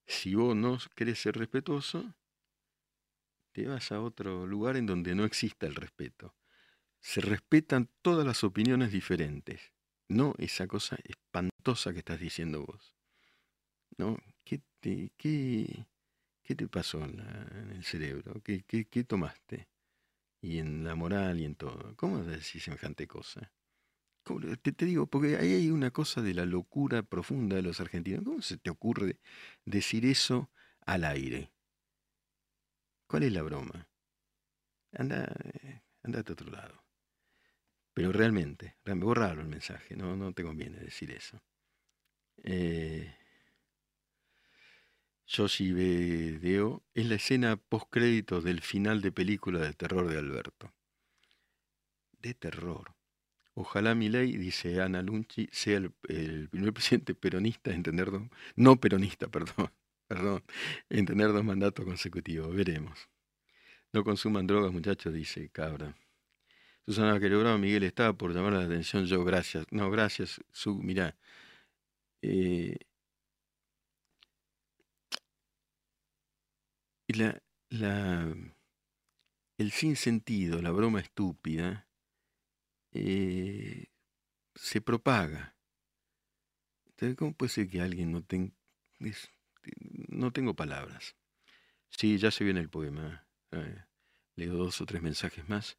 Si 0.06 0.34
vos 0.34 0.54
no 0.54 0.78
querés 0.94 1.18
ser 1.20 1.36
respetuoso, 1.36 2.14
te 3.52 3.66
vas 3.66 3.90
a 3.92 4.00
otro 4.00 4.46
lugar 4.46 4.76
en 4.76 4.86
donde 4.86 5.14
no 5.14 5.24
exista 5.24 5.66
el 5.66 5.74
respeto. 5.74 6.34
Se 7.00 7.20
respetan 7.20 7.88
todas 8.02 8.26
las 8.26 8.44
opiniones 8.44 8.92
diferentes 8.92 9.72
no 10.08 10.34
esa 10.38 10.66
cosa 10.66 10.96
espantosa 11.04 11.92
que 11.92 12.00
estás 12.00 12.20
diciendo 12.20 12.64
vos. 12.64 12.94
¿No? 13.98 14.18
¿Qué 14.44 14.60
te, 14.80 15.10
qué, 15.16 15.86
qué 16.46 16.54
te 16.54 16.68
pasó 16.68 17.04
en, 17.04 17.20
el 17.72 17.84
cerebro? 17.84 18.40
¿Qué, 18.42 18.62
¿Qué, 18.62 18.86
qué, 18.86 19.04
tomaste? 19.04 19.68
Y 20.40 20.58
en 20.58 20.84
la 20.84 20.94
moral 20.94 21.40
y 21.40 21.44
en 21.44 21.56
todo. 21.56 21.94
¿Cómo 21.96 22.22
decís 22.22 22.62
semejante 22.62 23.06
cosa? 23.06 23.52
¿cómo 24.22 24.40
te, 24.56 24.72
digo, 24.84 25.06
porque 25.06 25.36
ahí 25.36 25.54
hay 25.54 25.70
una 25.70 25.90
cosa 25.92 26.20
de 26.20 26.34
la 26.34 26.44
locura 26.46 27.02
profunda 27.02 27.56
de 27.56 27.62
los 27.62 27.80
argentinos. 27.80 28.24
¿Cómo 28.24 28.42
se 28.42 28.58
te 28.58 28.70
ocurre 28.70 29.18
decir 29.64 30.04
eso 30.06 30.50
al 30.84 31.04
aire? 31.04 31.52
¿Cuál 33.06 33.24
es 33.24 33.32
la 33.32 33.42
broma? 33.42 33.88
Anda, 34.92 35.32
andate 36.02 36.32
a 36.32 36.34
otro 36.34 36.50
lado. 36.50 36.82
Pero 37.94 38.12
realmente, 38.12 38.76
borralo 38.84 39.42
el 39.42 39.48
mensaje, 39.48 39.96
no, 39.96 40.16
no 40.16 40.32
te 40.32 40.42
conviene 40.42 40.78
decir 40.78 41.10
eso. 41.12 41.40
Eh, 42.42 43.14
Yoshi 45.26 45.72
Video 45.72 46.84
es 46.94 47.06
la 47.06 47.16
escena 47.16 47.56
postcréditos 47.56 48.44
del 48.44 48.60
final 48.60 49.02
de 49.02 49.10
película 49.10 49.58
de 49.58 49.72
terror 49.72 50.08
de 50.08 50.18
Alberto. 50.18 50.72
De 52.20 52.32
terror. 52.34 52.94
Ojalá 53.54 53.94
mi 53.94 54.08
ley, 54.08 54.36
dice 54.36 54.80
Ana 54.80 55.02
Lunchi, 55.02 55.48
sea 55.50 55.78
el, 55.78 55.90
primer 56.48 56.72
presidente 56.72 57.14
peronista 57.14 57.72
en 57.72 57.82
tener 57.82 58.10
dos, 58.10 58.22
no 58.54 58.76
peronista, 58.76 59.28
perdón, 59.30 59.72
perdón, 60.06 60.44
en 60.90 61.06
tener 61.06 61.32
dos 61.32 61.44
mandatos 61.44 61.84
consecutivos. 61.84 62.54
Veremos. 62.54 63.08
No 63.92 64.04
consuman 64.04 64.46
drogas, 64.46 64.72
muchachos, 64.72 65.12
dice 65.12 65.48
Cabra. 65.50 65.96
Susana 66.86 67.18
que 67.18 67.28
logró 67.28 67.58
Miguel 67.58 67.82
estaba 67.82 68.12
por 68.12 68.32
llamar 68.32 68.52
la 68.52 68.64
atención 68.64 69.06
yo, 69.06 69.24
gracias. 69.24 69.66
No, 69.72 69.90
gracias, 69.90 70.40
su, 70.52 70.76
mirá. 70.76 71.16
Eh, 72.22 72.78
la, 77.12 77.42
la, 77.70 78.34
el 79.58 79.70
sinsentido, 79.70 80.62
la 80.62 80.70
broma 80.70 81.00
estúpida, 81.00 81.88
eh, 82.92 83.86
se 84.54 84.80
propaga. 84.80 85.56
Entonces, 86.86 87.16
¿cómo 87.16 87.34
puede 87.34 87.50
ser 87.50 87.68
que 87.68 87.80
alguien 87.80 88.12
no 88.12 88.22
tenga... 88.22 88.52
No 90.08 90.32
tengo 90.32 90.54
palabras. 90.54 91.16
Sí, 91.90 92.18
ya 92.18 92.30
se 92.30 92.44
viene 92.44 92.60
el 92.60 92.70
poema. 92.70 93.26
Eh, 93.50 93.84
leo 94.36 94.54
dos 94.54 94.80
o 94.80 94.86
tres 94.86 95.02
mensajes 95.02 95.48
más. 95.48 95.78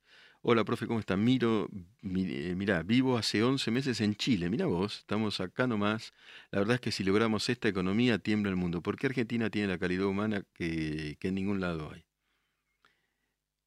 Hola, 0.49 0.63
profe, 0.63 0.87
¿cómo 0.87 0.99
está? 0.99 1.15
Miro, 1.17 1.67
mi- 2.01 2.23
eh, 2.31 2.55
mirá, 2.55 2.81
vivo 2.83 3.17
hace 3.17 3.43
11 3.43 3.69
meses 3.69 3.99
en 4.01 4.15
Chile. 4.15 4.49
Mira 4.49 4.65
vos, 4.65 4.99
estamos 4.99 5.39
acá 5.41 5.67
nomás. 5.67 6.13
La 6.51 6.59
verdad 6.59 6.75
es 6.75 6.81
que 6.81 6.91
si 6.91 7.03
logramos 7.03 7.49
esta 7.49 7.67
economía, 7.67 8.17
tiembla 8.19 8.49
el 8.49 8.55
mundo. 8.55 8.81
¿Por 8.81 8.95
qué 8.97 9.07
Argentina 9.07 9.49
tiene 9.49 9.67
la 9.67 9.77
calidad 9.77 10.05
humana 10.05 10.43
que, 10.53 11.17
que 11.19 11.27
en 11.29 11.35
ningún 11.35 11.59
lado 11.59 11.91
hay? 11.91 12.05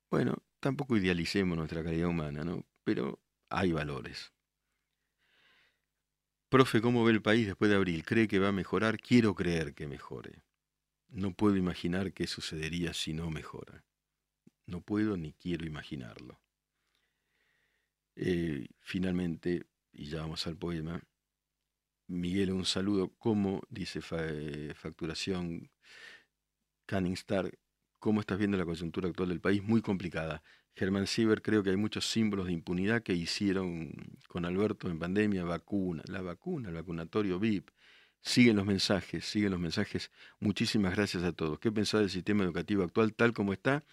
Bueno, 0.08 0.36
tampoco 0.60 0.96
idealicemos 0.96 1.56
nuestra 1.58 1.82
calidad 1.82 2.08
humana, 2.08 2.44
¿no? 2.44 2.64
Pero 2.84 3.18
hay 3.48 3.72
valores. 3.72 4.32
Profe, 6.50 6.80
¿cómo 6.82 7.02
ve 7.02 7.12
el 7.12 7.22
país 7.22 7.46
después 7.46 7.70
de 7.70 7.76
abril? 7.76 8.04
¿Cree 8.04 8.28
que 8.28 8.38
va 8.38 8.48
a 8.48 8.52
mejorar? 8.52 9.00
Quiero 9.00 9.34
creer 9.34 9.74
que 9.74 9.86
mejore. 9.88 10.42
No 11.08 11.34
puedo 11.34 11.56
imaginar 11.56 12.12
qué 12.12 12.26
sucedería 12.26 12.94
si 12.94 13.14
no 13.14 13.30
mejora. 13.30 13.84
No 14.66 14.80
puedo 14.82 15.16
ni 15.16 15.32
quiero 15.34 15.66
imaginarlo. 15.66 16.40
Eh, 18.16 18.68
finalmente, 18.80 19.66
y 19.92 20.06
ya 20.06 20.20
vamos 20.20 20.46
al 20.46 20.56
poema, 20.56 21.02
Miguel, 22.06 22.52
un 22.52 22.64
saludo. 22.64 23.14
¿Cómo, 23.18 23.62
dice 23.70 24.00
eh, 24.12 24.74
Facturación 24.74 25.70
Canning 26.86 27.12
Star, 27.14 27.56
cómo 27.98 28.20
estás 28.20 28.38
viendo 28.38 28.56
la 28.58 28.64
coyuntura 28.64 29.08
actual 29.08 29.28
del 29.28 29.40
país? 29.40 29.62
Muy 29.62 29.80
complicada. 29.80 30.42
Germán 30.74 31.06
Sieber, 31.06 31.42
creo 31.42 31.62
que 31.62 31.70
hay 31.70 31.76
muchos 31.76 32.10
símbolos 32.10 32.46
de 32.46 32.52
impunidad 32.52 33.02
que 33.02 33.14
hicieron 33.14 33.92
con 34.28 34.44
Alberto 34.44 34.88
en 34.90 34.98
pandemia, 34.98 35.44
vacuna, 35.44 36.02
la 36.06 36.20
vacuna, 36.22 36.68
el 36.68 36.74
vacunatorio 36.74 37.38
VIP. 37.38 37.70
Siguen 38.22 38.56
los 38.56 38.66
mensajes, 38.66 39.24
siguen 39.24 39.52
los 39.52 39.60
mensajes. 39.60 40.10
Muchísimas 40.40 40.94
gracias 40.96 41.22
a 41.22 41.32
todos. 41.32 41.58
¿Qué 41.60 41.70
pensás 41.72 42.00
del 42.00 42.10
sistema 42.10 42.44
educativo 42.44 42.82
actual 42.82 43.14
tal 43.14 43.32
como 43.32 43.52
está? 43.52 43.84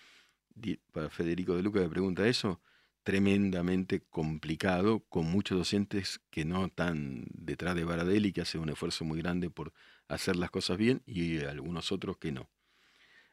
Para 0.91 1.09
Federico 1.09 1.55
de 1.55 1.63
Luca 1.63 1.79
me 1.79 1.89
pregunta 1.89 2.27
eso 2.27 2.59
tremendamente 3.07 4.01
complicado, 4.09 4.99
con 5.07 5.27
muchos 5.31 5.57
docentes 5.57 6.19
que 6.29 6.43
no 6.43 6.65
están 6.65 7.23
detrás 7.33 7.73
de 7.73 7.85
Baradel 7.85 8.25
y 8.25 8.33
que 8.33 8.41
hacen 8.41 8.59
un 8.59 8.67
esfuerzo 8.67 9.05
muy 9.05 9.17
grande 9.21 9.49
por 9.49 9.71
hacer 10.09 10.35
las 10.35 10.51
cosas 10.51 10.77
bien 10.77 11.01
y 11.05 11.37
algunos 11.39 11.93
otros 11.93 12.17
que 12.17 12.33
no. 12.33 12.49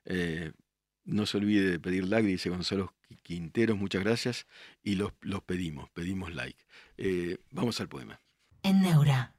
Eh, 0.04 0.52
no 1.04 1.26
se 1.26 1.38
olvide 1.38 1.68
de 1.72 1.80
pedir 1.80 2.06
like, 2.06 2.28
dice 2.28 2.50
Gonzalo 2.50 2.94
Qui- 3.10 3.18
Quinteros, 3.24 3.76
muchas 3.76 4.04
gracias 4.04 4.46
y 4.84 4.94
los, 4.94 5.12
los 5.22 5.42
pedimos, 5.42 5.90
pedimos 5.90 6.32
like. 6.32 6.62
Eh, 6.96 7.38
vamos 7.50 7.80
al 7.80 7.88
poema. 7.88 8.20
En 8.62 8.80
Neura. 8.80 9.34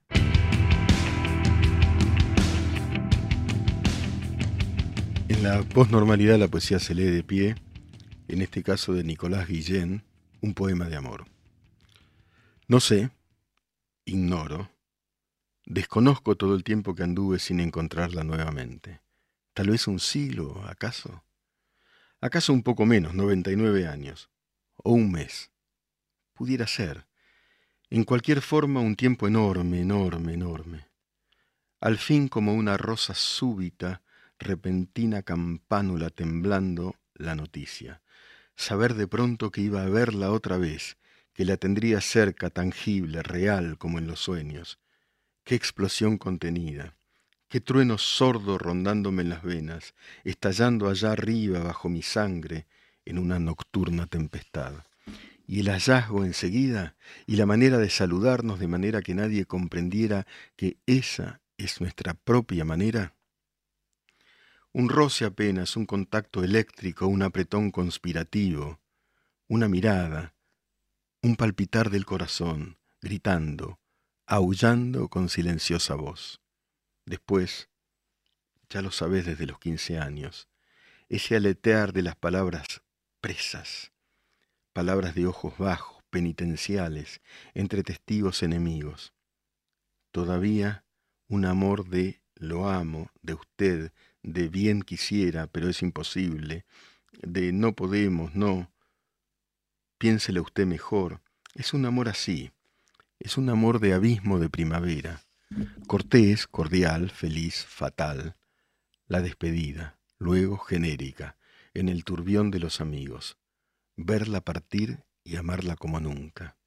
En 5.30 5.44
la 5.44 5.64
posnormalidad 5.64 6.38
la 6.38 6.50
poesía 6.50 6.80
se 6.80 6.94
lee 6.94 7.04
de 7.06 7.24
pie, 7.24 7.56
en 8.28 8.42
este 8.42 8.64
caso 8.64 8.92
de 8.94 9.06
Nicolás 9.06 9.48
Guillén, 9.48 10.04
un 10.46 10.54
poema 10.54 10.86
de 10.86 10.96
amor. 10.96 11.26
No 12.68 12.80
sé, 12.80 13.10
ignoro, 14.06 14.70
desconozco 15.66 16.36
todo 16.36 16.54
el 16.54 16.64
tiempo 16.64 16.94
que 16.94 17.02
anduve 17.02 17.40
sin 17.40 17.60
encontrarla 17.60 18.24
nuevamente. 18.24 19.02
Tal 19.56 19.72
vez 19.72 19.88
un 19.88 20.00
siglo, 20.00 20.64
acaso. 20.68 21.24
Acaso 22.22 22.54
un 22.54 22.62
poco 22.62 22.86
menos, 22.86 23.16
99 23.16 23.88
años, 23.88 24.30
o 24.76 24.92
un 24.92 25.12
mes. 25.12 25.52
Pudiera 26.34 26.68
ser. 26.68 27.08
En 27.90 28.04
cualquier 28.04 28.42
forma 28.42 28.82
un 28.82 28.96
tiempo 28.96 29.28
enorme, 29.28 29.82
enorme, 29.82 30.34
enorme. 30.34 30.88
Al 31.80 31.98
fin 31.98 32.28
como 32.28 32.54
una 32.54 32.78
rosa 32.78 33.16
súbita, 33.16 34.04
repentina 34.38 35.24
campánula 35.24 36.12
temblando 36.12 36.98
la 37.16 37.34
noticia. 37.34 38.04
Saber 38.56 38.94
de 38.96 39.08
pronto 39.08 39.52
que 39.52 39.62
iba 39.62 39.84
a 39.84 39.90
verla 39.90 40.32
otra 40.32 40.58
vez, 40.58 40.98
que 41.34 41.46
la 41.46 41.58
tendría 41.58 42.02
cerca, 42.02 42.50
tangible, 42.50 43.22
real 43.22 43.78
como 43.78 44.00
en 44.00 44.08
los 44.08 44.20
sueños. 44.22 44.80
Qué 45.44 45.56
explosión 45.56 46.18
contenida, 46.18 46.96
qué 47.50 47.60
trueno 47.60 47.98
sordo 47.98 48.58
rondándome 48.58 49.22
en 49.22 49.30
las 49.30 49.44
venas, 49.44 49.94
estallando 50.24 50.90
allá 50.90 51.12
arriba 51.12 51.60
bajo 51.60 51.90
mi 51.90 52.02
sangre 52.02 52.66
en 53.06 53.20
una 53.20 53.40
nocturna 53.40 54.08
tempestad. 54.08 54.74
Y 55.48 55.60
el 55.60 55.70
hallazgo 55.70 56.26
enseguida, 56.26 56.96
y 57.28 57.36
la 57.36 57.46
manera 57.46 57.78
de 57.78 57.90
saludarnos 57.90 58.60
de 58.60 58.68
manera 58.68 59.02
que 59.02 59.14
nadie 59.14 59.46
comprendiera 59.46 60.26
que 60.56 60.78
esa 60.88 61.42
es 61.58 61.82
nuestra 61.82 62.14
propia 62.14 62.66
manera. 62.66 63.14
Un 64.78 64.90
roce 64.90 65.24
apenas, 65.24 65.78
un 65.78 65.86
contacto 65.86 66.44
eléctrico, 66.44 67.08
un 67.08 67.22
apretón 67.22 67.72
conspirativo, 67.72 68.82
una 69.48 69.70
mirada, 69.70 70.36
un 71.22 71.38
palpitar 71.38 71.90
del 71.90 72.06
corazón, 72.06 72.78
gritando, 73.00 73.80
aullando 74.26 75.08
con 75.08 75.30
silenciosa 75.30 75.96
voz. 75.96 76.42
Después, 77.06 77.70
ya 78.68 78.82
lo 78.82 78.92
sabes 78.92 79.26
desde 79.26 79.46
los 79.46 79.60
quince 79.60 79.98
años, 79.98 80.50
ese 81.08 81.38
aletear 81.38 81.94
de 81.94 82.02
las 82.02 82.18
palabras 82.18 82.84
presas, 83.22 83.94
palabras 84.74 85.16
de 85.16 85.26
ojos 85.26 85.58
bajos, 85.58 86.04
penitenciales, 86.10 87.22
entre 87.54 87.82
testigos 87.82 88.44
enemigos. 88.44 89.14
Todavía 90.12 90.84
un 91.30 91.46
amor 91.46 91.88
de 91.88 92.22
lo 92.36 92.68
amo, 92.68 93.10
de 93.22 93.36
usted, 93.36 93.94
de 94.26 94.50
bien 94.50 94.82
quisiera, 94.82 95.46
pero 95.48 95.70
es 95.70 95.82
imposible, 95.84 96.66
de 97.22 97.54
no 97.54 97.74
podemos, 97.74 98.34
no, 98.34 98.72
piénsele 100.00 100.40
usted 100.40 100.66
mejor. 100.66 101.22
Es 101.54 101.74
un 101.74 101.86
amor 101.86 102.10
así, 102.10 102.52
es 103.20 103.38
un 103.38 103.50
amor 103.50 103.80
de 103.80 103.94
abismo 103.94 104.40
de 104.40 104.50
primavera, 104.50 105.22
cortés, 105.88 106.48
cordial, 106.48 107.12
feliz, 107.12 107.66
fatal, 107.66 108.36
la 109.08 109.22
despedida, 109.22 110.00
luego 110.18 110.58
genérica, 110.58 111.38
en 111.76 111.88
el 111.88 112.04
turbión 112.04 112.50
de 112.50 112.60
los 112.60 112.82
amigos, 112.82 113.38
verla 113.96 114.42
partir 114.42 115.04
y 115.24 115.36
amarla 115.36 115.76
como 115.76 116.00
nunca, 116.00 116.58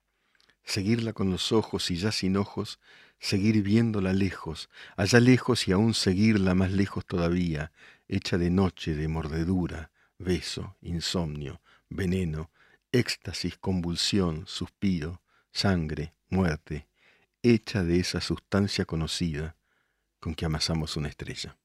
seguirla 0.62 1.12
con 1.12 1.30
los 1.30 1.50
ojos 1.50 1.90
y 1.90 1.96
ya 1.96 2.12
sin 2.12 2.36
ojos, 2.36 2.78
seguir 3.18 3.62
viéndola 3.62 4.12
lejos, 4.12 4.68
allá 4.96 5.20
lejos 5.20 5.68
y 5.68 5.72
aún 5.72 5.94
seguirla 5.94 6.54
más 6.54 6.72
lejos 6.72 7.06
todavía, 7.06 7.72
hecha 8.08 8.38
de 8.38 8.50
noche, 8.50 8.94
de 8.94 9.08
mordedura, 9.08 9.90
beso, 10.18 10.76
insomnio, 10.80 11.60
veneno, 11.88 12.50
éxtasis, 12.92 13.56
convulsión, 13.58 14.44
suspiro, 14.46 15.22
sangre, 15.52 16.14
muerte, 16.28 16.86
hecha 17.42 17.82
de 17.82 18.00
esa 18.00 18.20
sustancia 18.20 18.84
conocida 18.84 19.56
con 20.20 20.34
que 20.34 20.44
amasamos 20.46 20.96
una 20.96 21.08
estrella. 21.08 21.56